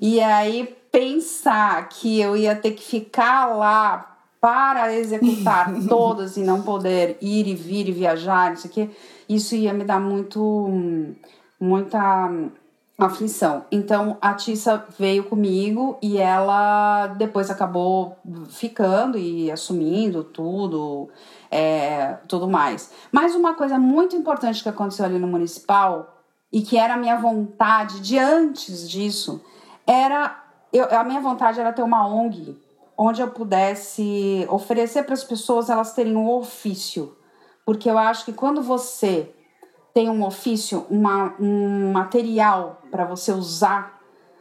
E 0.00 0.20
aí 0.20 0.76
pensar 0.92 1.88
que 1.88 2.20
eu 2.20 2.36
ia 2.36 2.54
ter 2.54 2.72
que 2.72 2.82
ficar 2.82 3.46
lá 3.46 4.16
para 4.40 4.94
executar 4.94 5.72
todas 5.88 6.36
e 6.36 6.40
não 6.40 6.62
poder 6.62 7.16
ir 7.20 7.46
e 7.46 7.54
vir 7.54 7.88
e 7.88 7.92
viajar, 7.92 8.52
isso 8.52 8.66
aqui, 8.66 8.90
isso 9.28 9.54
ia 9.54 9.72
me 9.72 9.84
dar 9.84 10.00
muito 10.00 10.70
muita 11.58 12.30
aflição. 12.98 13.64
Então 13.70 14.16
a 14.20 14.34
Tissa 14.34 14.84
veio 14.98 15.24
comigo 15.24 15.98
e 16.00 16.16
ela 16.18 17.08
depois 17.08 17.50
acabou 17.50 18.16
ficando 18.48 19.18
e 19.18 19.50
assumindo 19.50 20.24
tudo, 20.24 21.08
é, 21.56 22.18
tudo 22.28 22.46
mais. 22.46 22.90
Mas 23.10 23.34
uma 23.34 23.54
coisa 23.54 23.78
muito 23.78 24.14
importante 24.14 24.62
que 24.62 24.68
aconteceu 24.68 25.06
ali 25.06 25.18
no 25.18 25.26
municipal 25.26 26.22
e 26.52 26.60
que 26.60 26.76
era 26.76 26.94
a 26.94 26.96
minha 26.98 27.16
vontade 27.16 28.00
de 28.00 28.18
antes 28.18 28.88
disso 28.88 29.42
era 29.86 30.44
eu, 30.70 30.84
a 30.90 31.02
minha 31.02 31.20
vontade 31.20 31.58
era 31.58 31.72
ter 31.72 31.82
uma 31.82 32.06
ONG 32.06 32.60
onde 32.98 33.22
eu 33.22 33.28
pudesse 33.28 34.46
oferecer 34.50 35.04
para 35.04 35.14
as 35.14 35.24
pessoas 35.24 35.70
elas 35.70 35.92
terem 35.94 36.16
um 36.16 36.28
ofício, 36.28 37.16
porque 37.64 37.88
eu 37.90 37.96
acho 37.98 38.24
que 38.24 38.32
quando 38.32 38.62
você 38.62 39.34
tem 39.94 40.10
um 40.10 40.24
ofício, 40.24 40.86
uma, 40.90 41.34
um 41.40 41.92
material 41.92 42.82
para 42.90 43.04
você 43.04 43.32
usar, 43.32 43.98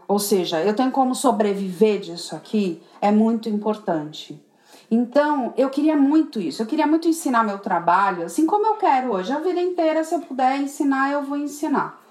ou 0.07 0.19
seja, 0.19 0.61
eu 0.61 0.75
tenho 0.75 0.91
como 0.91 1.15
sobreviver 1.15 1.99
disso 2.01 2.35
aqui, 2.35 2.81
é 3.01 3.11
muito 3.11 3.49
importante. 3.49 4.41
Então, 4.89 5.53
eu 5.57 5.69
queria 5.69 5.95
muito 5.95 6.39
isso. 6.39 6.61
Eu 6.61 6.67
queria 6.67 6.85
muito 6.85 7.07
ensinar 7.07 7.43
meu 7.43 7.57
trabalho, 7.57 8.25
assim 8.25 8.45
como 8.45 8.65
eu 8.65 8.75
quero 8.75 9.11
hoje. 9.11 9.31
A 9.31 9.39
vida 9.39 9.59
inteira, 9.59 10.03
se 10.03 10.13
eu 10.13 10.19
puder 10.19 10.59
ensinar, 10.59 11.11
eu 11.11 11.23
vou 11.23 11.37
ensinar. 11.37 12.01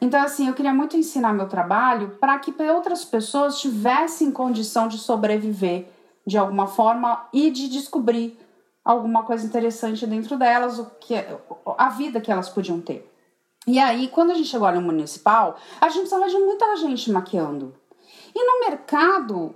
Então, 0.00 0.20
assim, 0.20 0.48
eu 0.48 0.54
queria 0.54 0.74
muito 0.74 0.96
ensinar 0.96 1.32
meu 1.32 1.48
trabalho 1.48 2.16
para 2.20 2.38
que 2.38 2.52
outras 2.64 3.04
pessoas 3.04 3.60
tivessem 3.60 4.32
condição 4.32 4.88
de 4.88 4.98
sobreviver 4.98 5.86
de 6.26 6.38
alguma 6.38 6.66
forma 6.66 7.26
e 7.32 7.50
de 7.50 7.68
descobrir 7.68 8.38
alguma 8.84 9.22
coisa 9.22 9.46
interessante 9.46 10.06
dentro 10.06 10.36
delas, 10.36 10.78
o 10.78 10.86
que 11.00 11.14
a 11.78 11.88
vida 11.90 12.20
que 12.20 12.32
elas 12.32 12.48
podiam 12.48 12.80
ter. 12.80 13.08
E 13.66 13.78
aí, 13.78 14.08
quando 14.08 14.32
a 14.32 14.34
gente 14.34 14.48
chegou 14.48 14.70
no 14.72 14.80
municipal, 14.80 15.56
a 15.80 15.88
gente 15.88 16.00
precisava 16.00 16.28
de 16.28 16.36
muita 16.36 16.76
gente 16.76 17.12
maquiando. 17.12 17.72
E 18.34 18.44
no 18.44 18.68
mercado, 18.68 19.54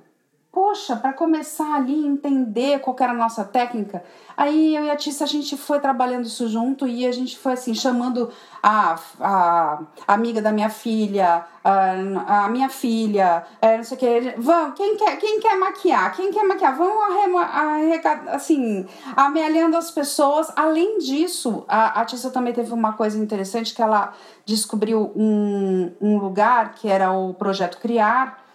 poxa, 0.56 0.96
para 0.96 1.12
começar 1.12 1.74
ali 1.74 2.06
entender 2.06 2.78
qual 2.78 2.96
era 2.98 3.12
a 3.12 3.14
nossa 3.14 3.44
técnica, 3.44 4.02
aí 4.34 4.74
eu 4.74 4.84
e 4.84 4.90
a 4.90 4.96
Tissa 4.96 5.24
a 5.24 5.26
gente 5.26 5.54
foi 5.54 5.78
trabalhando 5.78 6.24
isso 6.24 6.48
junto 6.48 6.88
e 6.88 7.06
a 7.06 7.12
gente 7.12 7.36
foi 7.36 7.52
assim 7.52 7.74
chamando 7.74 8.32
a, 8.62 8.98
a, 9.20 9.82
amiga 10.08 10.40
da 10.40 10.50
minha 10.50 10.70
filha, 10.70 11.44
a, 11.62 12.44
a 12.44 12.48
minha 12.48 12.70
filha, 12.70 13.44
é, 13.60 13.76
não 13.76 13.84
sei 13.84 13.98
o 13.98 14.00
que, 14.00 14.34
vão, 14.38 14.72
quem 14.72 14.96
quer, 14.96 15.18
quem 15.18 15.40
quer 15.40 15.58
maquiar, 15.58 16.16
quem 16.16 16.32
quer 16.32 16.44
maquiar, 16.44 16.74
vão 16.74 17.02
arrecadar, 17.38 18.34
assim, 18.34 18.86
amealhando 19.14 19.76
as 19.76 19.90
pessoas. 19.90 20.50
Além 20.56 20.96
disso, 21.00 21.66
a, 21.68 22.00
a 22.00 22.06
também 22.32 22.54
teve 22.54 22.72
uma 22.72 22.94
coisa 22.94 23.18
interessante 23.18 23.74
que 23.74 23.82
ela 23.82 24.14
descobriu 24.46 25.12
um, 25.14 25.92
um 26.00 26.16
lugar 26.16 26.72
que 26.76 26.88
era 26.88 27.12
o 27.12 27.34
Projeto 27.34 27.76
Criar, 27.76 28.45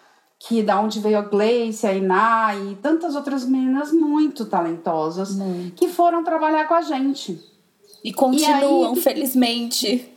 que 0.48 0.64
da 0.64 0.80
onde 0.80 1.00
veio 1.00 1.20
a 1.20 1.22
Gleice, 1.22 1.86
a 1.86 1.94
Iná 1.94 2.56
e 2.56 2.76
tantas 2.76 3.16
outras 3.16 3.46
meninas 3.46 3.92
muito 3.92 4.46
talentosas 4.46 5.36
muito. 5.36 5.76
que 5.76 5.88
foram 5.88 6.24
trabalhar 6.24 6.68
com 6.68 6.74
a 6.74 6.82
gente. 6.82 7.40
E 8.04 8.12
continuam, 8.12 8.96
e 8.96 8.98
aí, 8.98 9.02
felizmente. 9.02 10.12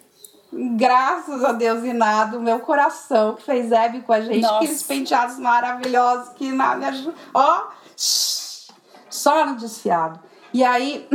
Graças 0.51 1.45
a 1.45 1.53
Deus, 1.53 1.85
Iná, 1.85 2.25
do 2.25 2.41
meu 2.41 2.61
coração, 2.61 3.35
que 3.35 3.43
fez 3.43 3.71
Hebe 3.71 4.01
com 4.01 4.13
a 4.13 4.21
gente, 4.21 4.41
Nossa. 4.41 4.57
aqueles 4.57 4.83
penteados 4.83 5.39
maravilhosos 5.39 6.31
que 6.35 6.47
Iná 6.47 6.77
me 6.77 6.87
ajudou. 6.87 7.15
Ó, 7.35 7.65
só 7.95 9.45
no 9.47 9.57
desfiado. 9.57 10.21
E 10.55 10.65
aí, 10.65 11.07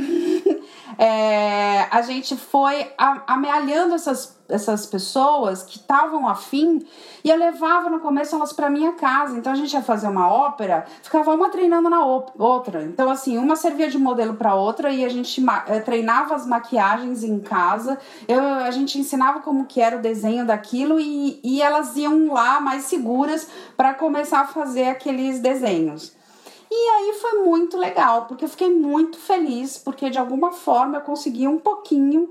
é, 1.00 1.88
a 1.90 2.02
gente 2.04 2.36
foi 2.38 2.92
amealhando 3.26 3.96
essas 3.96 4.39
essas 4.50 4.86
pessoas 4.86 5.64
que 5.64 5.78
estavam 5.78 6.28
afim 6.28 6.86
e 7.24 7.30
eu 7.30 7.38
levava 7.38 7.90
no 7.90 8.00
começo 8.00 8.36
elas 8.36 8.54
para 8.54 8.70
minha 8.70 8.94
casa. 8.94 9.38
Então 9.38 9.52
a 9.52 9.56
gente 9.56 9.74
ia 9.74 9.82
fazer 9.82 10.08
uma 10.08 10.32
ópera, 10.32 10.86
ficava 11.02 11.34
uma 11.34 11.50
treinando 11.50 11.90
na 11.90 12.04
outra. 12.06 12.84
Então, 12.84 13.10
assim, 13.10 13.38
uma 13.38 13.56
servia 13.56 13.90
de 13.90 13.98
modelo 13.98 14.34
para 14.34 14.56
outra 14.56 14.92
e 14.92 15.06
a 15.06 15.10
gente 15.10 15.44
eh, 15.68 15.80
treinava 15.80 16.36
as 16.36 16.46
maquiagens 16.46 17.24
em 17.24 17.40
casa. 17.40 17.98
Eu, 18.28 18.42
a 18.42 18.72
gente 18.72 18.98
ensinava 18.98 19.40
como 19.40 19.66
que 19.66 19.82
era 19.82 19.98
o 19.98 20.02
desenho 20.02 20.46
daquilo 20.46 21.00
e, 21.00 21.40
e 21.44 21.62
elas 21.62 21.96
iam 21.96 22.34
lá 22.34 22.60
mais 22.60 22.84
seguras 22.84 23.48
para 23.76 23.94
começar 23.94 24.42
a 24.42 24.48
fazer 24.48 24.88
aqueles 24.88 25.40
desenhos. 25.40 26.18
E 26.72 26.90
aí 26.90 27.14
foi 27.20 27.44
muito 27.44 27.78
legal, 27.78 28.26
porque 28.26 28.46
eu 28.46 28.50
fiquei 28.50 28.70
muito 28.70 29.18
feliz, 29.18 29.78
porque 29.78 30.10
de 30.10 30.20
alguma 30.20 30.52
forma 30.52 30.98
eu 30.98 31.02
consegui 31.02 31.48
um 31.48 31.58
pouquinho 31.58 32.30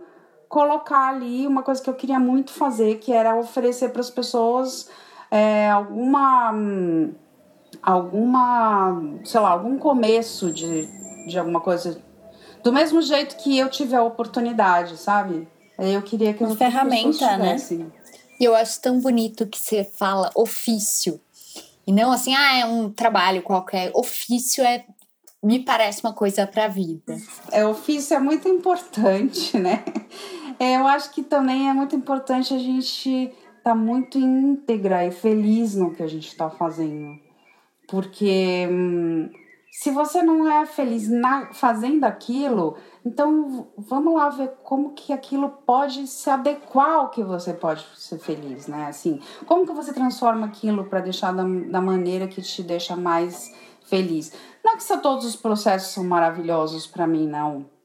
colocar 0.48 1.08
ali 1.08 1.46
uma 1.46 1.62
coisa 1.62 1.82
que 1.82 1.90
eu 1.90 1.94
queria 1.94 2.18
muito 2.18 2.52
fazer, 2.52 2.98
que 2.98 3.12
era 3.12 3.36
oferecer 3.36 3.90
para 3.90 4.00
as 4.00 4.10
pessoas 4.10 4.88
é, 5.30 5.68
alguma 5.70 6.54
alguma, 7.82 9.02
sei 9.24 9.40
lá, 9.40 9.50
algum 9.50 9.78
começo 9.78 10.50
de, 10.50 10.86
de 11.26 11.38
alguma 11.38 11.60
coisa. 11.60 12.00
Do 12.62 12.72
mesmo 12.72 13.00
jeito 13.02 13.36
que 13.36 13.56
eu 13.56 13.68
tive 13.68 13.94
a 13.94 14.02
oportunidade, 14.02 14.96
sabe? 14.96 15.46
Eu 15.78 16.02
queria 16.02 16.34
que 16.34 16.42
uma 16.42 16.56
ferramenta, 16.56 17.36
né? 17.36 17.56
E 18.40 18.44
eu 18.44 18.54
acho 18.54 18.80
tão 18.80 19.00
bonito 19.00 19.46
que 19.46 19.58
você 19.58 19.84
fala 19.84 20.30
ofício. 20.34 21.20
E 21.86 21.92
não 21.92 22.10
assim, 22.10 22.34
ah, 22.34 22.58
é 22.58 22.66
um 22.66 22.90
trabalho 22.90 23.42
qualquer. 23.42 23.90
Ofício 23.94 24.64
é 24.64 24.84
me 25.42 25.60
parece 25.60 26.02
uma 26.02 26.12
coisa 26.12 26.46
para 26.46 26.64
a 26.64 26.68
vida. 26.68 27.16
É, 27.52 27.64
ofício 27.64 28.16
é 28.16 28.18
muito 28.18 28.48
importante, 28.48 29.56
né? 29.58 29.84
É, 30.58 30.76
eu 30.76 30.86
acho 30.86 31.10
que 31.12 31.22
também 31.22 31.68
é 31.68 31.72
muito 31.72 31.94
importante 31.94 32.52
a 32.52 32.58
gente 32.58 33.08
estar 33.08 33.62
tá 33.62 33.74
muito 33.74 34.18
íntegra 34.18 35.04
e 35.04 35.10
feliz 35.10 35.74
no 35.74 35.94
que 35.94 36.02
a 36.02 36.06
gente 36.08 36.28
está 36.28 36.50
fazendo. 36.50 37.18
Porque 37.86 38.66
hum, 38.70 39.30
se 39.70 39.90
você 39.92 40.22
não 40.22 40.50
é 40.50 40.66
feliz 40.66 41.08
na, 41.08 41.52
fazendo 41.52 42.04
aquilo, 42.04 42.76
então 43.04 43.68
vamos 43.76 44.14
lá 44.14 44.28
ver 44.28 44.50
como 44.64 44.92
que 44.92 45.12
aquilo 45.12 45.48
pode 45.64 46.06
se 46.08 46.28
adequar 46.28 46.94
ao 46.94 47.10
que 47.10 47.22
você 47.22 47.54
pode 47.54 47.86
ser 47.94 48.18
feliz, 48.18 48.66
né? 48.66 48.86
Assim, 48.86 49.20
como 49.46 49.64
que 49.64 49.72
você 49.72 49.92
transforma 49.92 50.46
aquilo 50.46 50.84
para 50.86 51.00
deixar 51.00 51.32
da, 51.32 51.44
da 51.44 51.80
maneira 51.80 52.26
que 52.26 52.42
te 52.42 52.62
deixa 52.62 52.96
mais 52.96 53.54
feliz. 53.84 54.32
Não 54.64 54.72
é 54.72 54.76
que 54.76 55.00
todos 55.00 55.24
os 55.24 55.36
processos 55.36 55.92
são 55.92 56.04
maravilhosos 56.04 56.86
para 56.86 57.06
mim, 57.06 57.28
não. 57.28 57.77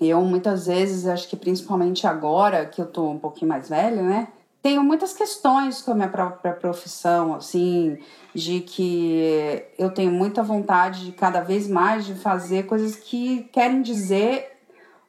Eu 0.00 0.20
muitas 0.22 0.66
vezes, 0.66 1.06
acho 1.06 1.28
que 1.28 1.36
principalmente 1.36 2.06
agora 2.06 2.66
que 2.66 2.80
eu 2.80 2.86
tô 2.86 3.10
um 3.10 3.18
pouquinho 3.18 3.48
mais 3.48 3.68
velha, 3.68 4.02
né? 4.02 4.28
Tenho 4.62 4.82
muitas 4.82 5.12
questões 5.12 5.80
com 5.80 5.92
a 5.92 5.94
minha 5.94 6.08
própria 6.08 6.52
profissão, 6.52 7.34
assim, 7.34 7.98
de 8.34 8.60
que 8.60 9.62
eu 9.78 9.90
tenho 9.90 10.10
muita 10.10 10.42
vontade 10.42 11.06
de 11.06 11.12
cada 11.12 11.40
vez 11.40 11.68
mais 11.68 12.04
de 12.04 12.14
fazer 12.14 12.66
coisas 12.66 12.96
que 12.96 13.44
querem 13.52 13.82
dizer, 13.82 14.58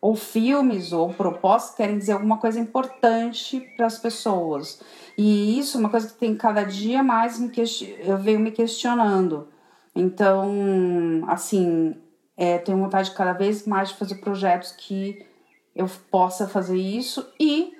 ou 0.02 0.16
filmes, 0.16 0.94
ou 0.94 1.14
propostas 1.14 1.72
que 1.72 1.78
querem 1.78 1.98
dizer 1.98 2.14
alguma 2.14 2.38
coisa 2.38 2.60
importante 2.60 3.60
para 3.76 3.88
as 3.88 3.98
pessoas. 3.98 4.80
E 5.18 5.60
isso 5.60 5.78
é 5.78 5.80
uma 5.80 5.90
coisa 5.90 6.08
que 6.08 6.14
tem 6.14 6.36
cada 6.36 6.64
dia 6.64 7.04
mais 7.04 7.40
me 7.40 7.52
eu 8.06 8.18
venho 8.18 8.40
me 8.40 8.52
questionando. 8.52 9.48
Então, 9.96 11.24
assim, 11.28 11.96
é, 12.40 12.58
tenho 12.58 12.78
vontade 12.78 13.12
cada 13.12 13.34
vez 13.34 13.68
mais 13.68 13.90
de 13.90 13.96
fazer 13.96 14.16
projetos 14.16 14.72
que 14.72 15.26
eu 15.76 15.92
possa 16.10 16.48
fazer 16.48 16.78
isso 16.78 17.28
e 17.38 17.74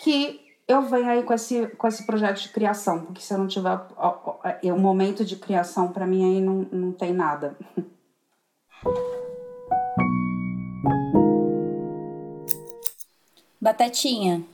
que 0.00 0.40
eu 0.68 0.82
venha 0.82 1.10
aí 1.10 1.24
com 1.24 1.34
esse, 1.34 1.66
com 1.66 1.88
esse 1.88 2.06
projeto 2.06 2.40
de 2.40 2.50
criação, 2.50 3.06
porque 3.06 3.20
se 3.20 3.34
eu 3.34 3.38
não 3.38 3.48
tiver 3.48 3.76
o 3.76 4.72
um 4.72 4.78
momento 4.78 5.24
de 5.24 5.34
criação, 5.34 5.90
para 5.90 6.06
mim 6.06 6.24
aí 6.24 6.40
não, 6.40 6.64
não 6.70 6.92
tem 6.92 7.12
nada. 7.12 7.56
Batatinha, 13.60 14.44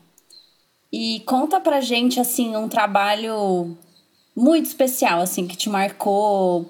e 0.90 1.20
conta 1.26 1.60
pra 1.60 1.82
gente, 1.82 2.18
assim, 2.18 2.56
um 2.56 2.68
trabalho 2.68 3.76
muito 4.34 4.66
especial, 4.66 5.20
assim, 5.20 5.46
que 5.46 5.56
te 5.56 5.68
marcou 5.68 6.64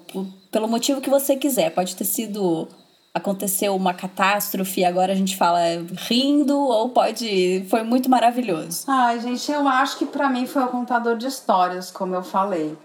pelo 0.51 0.67
motivo 0.67 0.99
que 0.99 1.09
você 1.09 1.37
quiser. 1.37 1.69
Pode 1.73 1.95
ter 1.95 2.03
sido 2.03 2.67
aconteceu 3.13 3.75
uma 3.75 3.93
catástrofe, 3.93 4.83
agora 4.83 5.11
a 5.11 5.15
gente 5.15 5.35
fala 5.35 5.59
rindo, 6.07 6.57
ou 6.57 6.89
pode. 6.89 7.65
Foi 7.69 7.83
muito 7.83 8.09
maravilhoso. 8.09 8.85
Ai, 8.87 9.19
gente, 9.19 9.51
eu 9.51 9.67
acho 9.67 9.97
que 9.97 10.05
para 10.05 10.29
mim 10.29 10.45
foi 10.45 10.63
o 10.63 10.69
contador 10.69 11.17
de 11.17 11.27
histórias, 11.27 11.91
como 11.91 12.15
eu 12.15 12.23
falei. 12.23 12.77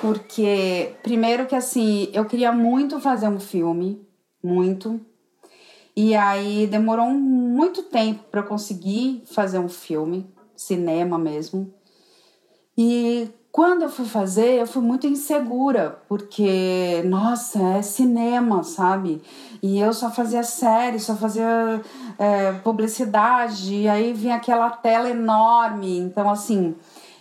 Porque, 0.00 0.94
primeiro 1.02 1.46
que 1.46 1.54
assim, 1.54 2.08
eu 2.12 2.24
queria 2.24 2.52
muito 2.52 3.00
fazer 3.00 3.28
um 3.28 3.40
filme, 3.40 4.00
muito. 4.42 5.00
E 5.96 6.14
aí 6.14 6.66
demorou 6.66 7.10
muito 7.10 7.82
tempo 7.82 8.24
para 8.30 8.42
conseguir 8.42 9.22
fazer 9.26 9.58
um 9.58 9.68
filme, 9.68 10.32
cinema 10.56 11.18
mesmo. 11.18 11.74
E 12.78 13.28
quando 13.60 13.82
eu 13.82 13.90
fui 13.90 14.06
fazer, 14.06 14.58
eu 14.58 14.66
fui 14.66 14.80
muito 14.80 15.06
insegura, 15.06 15.98
porque, 16.08 17.02
nossa, 17.04 17.62
é 17.76 17.82
cinema, 17.82 18.62
sabe? 18.62 19.20
E 19.62 19.78
eu 19.78 19.92
só 19.92 20.10
fazia 20.10 20.42
série, 20.42 20.98
só 20.98 21.14
fazia 21.14 21.82
é, 22.18 22.52
publicidade, 22.64 23.74
e 23.74 23.86
aí 23.86 24.14
vinha 24.14 24.36
aquela 24.36 24.70
tela 24.70 25.10
enorme. 25.10 25.98
Então, 25.98 26.30
assim, 26.30 26.74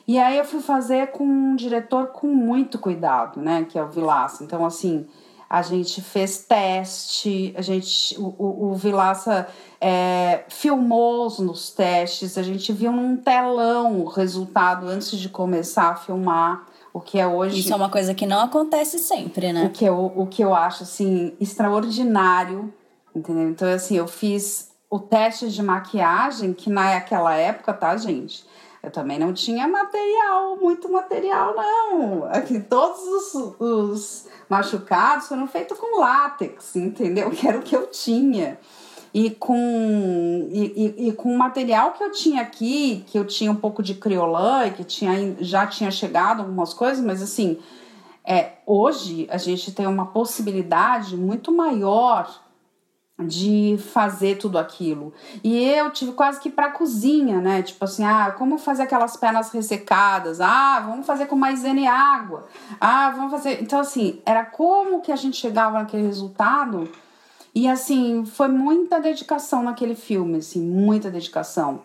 E 0.07 0.17
aí 0.17 0.37
eu 0.37 0.45
fui 0.45 0.61
fazer 0.61 1.11
com 1.11 1.23
um 1.25 1.55
diretor 1.55 2.07
com 2.07 2.27
muito 2.27 2.79
cuidado, 2.79 3.41
né? 3.41 3.65
Que 3.69 3.77
é 3.77 3.83
o 3.83 3.89
Vilaça. 3.89 4.43
Então, 4.43 4.65
assim, 4.65 5.05
a 5.49 5.63
gente 5.63 5.99
fez 6.01 6.45
teste, 6.45 7.53
a 7.57 7.61
gente, 7.61 8.15
o, 8.19 8.35
o, 8.37 8.69
o 8.69 8.73
Vilaça 8.75 9.47
é, 9.81 10.43
filmou 10.47 11.27
nos 11.39 11.71
testes, 11.71 12.37
a 12.37 12.43
gente 12.43 12.71
viu 12.71 12.91
num 12.91 13.17
telão 13.17 14.01
o 14.01 14.05
resultado 14.05 14.87
antes 14.87 15.17
de 15.17 15.27
começar 15.27 15.89
a 15.89 15.95
filmar. 15.95 16.67
O 16.91 16.99
que 16.99 17.19
é 17.19 17.27
hoje. 17.27 17.59
Isso 17.59 17.71
é 17.71 17.75
uma 17.75 17.89
coisa 17.89 18.15
que 18.15 18.25
não 18.25 18.39
acontece 18.39 18.97
sempre, 18.97 19.53
né? 19.53 19.65
O 19.65 19.69
que 19.69 19.85
eu, 19.85 20.11
o 20.15 20.25
que 20.25 20.43
eu 20.43 20.55
acho, 20.55 20.81
assim, 20.81 21.33
extraordinário, 21.39 22.73
entendeu? 23.15 23.47
Então, 23.47 23.67
assim, 23.71 23.95
eu 23.95 24.07
fiz 24.07 24.71
o 24.89 24.99
teste 24.99 25.49
de 25.49 25.61
maquiagem, 25.61 26.51
que 26.51 26.67
naquela 26.67 27.35
época, 27.35 27.73
tá, 27.73 27.95
gente? 27.95 28.43
Eu 28.81 28.91
também 28.91 29.19
não 29.19 29.33
tinha 29.33 29.67
material, 29.67 30.55
muito 30.55 30.89
material, 30.89 31.53
não. 31.53 32.25
Aqui, 32.25 32.59
todos 32.61 33.01
os, 33.01 33.55
os 33.59 34.27
machucados 34.47 35.27
foram 35.27 35.47
feitos 35.47 35.77
com 35.77 35.99
látex, 35.99 36.75
entendeu? 36.77 37.29
Que 37.29 37.47
era 37.47 37.59
o 37.59 37.61
que 37.61 37.75
eu 37.75 37.87
tinha. 37.87 38.57
E 39.13 39.31
com, 39.31 40.47
e, 40.51 40.95
e, 40.97 41.07
e, 41.07 41.13
com 41.13 41.33
o 41.33 41.37
material 41.37 41.93
que 41.93 42.03
eu 42.03 42.11
tinha 42.11 42.41
aqui, 42.41 43.03
que 43.07 43.17
eu 43.17 43.25
tinha 43.25 43.51
um 43.51 43.55
pouco 43.55 43.81
de 43.81 43.95
criolã, 43.95 44.69
que 44.69 44.83
tinha, 44.83 45.35
já 45.41 45.65
tinha 45.65 45.89
chegado 45.89 46.41
algumas 46.41 46.73
coisas, 46.73 47.03
mas 47.03 47.21
assim, 47.21 47.59
é, 48.23 48.53
hoje 48.67 49.27
a 49.31 49.37
gente 49.37 49.71
tem 49.71 49.87
uma 49.87 50.05
possibilidade 50.05 51.17
muito 51.17 51.51
maior 51.51 52.48
de 53.19 53.77
fazer 53.91 54.37
tudo 54.37 54.57
aquilo. 54.57 55.13
E 55.43 55.61
eu 55.63 55.91
tive 55.91 56.13
quase 56.13 56.39
que 56.39 56.49
pra 56.49 56.71
cozinha, 56.71 57.41
né? 57.41 57.61
Tipo 57.61 57.83
assim, 57.83 58.03
ah, 58.03 58.33
como 58.37 58.57
fazer 58.57 58.83
aquelas 58.83 59.17
pernas 59.17 59.51
ressecadas? 59.51 60.39
Ah, 60.39 60.79
vamos 60.85 61.05
fazer 61.05 61.25
com 61.25 61.35
maisena 61.35 61.79
e 61.81 61.87
água. 61.87 62.47
Ah, 62.79 63.09
vamos 63.11 63.31
fazer. 63.31 63.61
Então, 63.61 63.79
assim, 63.79 64.21
era 64.25 64.45
como 64.45 65.01
que 65.01 65.11
a 65.11 65.15
gente 65.15 65.37
chegava 65.37 65.79
naquele 65.79 66.03
resultado. 66.03 66.89
E 67.53 67.67
assim, 67.67 68.25
foi 68.25 68.47
muita 68.47 69.01
dedicação 69.01 69.63
naquele 69.63 69.95
filme, 69.95 70.37
assim, 70.37 70.61
muita 70.61 71.09
dedicação. 71.11 71.81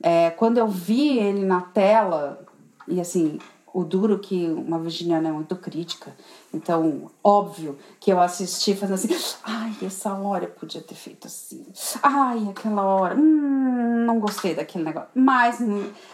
É, 0.00 0.30
quando 0.30 0.58
eu 0.58 0.68
vi 0.68 1.18
ele 1.18 1.44
na 1.44 1.62
tela, 1.62 2.46
e 2.86 3.00
assim, 3.00 3.38
o 3.76 3.84
duro 3.84 4.18
que 4.18 4.46
uma 4.46 4.78
virginiana 4.78 5.28
é 5.28 5.32
muito 5.32 5.54
crítica. 5.54 6.16
Então, 6.52 7.10
óbvio 7.22 7.76
que 8.00 8.10
eu 8.10 8.18
assisti 8.18 8.74
fazendo 8.74 8.94
assim, 8.94 9.14
ai, 9.44 9.70
essa 9.82 10.14
hora 10.14 10.44
eu 10.44 10.50
podia 10.50 10.80
ter 10.80 10.94
feito 10.94 11.26
assim. 11.26 11.62
Ai, 12.02 12.48
aquela 12.48 12.82
hora, 12.82 13.14
hum, 13.14 14.06
não 14.06 14.18
gostei 14.18 14.54
daquele 14.54 14.82
negócio. 14.82 15.10
Mas, 15.14 15.58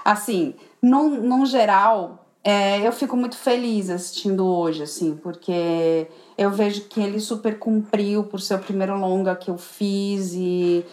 assim, 0.05 0.57
num, 0.83 1.21
num 1.21 1.47
geral, 1.47 2.27
é, 2.43 2.85
eu 2.85 2.91
fico 2.91 3.17
muito 3.17 3.37
feliz 3.37 3.91
assistindo 3.91 4.45
hoje, 4.45 4.83
assim, 4.83 5.15
porque 5.15 6.09
eu 6.37 6.51
vejo 6.51 6.89
que 6.89 7.01
ele 7.01 7.21
super 7.21 7.61
cumpriu 7.61 8.25
por 8.25 8.41
ser 8.41 8.57
o 8.57 8.59
primeiro 8.59 8.99
longa 8.99 9.37
que 9.37 9.49
eu 9.49 9.57
fiz 9.57 10.33
e 10.35 10.85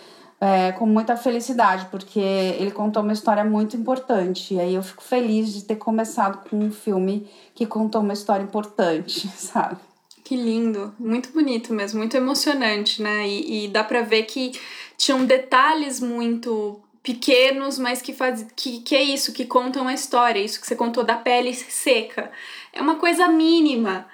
é, 0.42 0.72
com 0.72 0.86
muita 0.86 1.18
felicidade, 1.18 1.88
porque 1.92 2.20
ele 2.20 2.72
contou 2.72 3.04
uma 3.04 3.14
história 3.14 3.44
muito 3.44 3.76
importante. 3.76 4.54
E 4.54 4.60
aí 4.60 4.74
eu 4.74 4.84
fico 4.84 5.04
feliz 5.04 5.54
de 5.54 5.66
ter 5.66 5.76
começado 5.76 6.50
com 6.50 6.58
um 6.58 6.72
filme 6.72 7.28
que 7.54 7.66
contou 7.66 8.02
uma 8.02 8.14
história 8.14 8.44
importante, 8.44 9.28
sabe? 9.36 9.78
Que 10.24 10.36
lindo, 10.36 10.94
muito 11.00 11.32
bonito 11.32 11.74
mesmo, 11.74 12.00
muito 12.00 12.16
emocionante, 12.16 13.02
né? 13.02 13.28
E, 13.28 13.66
e 13.66 13.68
dá 13.68 13.84
pra 13.84 14.02
ver 14.02 14.24
que 14.24 14.52
tinham 14.98 15.26
detalhes 15.26 16.00
muito 16.00 16.80
pequenos, 17.02 17.80
mas 17.80 18.02
que 18.02 18.14
faz 18.14 18.46
que, 18.56 18.82
que 18.82 18.96
é 18.96 19.02
isso, 19.02 19.34
que 19.34 19.46
contam 19.46 19.88
a 19.88 19.94
história, 19.94 20.40
isso 20.40 20.62
que 20.62 20.68
você 20.68 20.76
contou 20.76 21.04
da 21.04 21.16
pele 21.16 21.54
seca. 21.54 22.32
É 22.72 22.82
uma 22.82 22.96
coisa 22.96 23.28
mínima 23.28 24.06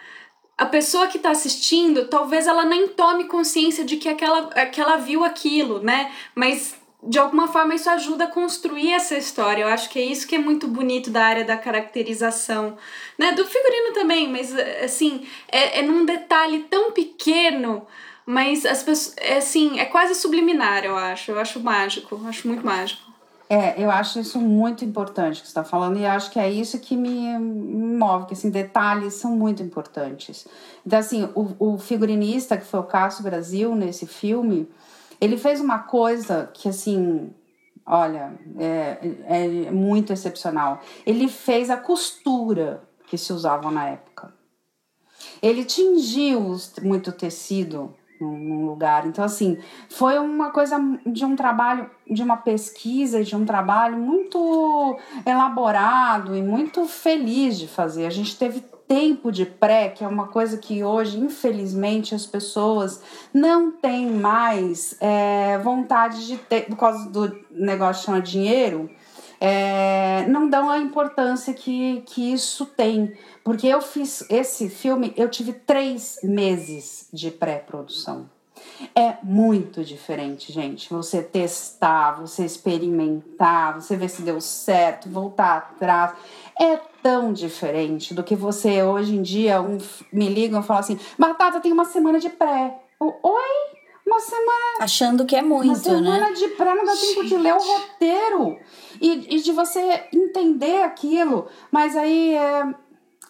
a 0.57 0.65
pessoa 0.65 1.07
que 1.07 1.17
está 1.17 1.31
assistindo, 1.31 2.07
talvez 2.07 2.47
ela 2.47 2.63
nem 2.63 2.87
tome 2.87 3.25
consciência 3.25 3.83
de 3.83 3.97
que, 3.97 4.07
aquela, 4.07 4.47
que 4.67 4.79
ela 4.79 4.97
viu 4.97 5.23
aquilo, 5.23 5.79
né? 5.79 6.11
Mas 6.33 6.75
de 7.03 7.19
alguma 7.19 7.47
forma 7.47 7.75
isso 7.75 7.89
ajuda 7.89 8.23
a 8.23 8.27
construir 8.27 8.91
essa 8.93 9.17
história. 9.17 9.63
Eu 9.63 9.67
acho 9.67 9.89
que 9.89 9.99
é 9.99 10.03
isso 10.03 10.27
que 10.27 10.35
é 10.35 10.39
muito 10.39 10.67
bonito 10.67 11.09
da 11.09 11.23
área 11.23 11.43
da 11.43 11.57
caracterização, 11.57 12.77
né? 13.17 13.33
Do 13.33 13.45
figurino 13.45 13.93
também, 13.93 14.29
mas 14.29 14.55
assim, 14.83 15.27
é, 15.49 15.79
é 15.79 15.81
num 15.81 16.05
detalhe 16.05 16.65
tão 16.69 16.91
pequeno, 16.91 17.85
mas 18.25 18.65
as 18.65 18.81
pessoas, 18.81 19.15
é 19.17 19.37
assim, 19.37 19.79
é 19.79 19.85
quase 19.85 20.15
subliminar, 20.15 20.83
eu 20.85 20.97
acho. 20.97 21.31
Eu 21.31 21.39
acho 21.39 21.59
mágico, 21.59 22.15
eu 22.15 22.27
acho 22.27 22.47
muito 22.47 22.65
mágico. 22.65 23.04
É, 23.47 23.81
eu 23.81 23.91
acho 23.91 24.19
isso 24.19 24.39
muito 24.39 24.83
importante 24.83 25.41
que 25.41 25.47
você 25.47 25.51
está 25.51 25.63
falando, 25.63 25.99
e 25.99 26.05
acho 26.05 26.31
que 26.31 26.39
é 26.39 26.49
isso 26.49 26.79
que 26.79 26.97
me 26.97 27.37
move, 27.37 28.25
que 28.25 28.33
assim, 28.33 28.49
detalhes 28.49 29.13
são 29.13 29.35
muito 29.35 29.61
importantes. 29.61 30.47
Então, 30.85 30.97
assim, 30.97 31.29
o, 31.35 31.73
o 31.73 31.77
figurinista, 31.77 32.57
que 32.57 32.65
foi 32.65 32.79
o 32.79 32.83
Cássio 32.83 33.23
Brasil 33.23 33.75
nesse 33.75 34.07
filme, 34.07 34.67
ele 35.21 35.37
fez 35.37 35.61
uma 35.61 35.79
coisa 35.79 36.49
que, 36.53 36.67
assim, 36.67 37.31
olha, 37.85 38.33
é, 38.57 38.97
é 39.67 39.71
muito 39.71 40.11
excepcional. 40.11 40.81
Ele 41.05 41.27
fez 41.27 41.69
a 41.69 41.77
costura 41.77 42.81
que 43.07 43.17
se 43.17 43.31
usava 43.31 43.69
na 43.69 43.89
época. 43.89 44.33
Ele 45.41 45.63
tingiu 45.63 46.57
muito 46.81 47.11
tecido 47.11 47.93
num 48.19 48.65
lugar. 48.65 49.05
Então, 49.05 49.23
assim, 49.23 49.57
foi 49.89 50.17
uma 50.17 50.51
coisa 50.51 50.77
de 51.05 51.25
um 51.25 51.35
trabalho, 51.35 51.89
de 52.09 52.23
uma 52.23 52.37
pesquisa, 52.37 53.23
de 53.23 53.35
um 53.35 53.45
trabalho 53.45 53.97
muito 53.97 54.97
elaborado 55.25 56.35
e 56.35 56.41
muito 56.41 56.85
feliz 56.85 57.57
de 57.57 57.67
fazer. 57.67 58.05
A 58.05 58.11
gente 58.11 58.37
teve 58.37 58.63
tempo 58.87 59.31
de 59.31 59.45
pré, 59.45 59.89
que 59.89 60.03
é 60.03 60.07
uma 60.07 60.27
coisa 60.27 60.57
que 60.57 60.83
hoje, 60.83 61.19
infelizmente, 61.19 62.13
as 62.13 62.25
pessoas 62.25 63.01
não 63.33 63.71
têm 63.71 64.11
mais 64.11 64.95
é, 64.99 65.57
vontade 65.59 66.27
de 66.27 66.37
ter, 66.37 66.67
por 66.67 66.77
causa 66.77 67.09
do 67.09 67.35
negócio 67.49 68.05
chama 68.05 68.21
dinheiro, 68.21 68.89
é, 69.39 70.25
não 70.27 70.49
dão 70.49 70.69
a 70.69 70.77
importância 70.79 71.53
que, 71.53 72.01
que 72.05 72.33
isso 72.33 72.65
tem. 72.65 73.13
Porque 73.43 73.67
eu 73.67 73.81
fiz 73.81 74.25
esse 74.29 74.69
filme, 74.69 75.13
eu 75.15 75.29
tive 75.29 75.53
três 75.53 76.19
meses 76.23 77.07
de 77.13 77.29
pré-produção. 77.29 78.29
É 78.95 79.17
muito 79.23 79.83
diferente, 79.83 80.51
gente. 80.51 80.89
Você 80.89 81.21
testar, 81.21 82.13
você 82.13 82.43
experimentar, 82.43 83.75
você 83.75 83.95
ver 83.95 84.09
se 84.09 84.21
deu 84.21 84.41
certo, 84.41 85.09
voltar 85.09 85.57
atrás. 85.57 86.13
É 86.59 86.77
tão 87.01 87.31
diferente 87.31 88.13
do 88.13 88.23
que 88.23 88.35
você 88.35 88.81
hoje 88.83 89.15
em 89.15 89.21
dia 89.21 89.61
um, 89.61 89.77
me 90.11 90.27
ligam 90.27 90.59
e 90.59 90.63
falam 90.63 90.81
assim: 90.81 90.99
Batata, 91.17 91.59
tem 91.59 91.71
uma 91.71 91.85
semana 91.85 92.19
de 92.19 92.29
pré. 92.29 92.79
Oi? 92.99 93.75
Uma 94.05 94.19
semana. 94.19 94.77
Achando 94.81 95.25
que 95.25 95.35
é 95.35 95.41
muito, 95.41 95.67
uma 95.67 95.75
semana 95.75 96.29
né? 96.29 96.33
de 96.33 96.47
pré 96.49 96.75
não 96.75 96.85
dá 96.85 96.93
tempo 96.95 97.25
de 97.25 97.37
ler 97.37 97.53
o 97.53 97.59
roteiro 97.59 98.59
e, 99.01 99.35
e 99.35 99.41
de 99.41 99.51
você 99.51 100.07
entender 100.13 100.83
aquilo. 100.83 101.47
Mas 101.71 101.95
aí 101.95 102.33
é 102.35 102.73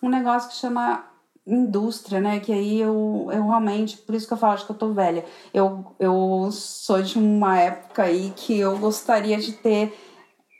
um 0.01 0.09
negócio 0.09 0.49
que 0.49 0.55
chama 0.55 1.05
indústria, 1.45 2.19
né? 2.19 2.39
Que 2.39 2.51
aí 2.51 2.81
eu, 2.81 3.29
eu 3.31 3.47
realmente, 3.47 3.97
por 3.97 4.15
isso 4.15 4.27
que 4.27 4.33
eu 4.33 4.37
falo, 4.37 4.53
acho 4.53 4.65
que 4.65 4.71
eu 4.71 4.77
tô 4.77 4.93
velha. 4.93 5.25
Eu, 5.53 5.85
eu 5.99 6.49
sou 6.51 7.01
de 7.01 7.17
uma 7.17 7.59
época 7.59 8.03
aí 8.03 8.33
que 8.35 8.57
eu 8.59 8.77
gostaria 8.77 9.37
de 9.37 9.53
ter 9.53 9.93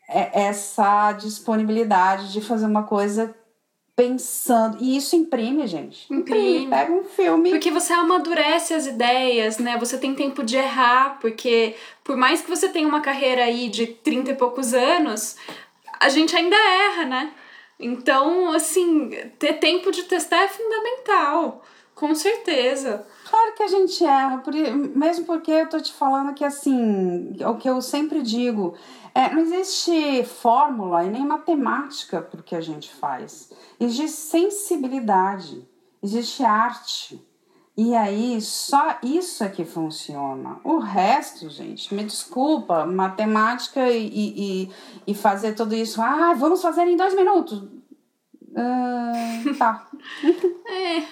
essa 0.08 1.14
disponibilidade 1.14 2.32
de 2.32 2.39
fazer 2.39 2.66
uma 2.68 2.84
coisa 2.84 3.36
pensando. 3.95 4.77
E 4.81 4.97
isso 4.97 5.15
imprime, 5.15 5.65
gente. 5.65 6.11
Imprime. 6.11 6.67
Pega 6.67 6.91
um 6.91 7.03
filme. 7.05 7.51
Porque 7.51 7.71
você 7.71 7.93
amadurece 7.93 8.73
as 8.73 8.85
ideias, 8.85 9.57
né? 9.57 9.77
Você 9.77 9.97
tem 9.97 10.13
tempo 10.13 10.43
de 10.43 10.57
errar, 10.57 11.17
porque 11.21 11.75
por 12.03 12.17
mais 12.17 12.41
que 12.41 12.49
você 12.49 12.67
tenha 12.67 12.87
uma 12.87 13.01
carreira 13.01 13.43
aí 13.43 13.69
de 13.69 13.87
30 13.87 14.31
e 14.31 14.35
poucos 14.35 14.73
anos, 14.73 15.37
a 15.99 16.09
gente 16.09 16.35
ainda 16.35 16.55
erra, 16.55 17.05
né? 17.05 17.31
Então, 17.79 18.51
assim, 18.51 19.09
ter 19.37 19.53
tempo 19.53 19.91
de 19.91 20.03
testar 20.03 20.43
é 20.43 20.47
fundamental, 20.47 21.63
com 21.93 22.15
certeza. 22.15 23.05
Claro 23.29 23.53
que 23.53 23.63
a 23.63 23.67
gente 23.67 24.03
erra, 24.03 24.43
mesmo 24.95 25.25
porque 25.25 25.51
eu 25.51 25.69
tô 25.69 25.79
te 25.79 25.91
falando 25.91 26.33
que, 26.33 26.45
assim, 26.45 27.35
o 27.45 27.55
que 27.55 27.69
eu 27.69 27.81
sempre 27.81 28.21
digo, 28.21 28.75
é, 29.16 29.34
não 29.34 29.41
existe 29.41 30.26
fórmula 30.26 31.05
e 31.05 31.09
nem 31.09 31.26
matemática 31.26 32.22
para 32.22 32.41
o 32.41 32.43
que 32.43 32.53
a 32.53 32.59
gente 32.59 32.93
faz. 32.93 33.49
Existe 33.80 34.18
sensibilidade, 34.18 35.66
existe 36.03 36.43
arte. 36.43 37.26
E 37.78 37.95
aí, 37.95 38.41
só 38.41 38.97
isso 39.01 39.41
é 39.45 39.49
que 39.49 39.63
funciona. 39.63 40.59
O 40.66 40.80
resto, 40.80 41.49
gente, 41.49 41.93
me 41.93 42.03
desculpa, 42.03 42.86
matemática 42.86 43.89
e, 43.89 44.09
e, 44.68 44.72
e 45.07 45.13
fazer 45.13 45.53
tudo 45.53 45.74
isso. 45.74 46.01
Ah, 46.01 46.34
vamos 46.34 46.61
fazer 46.61 46.84
em 46.84 46.97
dois 46.97 47.16
minutos. 47.16 47.59
Uh, 48.51 49.57
tá. 49.57 49.88
é. 50.68 51.03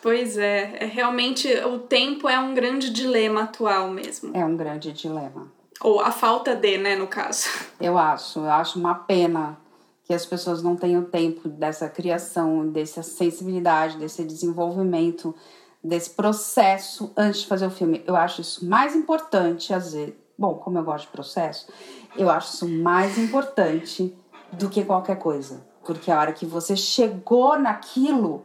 Pois 0.00 0.38
é, 0.38 0.78
é, 0.80 0.86
realmente 0.86 1.48
o 1.64 1.78
tempo 1.80 2.28
é 2.28 2.38
um 2.38 2.54
grande 2.54 2.90
dilema 2.90 3.42
atual 3.42 3.90
mesmo. 3.90 4.30
É 4.34 4.44
um 4.44 4.56
grande 4.56 4.92
dilema. 4.92 5.59
Ou 5.82 6.00
a 6.00 6.12
falta 6.12 6.54
de, 6.54 6.76
né, 6.78 6.94
no 6.94 7.06
caso. 7.06 7.48
Eu 7.80 7.96
acho, 7.96 8.40
eu 8.40 8.50
acho 8.50 8.78
uma 8.78 8.94
pena 8.94 9.58
que 10.04 10.12
as 10.12 10.26
pessoas 10.26 10.62
não 10.62 10.74
o 10.74 11.04
tempo 11.04 11.48
dessa 11.48 11.88
criação, 11.88 12.68
dessa 12.68 13.02
sensibilidade, 13.02 13.96
desse 13.96 14.24
desenvolvimento, 14.24 15.34
desse 15.82 16.10
processo 16.10 17.12
antes 17.16 17.42
de 17.42 17.46
fazer 17.46 17.66
o 17.66 17.70
filme. 17.70 18.02
Eu 18.06 18.16
acho 18.16 18.40
isso 18.40 18.68
mais 18.68 18.94
importante, 18.94 19.72
às 19.72 19.92
vezes. 19.92 20.14
Bom, 20.36 20.54
como 20.54 20.78
eu 20.78 20.84
gosto 20.84 21.06
de 21.06 21.12
processo, 21.12 21.72
eu 22.16 22.28
acho 22.28 22.54
isso 22.54 22.68
mais 22.68 23.16
importante 23.18 24.16
do 24.52 24.68
que 24.68 24.84
qualquer 24.84 25.16
coisa. 25.16 25.64
Porque 25.84 26.10
a 26.10 26.18
hora 26.18 26.32
que 26.32 26.44
você 26.44 26.76
chegou 26.76 27.58
naquilo, 27.58 28.44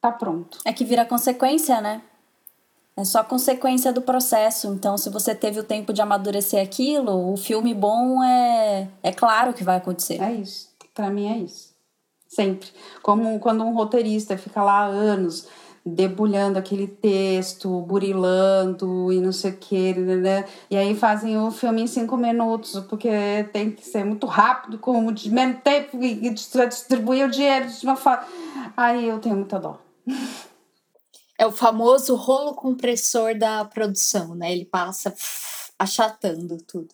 tá 0.00 0.10
pronto. 0.10 0.58
É 0.64 0.72
que 0.72 0.84
vira 0.84 1.04
consequência, 1.04 1.80
né? 1.80 2.02
É 2.96 3.04
só 3.04 3.24
consequência 3.24 3.92
do 3.92 4.02
processo. 4.02 4.68
Então, 4.68 4.96
se 4.96 5.10
você 5.10 5.34
teve 5.34 5.58
o 5.58 5.64
tempo 5.64 5.92
de 5.92 6.00
amadurecer 6.00 6.62
aquilo, 6.62 7.32
o 7.32 7.36
filme 7.36 7.74
bom 7.74 8.22
é, 8.22 8.88
é 9.02 9.12
claro 9.12 9.52
que 9.52 9.64
vai 9.64 9.76
acontecer. 9.76 10.22
É 10.22 10.32
isso. 10.32 10.68
Para 10.94 11.10
mim 11.10 11.26
é 11.26 11.38
isso. 11.38 11.74
Sempre. 12.28 12.68
Como 13.02 13.38
quando 13.40 13.64
um 13.64 13.74
roteirista 13.74 14.38
fica 14.38 14.62
lá 14.62 14.84
anos 14.84 15.48
debulhando 15.86 16.58
aquele 16.58 16.86
texto, 16.86 17.82
burilando 17.82 19.12
e 19.12 19.20
não 19.20 19.32
sei 19.32 19.50
o 19.50 19.56
que, 19.56 19.92
né? 19.92 20.46
E 20.70 20.76
aí 20.76 20.94
fazem 20.94 21.36
o 21.36 21.50
filme 21.50 21.82
em 21.82 21.86
cinco 21.86 22.16
minutos, 22.16 22.80
porque 22.88 23.10
tem 23.52 23.70
que 23.70 23.84
ser 23.84 24.02
muito 24.02 24.26
rápido, 24.26 24.78
com 24.78 25.12
de 25.12 25.30
menos 25.30 25.58
tempo 25.62 26.02
e 26.02 26.30
distribuir 26.30 27.26
o 27.26 27.30
dinheiro 27.30 27.68
de 27.68 27.84
uma 27.84 27.96
forma. 27.96 28.24
Aí 28.74 29.06
eu 29.08 29.18
tenho 29.18 29.36
muita 29.36 29.58
dó. 29.58 29.78
É 31.44 31.46
o 31.46 31.52
famoso 31.52 32.14
rolo 32.14 32.54
compressor 32.54 33.36
da 33.36 33.62
produção, 33.66 34.34
né? 34.34 34.50
Ele 34.50 34.64
passa 34.64 35.14
achatando 35.78 36.56
tudo. 36.66 36.88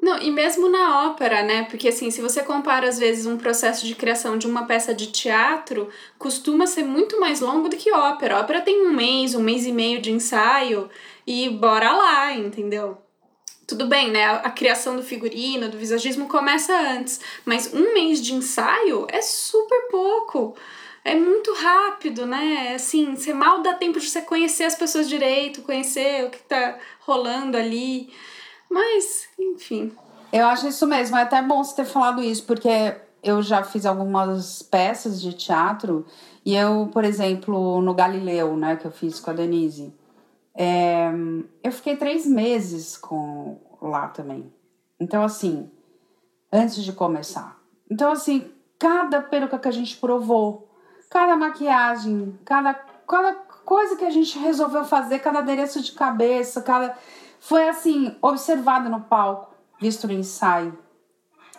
Não, 0.00 0.22
e 0.22 0.30
mesmo 0.30 0.68
na 0.68 1.08
ópera, 1.08 1.42
né? 1.42 1.64
Porque 1.64 1.88
assim, 1.88 2.12
se 2.12 2.22
você 2.22 2.44
compara 2.44 2.88
às 2.88 3.00
vezes 3.00 3.26
um 3.26 3.36
processo 3.36 3.84
de 3.84 3.96
criação 3.96 4.38
de 4.38 4.46
uma 4.46 4.66
peça 4.66 4.94
de 4.94 5.08
teatro, 5.08 5.88
costuma 6.16 6.64
ser 6.68 6.84
muito 6.84 7.18
mais 7.18 7.40
longo 7.40 7.68
do 7.68 7.76
que 7.76 7.92
ópera. 7.92 8.36
A 8.36 8.40
ópera 8.40 8.60
tem 8.60 8.86
um 8.86 8.92
mês, 8.92 9.34
um 9.34 9.42
mês 9.42 9.66
e 9.66 9.72
meio 9.72 10.00
de 10.00 10.12
ensaio 10.12 10.88
e 11.26 11.50
bora 11.50 11.90
lá, 11.90 12.32
entendeu? 12.32 12.98
Tudo 13.66 13.88
bem, 13.88 14.12
né? 14.12 14.26
A 14.26 14.50
criação 14.50 14.94
do 14.94 15.02
figurino, 15.02 15.68
do 15.68 15.76
visagismo 15.76 16.28
começa 16.28 16.72
antes, 16.72 17.20
mas 17.44 17.74
um 17.74 17.94
mês 17.94 18.22
de 18.22 18.32
ensaio 18.32 19.08
é 19.10 19.20
super 19.20 19.88
pouco 19.90 20.54
é 21.04 21.14
muito 21.14 21.52
rápido, 21.54 22.26
né? 22.26 22.74
Assim, 22.74 23.16
você 23.16 23.32
mal 23.34 23.62
dá 23.62 23.74
tempo 23.74 23.98
de 23.98 24.08
você 24.08 24.22
conhecer 24.22 24.64
as 24.64 24.74
pessoas 24.74 25.08
direito, 25.08 25.62
conhecer 25.62 26.24
o 26.24 26.30
que 26.30 26.38
tá 26.38 26.78
rolando 27.00 27.56
ali. 27.56 28.12
Mas, 28.70 29.28
enfim. 29.38 29.92
Eu 30.32 30.46
acho 30.46 30.68
isso 30.68 30.86
mesmo. 30.86 31.16
É 31.16 31.22
até 31.22 31.42
bom 31.42 31.62
você 31.62 31.76
ter 31.76 31.84
falado 31.84 32.22
isso, 32.22 32.44
porque 32.44 32.96
eu 33.22 33.42
já 33.42 33.62
fiz 33.62 33.84
algumas 33.84 34.62
peças 34.62 35.20
de 35.20 35.32
teatro 35.32 36.06
e 36.44 36.56
eu, 36.56 36.88
por 36.92 37.04
exemplo, 37.04 37.80
no 37.80 37.94
Galileu, 37.94 38.56
né, 38.56 38.76
que 38.76 38.86
eu 38.86 38.90
fiz 38.90 39.20
com 39.20 39.30
a 39.30 39.34
Denise, 39.34 39.94
é, 40.54 41.10
eu 41.62 41.70
fiquei 41.70 41.96
três 41.96 42.26
meses 42.26 42.96
com 42.96 43.60
lá 43.80 44.08
também. 44.08 44.52
Então, 44.98 45.22
assim, 45.22 45.70
antes 46.52 46.82
de 46.82 46.92
começar. 46.92 47.60
Então, 47.90 48.10
assim, 48.10 48.50
cada 48.78 49.22
peruca 49.22 49.58
que 49.58 49.68
a 49.68 49.72
gente 49.72 49.96
provou, 49.96 50.68
cada 51.12 51.36
maquiagem, 51.36 52.38
cada, 52.42 52.72
cada 52.72 53.34
coisa 53.66 53.96
que 53.96 54.04
a 54.04 54.10
gente 54.10 54.38
resolveu 54.38 54.82
fazer, 54.82 55.18
cada 55.18 55.40
adereço 55.40 55.82
de 55.82 55.92
cabeça, 55.92 56.62
cada. 56.62 56.96
Foi 57.38 57.68
assim, 57.68 58.16
observado 58.22 58.88
no 58.88 59.02
palco, 59.02 59.54
visto 59.78 60.06
no 60.06 60.14
ensaio, 60.14 60.78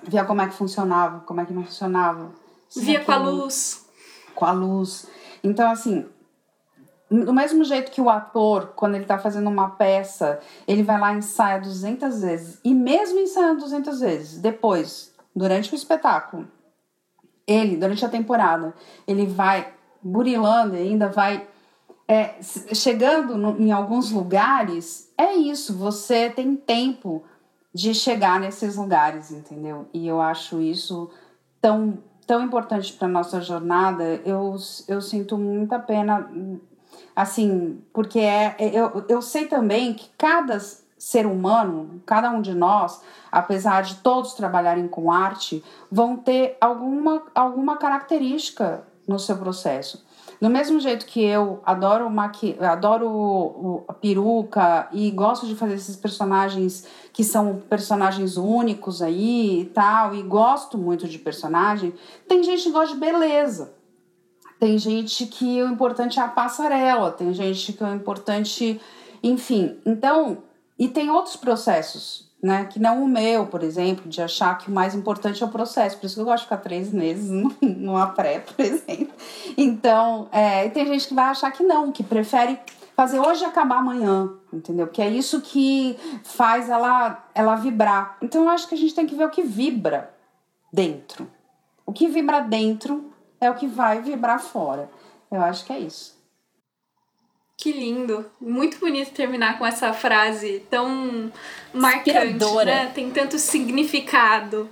via 0.01 0.25
como 0.25 0.41
é 0.41 0.47
que 0.47 0.55
funcionava, 0.55 1.19
como 1.19 1.39
é 1.39 1.45
que 1.45 1.53
não 1.53 1.63
funcionava. 1.63 2.31
Via 2.75 3.01
com 3.01 3.11
a 3.11 3.17
luz. 3.17 3.85
Com 4.33 4.45
a 4.45 4.51
luz. 4.51 5.05
Então, 5.43 5.69
assim, 5.69 6.09
do 7.11 7.31
mesmo 7.31 7.63
jeito 7.63 7.91
que 7.91 8.01
o 8.01 8.09
ator, 8.09 8.73
quando 8.75 8.95
ele 8.95 9.05
tá 9.05 9.19
fazendo 9.19 9.47
uma 9.49 9.71
peça, 9.71 10.39
ele 10.67 10.81
vai 10.81 10.99
lá 10.99 11.13
e 11.13 11.17
ensaia 11.17 11.61
200 11.61 12.21
vezes. 12.21 12.59
E 12.63 12.73
mesmo 12.73 13.19
ensaiando 13.19 13.59
200 13.59 13.99
vezes, 13.99 14.41
depois, 14.41 15.13
durante 15.35 15.71
o 15.71 15.75
espetáculo, 15.75 16.47
ele, 17.47 17.77
durante 17.77 18.05
a 18.05 18.09
temporada, 18.09 18.73
ele 19.07 19.25
vai 19.25 19.73
burilando 20.01 20.75
e 20.75 20.79
ainda 20.79 21.09
vai 21.09 21.47
é, 22.07 22.35
chegando 22.41 23.37
no, 23.37 23.59
em 23.59 23.71
alguns 23.71 24.11
lugares, 24.11 25.11
é 25.17 25.33
isso, 25.33 25.75
você 25.77 26.29
tem 26.29 26.55
tempo 26.55 27.23
de 27.73 27.93
chegar 27.93 28.39
nesses 28.39 28.75
lugares, 28.75 29.31
entendeu? 29.31 29.87
E 29.93 30.07
eu 30.07 30.21
acho 30.21 30.61
isso 30.61 31.09
tão, 31.59 31.97
tão 32.27 32.43
importante 32.43 32.93
para 32.93 33.07
nossa 33.07 33.41
jornada. 33.41 34.03
Eu, 34.25 34.55
eu 34.87 35.01
sinto 35.01 35.37
muita 35.37 35.79
pena, 35.79 36.29
assim, 37.15 37.81
porque 37.91 38.19
é, 38.19 38.55
eu, 38.59 39.05
eu 39.09 39.21
sei 39.21 39.47
também 39.47 39.93
que 39.93 40.09
cada 40.17 40.59
ser 41.03 41.25
humano, 41.25 42.01
cada 42.05 42.31
um 42.31 42.41
de 42.41 42.53
nós, 42.53 43.01
apesar 43.29 43.83
de 43.83 43.95
todos 43.95 44.35
trabalharem 44.35 44.87
com 44.87 45.11
arte, 45.11 45.61
vão 45.91 46.15
ter 46.15 46.55
alguma, 46.61 47.23
alguma 47.35 47.75
característica 47.75 48.87
no 49.05 49.19
seu 49.19 49.37
processo. 49.37 50.05
Do 50.39 50.49
mesmo 50.49 50.79
jeito 50.79 51.05
que 51.05 51.21
eu 51.21 51.61
adoro 51.65 52.09
maqui 52.09 52.55
adoro 52.57 53.83
a 53.85 53.93
peruca 53.93 54.87
e 54.93 55.11
gosto 55.11 55.45
de 55.45 55.55
fazer 55.55 55.73
esses 55.73 55.97
personagens 55.97 56.87
que 57.11 57.23
são 57.23 57.61
personagens 57.69 58.37
únicos 58.37 59.01
aí 59.01 59.59
e 59.59 59.65
tal, 59.65 60.15
e 60.15 60.23
gosto 60.23 60.77
muito 60.77 61.05
de 61.05 61.19
personagem, 61.19 61.93
tem 62.29 62.41
gente 62.43 62.63
que 62.63 62.71
gosta 62.71 62.93
de 62.93 62.99
beleza. 63.01 63.73
Tem 64.57 64.77
gente 64.77 65.25
que 65.25 65.61
o 65.61 65.67
importante 65.67 66.17
é 66.17 66.23
a 66.23 66.29
passarela, 66.29 67.11
tem 67.11 67.33
gente 67.33 67.73
que 67.73 67.83
o 67.83 67.93
importante, 67.93 68.79
enfim. 69.21 69.77
Então, 69.85 70.37
e 70.77 70.87
tem 70.87 71.09
outros 71.09 71.35
processos, 71.35 72.31
né? 72.41 72.65
Que 72.65 72.79
não 72.79 73.03
o 73.03 73.07
meu, 73.07 73.45
por 73.45 73.63
exemplo, 73.63 74.09
de 74.09 74.21
achar 74.21 74.57
que 74.57 74.69
o 74.69 74.73
mais 74.73 74.95
importante 74.95 75.43
é 75.43 75.45
o 75.45 75.49
processo. 75.49 75.97
Por 75.97 76.05
isso 76.05 76.15
que 76.15 76.21
eu 76.21 76.25
gosto 76.25 76.39
de 76.39 76.43
ficar 76.45 76.57
três 76.57 76.91
meses 76.91 77.29
numa 77.61 78.07
pré, 78.07 78.39
por 78.39 78.59
exemplo. 78.63 79.13
Então, 79.57 80.27
é, 80.31 80.67
tem 80.69 80.85
gente 80.87 81.07
que 81.07 81.13
vai 81.13 81.25
achar 81.25 81.51
que 81.51 81.63
não, 81.63 81.91
que 81.91 82.03
prefere 82.03 82.59
fazer 82.95 83.19
hoje 83.19 83.43
acabar 83.43 83.77
amanhã, 83.77 84.31
entendeu? 84.51 84.87
Que 84.87 85.01
é 85.01 85.09
isso 85.09 85.41
que 85.41 85.97
faz 86.23 86.69
ela, 86.69 87.25
ela 87.33 87.55
vibrar. 87.55 88.17
Então, 88.21 88.43
eu 88.43 88.49
acho 88.49 88.67
que 88.67 88.75
a 88.75 88.77
gente 88.77 88.93
tem 88.93 89.07
que 89.07 89.15
ver 89.15 89.25
o 89.25 89.31
que 89.31 89.43
vibra 89.43 90.13
dentro. 90.71 91.27
O 91.85 91.93
que 91.93 92.07
vibra 92.07 92.41
dentro 92.41 93.11
é 93.39 93.49
o 93.49 93.55
que 93.55 93.67
vai 93.67 94.01
vibrar 94.01 94.39
fora. 94.39 94.89
Eu 95.31 95.41
acho 95.41 95.65
que 95.65 95.73
é 95.73 95.79
isso. 95.79 96.22
Que 97.63 97.71
lindo. 97.71 98.29
Muito 98.41 98.77
bonito 98.77 99.11
terminar 99.11 99.57
com 99.57 99.65
essa 99.65 99.93
frase 99.93 100.61
tão 100.69 101.31
marcante, 101.73 102.09
Inspiradora. 102.09 102.65
né? 102.65 102.91
Tem 102.93 103.09
tanto 103.09 103.39
significado. 103.39 104.69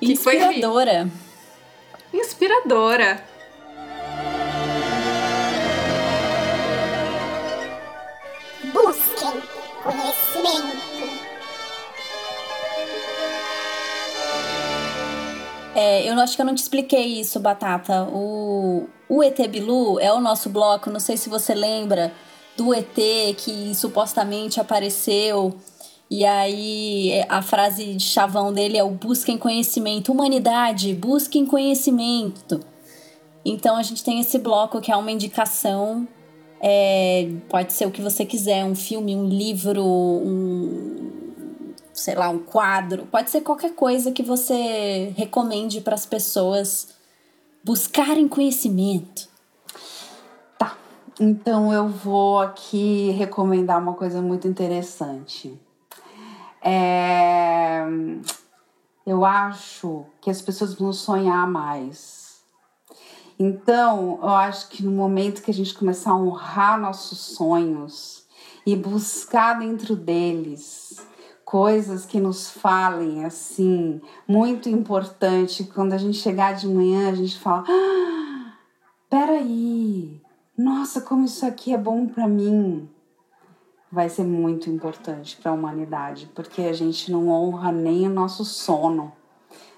Inspiradora. 0.00 1.10
Foi... 2.12 2.20
Inspiradora. 2.20 3.24
Busquem 8.72 9.42
conhecimento. 9.82 10.73
É, 15.74 16.08
eu 16.08 16.18
acho 16.20 16.36
que 16.36 16.42
eu 16.42 16.46
não 16.46 16.54
te 16.54 16.62
expliquei 16.62 17.20
isso, 17.20 17.40
Batata. 17.40 18.04
O, 18.04 18.88
o 19.08 19.22
ET 19.22 19.38
Bilu 19.48 19.98
é 19.98 20.12
o 20.12 20.20
nosso 20.20 20.48
bloco, 20.48 20.88
não 20.88 21.00
sei 21.00 21.16
se 21.16 21.28
você 21.28 21.52
lembra 21.52 22.12
do 22.56 22.72
ET 22.72 22.94
que 23.36 23.74
supostamente 23.74 24.60
apareceu. 24.60 25.54
E 26.08 26.24
aí 26.24 27.10
é, 27.10 27.26
a 27.28 27.42
frase 27.42 27.94
de 27.94 28.04
chavão 28.04 28.52
dele 28.52 28.78
é 28.78 28.84
o 28.84 28.90
busquem 28.90 29.36
conhecimento. 29.36 30.12
Humanidade, 30.12 30.94
busquem 30.94 31.44
conhecimento. 31.44 32.60
Então 33.44 33.76
a 33.76 33.82
gente 33.82 34.04
tem 34.04 34.20
esse 34.20 34.38
bloco 34.38 34.80
que 34.80 34.92
é 34.92 34.96
uma 34.96 35.10
indicação. 35.10 36.06
É, 36.60 37.28
pode 37.48 37.72
ser 37.72 37.86
o 37.86 37.90
que 37.90 38.00
você 38.00 38.24
quiser, 38.24 38.64
um 38.64 38.76
filme, 38.76 39.14
um 39.16 39.26
livro, 39.26 39.84
um, 39.84 41.13
sei 41.94 42.16
lá, 42.16 42.28
um 42.28 42.40
quadro, 42.40 43.06
pode 43.06 43.30
ser 43.30 43.40
qualquer 43.40 43.74
coisa 43.74 44.10
que 44.10 44.22
você 44.22 45.14
recomende 45.16 45.80
para 45.80 45.94
as 45.94 46.04
pessoas 46.04 46.88
buscarem 47.62 48.28
conhecimento. 48.28 49.28
Tá. 50.58 50.76
Então 51.20 51.72
eu 51.72 51.88
vou 51.88 52.40
aqui 52.40 53.10
recomendar 53.10 53.80
uma 53.80 53.94
coisa 53.94 54.20
muito 54.20 54.48
interessante. 54.48 55.58
É... 56.60 57.84
Eu 59.06 59.24
acho 59.24 60.04
que 60.20 60.30
as 60.30 60.42
pessoas 60.42 60.74
vão 60.74 60.92
sonhar 60.92 61.46
mais. 61.46 62.42
Então, 63.38 64.18
eu 64.22 64.30
acho 64.30 64.68
que 64.68 64.82
no 64.82 64.92
momento 64.92 65.42
que 65.42 65.50
a 65.50 65.54
gente 65.54 65.74
começar 65.74 66.12
a 66.12 66.16
honrar 66.16 66.80
nossos 66.80 67.18
sonhos 67.18 68.24
e 68.64 68.74
buscar 68.74 69.58
dentro 69.58 69.94
deles 69.94 70.83
coisas 71.54 72.04
que 72.04 72.18
nos 72.18 72.50
falem 72.50 73.24
assim, 73.24 74.00
muito 74.26 74.68
importante. 74.68 75.62
Quando 75.62 75.92
a 75.92 75.96
gente 75.96 76.18
chegar 76.18 76.52
de 76.52 76.66
manhã, 76.66 77.08
a 77.08 77.14
gente 77.14 77.38
fala: 77.38 77.64
ah, 77.68 78.54
peraí, 79.08 80.20
nossa, 80.58 81.00
como 81.00 81.24
isso 81.24 81.46
aqui 81.46 81.72
é 81.72 81.78
bom 81.78 82.08
para 82.08 82.26
mim. 82.26 82.90
Vai 83.88 84.08
ser 84.08 84.24
muito 84.24 84.68
importante 84.68 85.36
para 85.36 85.52
a 85.52 85.54
humanidade, 85.54 86.28
porque 86.34 86.62
a 86.62 86.72
gente 86.72 87.12
não 87.12 87.28
honra 87.28 87.70
nem 87.70 88.08
o 88.08 88.10
nosso 88.10 88.44
sono, 88.44 89.12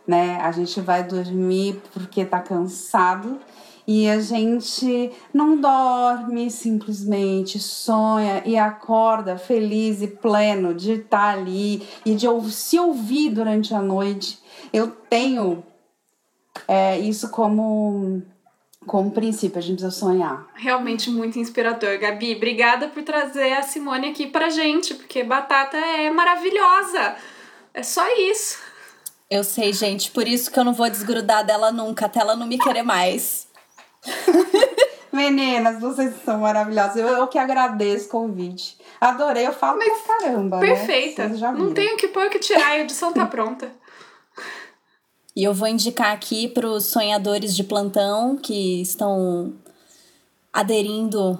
né? 0.06 0.40
A 0.40 0.52
gente 0.52 0.80
vai 0.80 1.04
dormir 1.04 1.82
porque 1.92 2.24
tá 2.24 2.40
cansado 2.40 3.38
e 3.86 4.08
a 4.08 4.20
gente 4.20 5.12
não 5.32 5.60
dorme 5.60 6.50
simplesmente, 6.50 7.58
sonha 7.58 8.42
e 8.44 8.56
acorda 8.56 9.38
feliz 9.38 10.02
e 10.02 10.08
pleno 10.08 10.74
de 10.74 10.92
estar 10.92 11.34
tá 11.34 11.38
ali 11.38 11.86
e 12.04 12.14
de 12.14 12.26
se 12.50 12.78
ouvir 12.78 13.30
durante 13.30 13.72
a 13.74 13.80
noite. 13.80 14.38
Eu 14.72 14.88
tenho 14.88 15.62
é, 16.66 16.98
isso 16.98 17.30
como 17.30 18.22
como 18.86 19.10
princípio, 19.10 19.58
a 19.58 19.60
gente 19.60 19.80
precisa 19.80 19.90
sonhar. 19.90 20.46
Realmente 20.54 21.10
muito 21.10 21.38
inspirador, 21.40 21.98
Gabi. 21.98 22.36
Obrigada 22.36 22.86
por 22.86 23.02
trazer 23.02 23.52
a 23.54 23.62
Simone 23.62 24.10
aqui 24.10 24.28
pra 24.28 24.48
gente, 24.48 24.94
porque 24.94 25.24
batata 25.24 25.76
é 25.76 26.08
maravilhosa. 26.08 27.16
É 27.74 27.82
só 27.82 28.06
isso. 28.16 28.58
Eu 29.28 29.42
sei, 29.42 29.72
gente, 29.72 30.12
por 30.12 30.28
isso 30.28 30.52
que 30.52 30.58
eu 30.58 30.62
não 30.62 30.72
vou 30.72 30.88
desgrudar 30.88 31.44
dela 31.44 31.72
nunca, 31.72 32.06
até 32.06 32.20
ela 32.20 32.36
não 32.36 32.46
me 32.46 32.58
querer 32.58 32.84
mais. 32.84 33.45
Meninas, 35.12 35.80
vocês 35.80 36.14
são 36.24 36.40
maravilhosas. 36.40 36.96
Eu, 36.96 37.08
eu 37.08 37.26
que 37.26 37.38
agradeço 37.38 38.06
o 38.06 38.10
convite. 38.10 38.76
Adorei, 39.00 39.46
eu 39.46 39.52
falo 39.52 39.78
Mas 39.78 40.02
pra 40.02 40.18
caramba. 40.18 40.60
Né? 40.60 40.66
Perfeita. 40.66 41.28
Né? 41.28 41.52
Não 41.52 41.72
tenho 41.72 41.96
que 41.96 42.08
pôr 42.08 42.28
que 42.28 42.38
tirar, 42.38 42.72
a 42.72 42.78
edição 42.80 43.12
tá 43.12 43.24
pronta. 43.24 43.70
E 45.34 45.42
eu 45.44 45.54
vou 45.54 45.68
indicar 45.68 46.12
aqui 46.12 46.48
para 46.48 46.66
os 46.66 46.86
sonhadores 46.86 47.54
de 47.54 47.62
plantão 47.62 48.36
que 48.36 48.80
estão 48.80 49.52
aderindo 50.52 51.38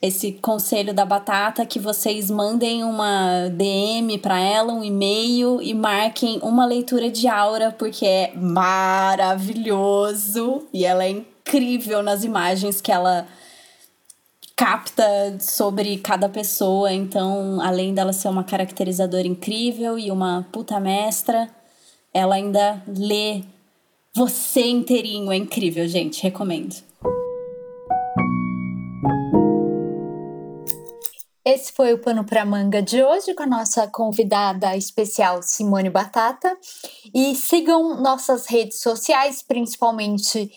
esse 0.00 0.32
conselho 0.32 0.92
da 0.94 1.04
batata 1.04 1.64
que 1.64 1.78
vocês 1.78 2.30
mandem 2.30 2.84
uma 2.84 3.48
DM 3.50 4.18
para 4.18 4.38
ela, 4.38 4.72
um 4.72 4.84
e-mail 4.84 5.62
e 5.62 5.72
marquem 5.72 6.38
uma 6.42 6.66
leitura 6.66 7.10
de 7.10 7.26
aura 7.26 7.70
porque 7.70 8.04
é 8.04 8.32
maravilhoso 8.34 9.76
e 10.72 10.84
ela 10.84 11.04
é 11.04 11.10
incrível 11.10 11.33
nas 12.02 12.24
imagens 12.24 12.80
que 12.80 12.90
ela 12.90 13.26
capta 14.56 15.04
sobre 15.40 15.98
cada 15.98 16.28
pessoa. 16.28 16.92
Então, 16.92 17.60
além 17.60 17.94
dela 17.94 18.12
ser 18.12 18.28
uma 18.28 18.44
caracterizadora 18.44 19.26
incrível 19.26 19.98
e 19.98 20.10
uma 20.10 20.46
puta 20.52 20.78
mestra, 20.80 21.50
ela 22.12 22.36
ainda 22.36 22.82
lê 22.86 23.42
você 24.14 24.62
inteirinho. 24.66 25.32
É 25.32 25.36
incrível, 25.36 25.86
gente. 25.88 26.22
Recomendo. 26.22 26.76
Esse 31.44 31.74
foi 31.74 31.92
o 31.92 31.98
Pano 31.98 32.24
para 32.24 32.42
Manga 32.42 32.80
de 32.80 33.02
hoje 33.02 33.34
com 33.34 33.42
a 33.42 33.46
nossa 33.46 33.86
convidada 33.86 34.74
especial 34.78 35.42
Simone 35.42 35.90
Batata. 35.90 36.56
E 37.14 37.34
sigam 37.34 38.00
nossas 38.00 38.46
redes 38.46 38.80
sociais, 38.80 39.42
principalmente 39.42 40.50